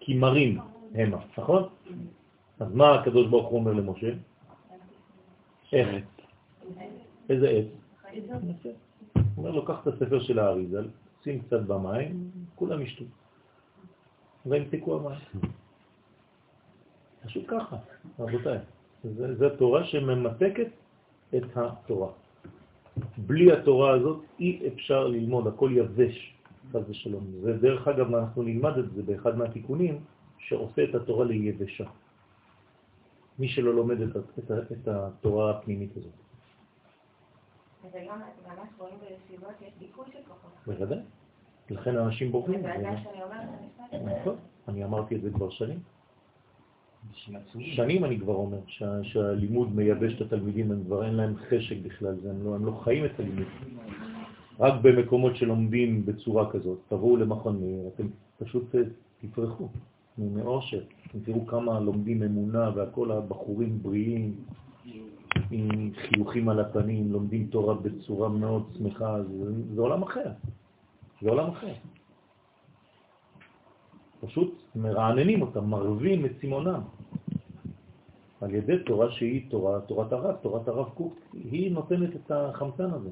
כי 0.01 0.15
מרים 0.15 0.59
המה, 0.95 1.19
נכון? 1.39 1.69
אז 2.61 2.75
מה 2.75 2.95
הקדוש 2.95 3.27
ברוך 3.27 3.49
הוא 3.49 3.59
אומר 3.59 3.73
למשה? 3.73 4.11
איך? 5.73 5.89
איזה 7.31 7.49
עץ? 7.49 7.67
הוא 9.15 9.23
אומר 9.37 9.51
לו, 9.51 9.65
קח 9.65 9.81
את 9.83 9.87
הספר 9.87 10.21
של 10.21 10.39
האריזל, 10.39 10.89
שים 11.25 11.41
קצת 11.41 11.61
במים, 11.61 12.31
כולם 12.55 12.83
ישתו. 12.83 13.05
וימתקו 14.47 14.97
המים. 14.97 15.19
פשוט 17.25 17.45
ככה, 17.49 17.77
רבותיי. 18.19 18.59
זה 19.39 19.57
תורה 19.59 19.85
שממתקת 19.85 20.69
את 21.37 21.57
התורה. 21.57 22.09
בלי 23.19 23.53
התורה 23.53 23.91
הזאת 23.91 24.21
אי 24.39 24.69
אפשר 24.69 25.09
ללמוד, 25.09 25.47
הכל 25.47 25.71
יבש, 25.75 26.35
חס 26.73 26.81
ושלום. 26.89 27.25
זה 27.43 27.53
דרך 27.59 27.89
אגב, 27.89 28.15
אנחנו 28.15 28.43
נלמד 28.43 28.79
את 28.79 28.93
זה 28.95 29.03
באחד 29.03 29.39
מהתיקונים, 29.39 30.01
שעושה 30.43 30.85
את 30.85 30.95
התורה 30.95 31.25
ליבשה. 31.25 31.85
מי 33.39 33.49
שלא 33.49 33.75
לומד 33.75 34.01
את, 34.01 34.17
את, 34.17 34.51
את 34.73 34.89
התורה 34.89 35.51
הפנימית 35.51 35.97
הזאת. 35.97 36.13
אז 37.85 37.95
היום 37.95 38.19
ממש 38.47 38.69
רואים 38.79 38.95
בישיבות 39.01 39.55
יש 39.63 39.73
דיכוי 39.79 40.05
של 40.13 40.19
כוחות. 40.29 40.51
בוודאי. 40.67 40.99
לכן 41.71 41.97
אנשים 41.97 42.33
בוכים. 42.33 42.63
זה 42.63 42.69
מה 42.69 43.03
שאני 43.03 43.23
אומרת, 43.23 43.41
המשפט 43.61 43.85
הזה. 43.95 44.21
נכון, 44.21 44.37
אני 44.69 44.85
אמרתי 44.85 45.17
את 45.17 45.23
זה 45.23 45.31
כבר 45.31 45.51
שנים. 45.51 45.79
שנים 47.61 48.05
אני 48.05 48.21
כבר 48.21 48.35
אומר 48.35 48.59
שה- 48.67 49.05
שהלימוד 49.05 49.75
מייבש 49.77 50.17
את 50.17 50.21
התלמידים, 50.21 50.73
הם 50.73 50.85
כבר 50.85 51.05
אין 51.07 51.15
להם 51.15 51.37
חשק 51.37 51.77
בכלל, 51.83 52.15
זה, 52.21 52.31
הם, 52.31 52.45
לא, 52.45 52.55
הם 52.55 52.67
לא 52.67 52.81
חיים 52.85 53.05
את 53.05 53.21
הלימוד. 53.21 53.47
רק 54.61 54.75
במקומות 54.83 55.37
שלומדים 55.37 56.07
בצורה 56.07 56.53
כזאת, 56.53 56.79
תבואו 56.89 57.17
למכון 57.17 57.61
מאיר, 57.61 57.89
אתם 57.95 58.07
פשוט 58.39 58.75
אה, 58.75 58.81
תפרחו 59.21 59.69
מאושר. 60.19 60.83
אתם 61.07 61.21
תראו 61.21 61.47
כמה 61.47 61.81
לומדים 61.81 62.23
אמונה 62.23 62.71
והכל 62.75 63.13
הבחורים 63.13 63.83
בריאים, 63.83 64.35
עם 65.51 65.91
חיוכים 65.95 66.49
על 66.49 66.61
הפנים, 66.61 67.13
לומדים 67.13 67.47
תורה 67.47 67.75
בצורה 67.75 68.29
מאוד 68.29 68.63
שמחה, 68.79 69.23
זה, 69.23 69.75
זה 69.75 69.81
עולם 69.81 70.03
אחר. 70.03 70.31
זה 71.23 71.31
עולם 71.31 71.49
אחר. 71.49 71.73
פשוט 74.21 74.63
מרעננים 74.77 75.43
אותם, 75.43 75.65
מרווים 75.65 76.27
את 76.27 76.31
צימונם. 76.41 76.81
על 78.41 78.55
ידי 78.55 78.79
תורה 78.87 79.11
שהיא 79.11 79.51
תורה, 79.51 79.81
תורת 79.81 80.13
הרב, 80.13 80.35
תורת 80.43 80.69
הרב 80.69 80.89
קוק, 80.95 81.15
היא 81.33 81.73
נותנת 81.73 82.17
את 82.17 82.31
החמצן 82.31 82.91
הזה. 82.91 83.11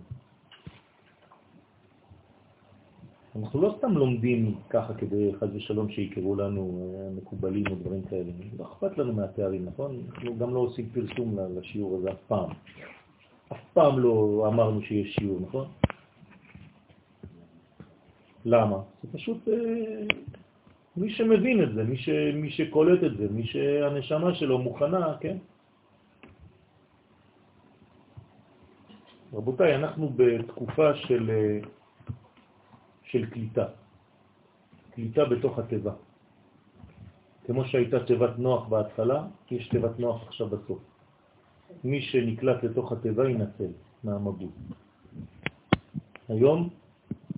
אנחנו 3.42 3.62
לא 3.62 3.74
סתם 3.78 3.92
לומדים 3.92 4.54
ככה 4.70 4.94
כדי 4.94 5.32
חז 5.40 5.48
ושלום 5.54 5.90
שיקראו 5.90 6.36
לנו 6.36 6.92
אה, 6.94 7.10
מקובלים 7.16 7.64
או 7.70 7.74
דברים 7.74 8.02
כאלה. 8.02 8.32
לא 8.58 8.64
אכפת 8.64 8.98
לנו 8.98 9.12
מהתארים, 9.12 9.64
נכון? 9.64 10.02
אנחנו 10.08 10.38
גם 10.38 10.54
לא 10.54 10.58
עושים 10.58 10.88
פרסום 10.92 11.38
לשיעור 11.58 11.98
הזה 11.98 12.10
אף 12.10 12.22
פעם. 12.28 12.50
אף 13.52 13.58
פעם 13.72 13.98
לא 13.98 14.44
אמרנו 14.48 14.82
שיש 14.82 15.14
שיעור, 15.14 15.40
נכון? 15.40 15.66
למה? 18.44 18.76
זה 19.02 19.08
פשוט 19.12 19.48
אה, 19.48 20.06
מי 20.96 21.10
שמבין 21.10 21.62
את 21.62 21.74
זה, 21.74 21.84
מי, 21.84 21.96
ש, 21.96 22.08
מי 22.34 22.50
שקולט 22.50 23.04
את 23.04 23.16
זה, 23.16 23.28
מי 23.30 23.46
שהנשמה 23.46 24.34
שלו 24.34 24.58
מוכנה, 24.58 25.16
כן? 25.20 25.36
רבותיי, 29.32 29.74
אנחנו 29.76 30.12
בתקופה 30.16 30.94
של, 30.94 31.30
אה, 31.30 31.58
של 33.10 33.26
קליטה, 33.26 33.66
קליטה 34.90 35.24
בתוך 35.24 35.58
הטבע. 35.58 35.92
כמו 37.46 37.64
שהייתה 37.64 38.04
תיבת 38.04 38.38
נוח 38.38 38.68
בהתחלה, 38.68 39.26
יש 39.50 39.68
תיבת 39.68 39.98
נוח 39.98 40.22
עכשיו 40.26 40.46
בסוף. 40.48 40.78
מי 41.84 42.02
שנקלט 42.02 42.64
לתוך 42.64 42.92
הטבע 42.92 43.30
ינצל 43.30 43.72
מהמבול. 44.04 44.50
היום 46.28 46.68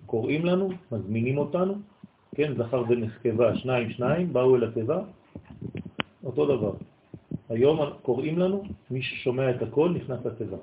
קוראים 0.07 0.44
לנו, 0.44 0.69
מזמינים 0.93 1.39
אותנו, 1.39 1.74
כן, 2.35 2.55
זכר 2.57 2.85
ונקבה, 2.89 3.57
שניים 3.57 3.90
שניים, 3.90 4.32
באו 4.32 4.57
אל 4.57 4.65
הטבע, 4.65 4.99
אותו 6.24 6.43
דבר. 6.57 6.74
היום 7.49 7.78
קוראים 8.03 8.39
לנו, 8.39 8.62
מי 8.90 9.03
ששומע 9.03 9.51
את 9.51 9.62
הכל 9.62 9.90
נכנס 9.97 10.20
לטבע. 10.24 10.57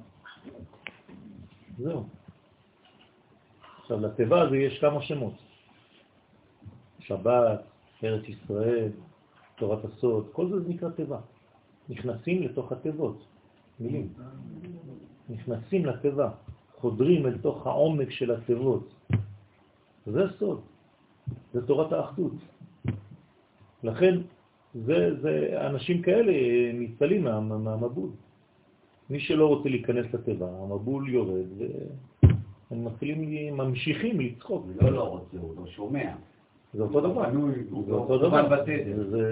זהו. 1.77 2.18
עכשיו, 3.89 4.05
לטבע 4.05 4.41
הזה 4.41 4.57
יש 4.57 4.79
כמה 4.79 5.01
שמות. 5.01 5.33
שבת, 6.99 7.61
ארץ 8.03 8.23
ישראל, 8.29 8.89
תורת 9.57 9.85
הסוד, 9.85 10.29
כל 10.31 10.49
זה, 10.49 10.69
נקרא 10.69 10.89
טבע. 10.89 11.19
נכנסים 11.89 12.43
לתוך 12.43 12.71
הטבעות, 12.71 13.25
מילים. 13.79 14.13
נכנסים 15.29 15.85
לטבע, 15.85 16.29
חודרים 16.77 17.25
אל 17.25 17.37
תוך 17.37 17.67
העומק 17.67 18.11
של 18.11 18.31
הטבעות. 18.31 18.93
זה 20.05 20.23
הסוד, 20.23 20.61
זה 21.53 21.67
תורת 21.67 21.91
האחדות. 21.91 22.37
לכן, 23.83 24.21
זה, 24.85 25.21
זה, 25.21 25.57
אנשים 25.67 26.01
כאלה 26.01 26.33
ניצלים 26.73 27.23
מה, 27.23 27.39
מהמבול. 27.39 28.09
מי 29.09 29.19
שלא 29.19 29.47
רוצה 29.47 29.69
להיכנס 29.69 30.05
לטבע, 30.13 30.47
המבול 30.47 31.09
יורד 31.09 31.49
והם 32.71 32.85
מתחילים, 32.85 33.57
ממשיכים 33.57 34.19
לצחוק. 34.19 34.65
לא 34.81 34.91
לא 34.91 35.03
רוצה, 35.03 35.37
הוא 35.37 35.55
לא 35.57 35.67
שומע. 35.67 36.11
זה 36.73 36.83
אותו 36.83 37.01
דבר. 37.01 37.31
זה 37.31 37.91
לא 37.91 37.95
אותו 37.97 38.17
דבר. 38.17 38.65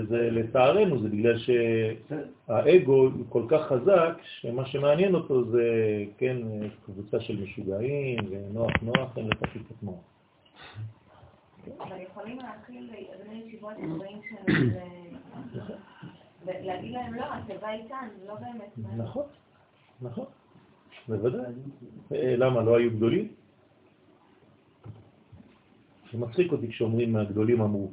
זה, 0.09 0.30
לצערנו, 0.31 1.01
זה 1.01 1.09
בגלל 1.09 1.38
שהאגו 1.38 2.93
הוא 2.93 3.11
כל 3.30 3.43
כך 3.49 3.61
חזק, 3.68 4.14
שמה 4.22 4.65
שמעניין 4.65 5.15
אותו 5.15 5.43
זה, 5.43 5.64
כן, 6.18 6.38
קבוצה 6.85 7.19
של 7.19 7.43
משוגעים, 7.43 8.18
ונוח 8.30 8.72
נוח, 8.81 9.18
אין 9.18 9.27
לתפקיד 9.27 9.61
את 9.72 9.84
מוח. 9.84 9.99
אבל 11.80 12.01
יכולים 12.01 12.38
להתחיל 12.38 12.89
בני 13.23 13.43
ישיבות 13.45 13.73
דברים 13.95 14.19
שהם... 14.30 14.69
ולהגיד 16.45 16.91
להם, 16.91 17.14
לא, 17.14 17.26
התיבה 17.34 17.73
איתן, 17.73 18.07
לא 18.27 18.35
באמת... 18.35 18.97
נכון, 18.97 19.23
נכון, 20.01 20.26
בוודאי. 21.07 21.51
אה, 22.11 22.35
למה, 22.38 22.63
לא 22.63 22.77
היו 22.77 22.91
גדולים? 22.91 23.27
זה 26.11 26.17
מצחיק 26.17 26.51
אותי 26.51 26.67
כשאומרים 26.67 27.13
מהגדולים 27.13 27.61
אמרו. 27.61 27.91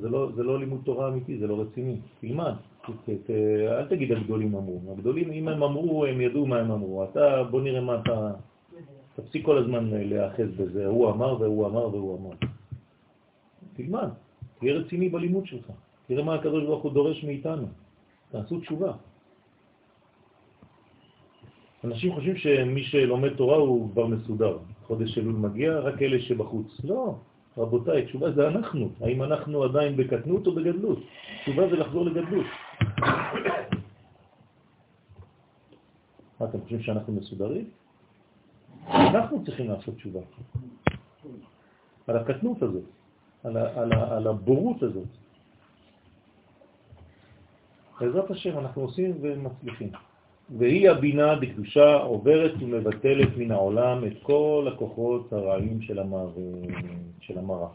זה, 0.00 0.08
לא, 0.08 0.30
לא 0.36 0.58
לימוד 0.58 0.80
תורה 0.84 1.08
אמיתי, 1.08 1.38
זה 1.38 1.46
לא 1.46 1.60
רציני. 1.60 1.96
תלמד, 2.20 2.54
אל 3.68 3.86
תגיד 3.88 4.12
הגדולים 4.12 4.54
אמרו. 4.54 4.80
הגדולים, 4.92 5.30
אם 5.30 5.48
הם 5.48 5.62
אמרו, 5.62 6.06
הם 6.06 6.20
ידעו 6.20 6.46
מה 6.46 6.58
הם 6.58 6.70
אמרו. 6.70 7.04
אתה, 7.04 7.42
בוא 7.50 7.62
נראה 7.62 7.80
מה 7.80 8.00
אתה... 8.00 8.32
תפסיק 9.14 9.44
כל 9.44 9.58
הזמן 9.58 9.90
להאחז 9.90 10.50
בזה. 10.56 10.86
הוא 10.86 11.10
אמר 11.10 11.40
והוא 11.40 11.66
אמר 11.66 11.86
והוא 11.94 12.18
אמר. 12.18 12.36
תלמד, 13.74 14.08
תהיה 14.58 14.74
רציני 14.74 15.08
בלימוד 15.08 15.46
שלך. 15.46 15.66
תראה 16.06 16.24
מה 16.24 16.34
הקדוש 16.34 16.64
הוא 16.64 16.92
דורש 16.92 17.24
מאיתנו. 17.24 17.66
תעשו 18.30 18.60
תשובה. 18.60 18.92
אנשים 21.84 22.14
חושבים 22.14 22.36
שמי 22.36 22.82
שלומד 22.84 23.34
תורה 23.36 23.56
הוא 23.56 23.92
כבר 23.92 24.06
מסודר. 24.06 24.58
חודש 24.86 25.18
אלול 25.18 25.32
מגיע, 25.32 25.78
רק 25.78 26.02
אלה 26.02 26.20
שבחוץ. 26.20 26.80
לא, 26.84 27.14
רבותיי, 27.56 28.06
תשובה 28.06 28.32
זה 28.32 28.48
אנחנו. 28.48 28.90
האם 29.00 29.22
אנחנו 29.22 29.64
עדיין 29.64 29.96
בקטנות 29.96 30.46
או 30.46 30.54
בגדלות? 30.54 30.98
תשובה 31.42 31.68
זה 31.70 31.76
לחזור 31.76 32.04
לגדלות. 32.04 32.46
מה, 36.40 36.46
אתם 36.48 36.60
חושבים 36.60 36.82
שאנחנו 36.82 37.12
מסודרים? 37.12 37.64
אנחנו 38.86 39.44
צריכים 39.44 39.70
לעשות 39.70 39.94
תשובה. 39.94 40.20
על 42.06 42.16
הקטנות 42.16 42.62
הזאת, 42.62 42.84
על, 43.44 43.56
על, 43.56 43.92
על 43.92 44.26
הבורות 44.26 44.82
הזאת. 44.82 45.08
בעזרת 48.00 48.30
השם 48.30 48.58
אנחנו 48.58 48.82
עושים 48.82 49.18
ומצליחים. 49.20 49.92
והיא 50.58 50.90
הבינה 50.90 51.34
בקדושה 51.34 51.94
עוברת 51.94 52.52
ומבטלת 52.60 53.36
מן 53.36 53.50
העולם 53.50 54.04
את 54.06 54.12
כל 54.22 54.68
הכוחות 54.72 55.32
הרעים 55.32 55.82
של, 55.82 55.98
המר... 55.98 56.30
של 57.20 57.38
המראה. 57.38 57.68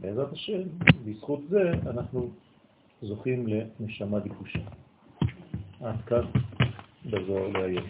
בעזרת 0.00 0.32
השם, 0.32 0.62
בזכות 1.04 1.40
זה 1.48 1.72
אנחנו 1.90 2.30
זוכים 3.02 3.46
לנשמה 3.80 4.20
בקדושה. 4.20 4.58
עד 5.80 6.00
כאן 6.06 6.22
בזוהר 7.04 7.48
להיום. 7.48 7.84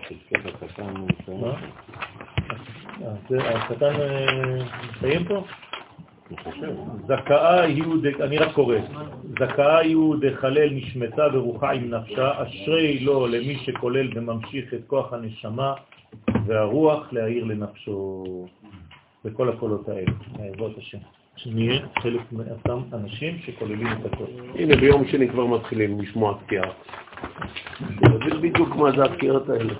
אה, 3.02 3.64
הקטן 3.64 4.01
אה, 4.01 4.64
מסיים 4.90 5.24
פה? 5.24 5.44
זכאה 7.07 7.66
יהיו, 7.66 8.03
ד- 8.03 8.20
אני 8.20 8.39
רק 8.39 8.53
קורא, 8.55 8.77
זכאה 9.40 9.85
יהיו 9.85 10.11
דחלל 10.20 10.70
נשמתה 10.73 11.23
ורוחה 11.32 11.70
עם 11.73 11.90
נפשה, 11.94 12.43
אשרי 12.43 12.98
לו 12.98 13.27
למי 13.27 13.59
שכולל 13.65 14.09
וממשיך 14.15 14.74
את 14.74 14.81
כוח 14.86 15.12
הנשמה 15.12 15.74
והרוח 16.47 17.12
להעיר 17.12 17.44
לנפשו 17.44 18.24
בכל 19.24 19.48
הקולות 19.48 19.89
האלה, 19.89 20.12
בעזרת 20.36 20.78
השם. 20.78 20.98
שנהיה 21.36 21.81
חלק 21.98 22.20
מאותם 22.32 22.78
אנשים 22.93 23.39
שכוללים 23.39 23.86
את 23.86 24.12
הכל. 24.12 24.24
הנה, 24.55 24.77
ביום 24.77 25.09
שני 25.09 25.28
כבר 25.28 25.47
מתחילים 25.47 26.01
לשמוע 26.01 26.39
תקיעה. 26.44 26.70
זה 28.01 28.35
בדיוק 28.40 28.77
מה 28.77 28.90
זה 28.97 29.05
התקיעות 29.05 29.48
האלה. 29.48 29.74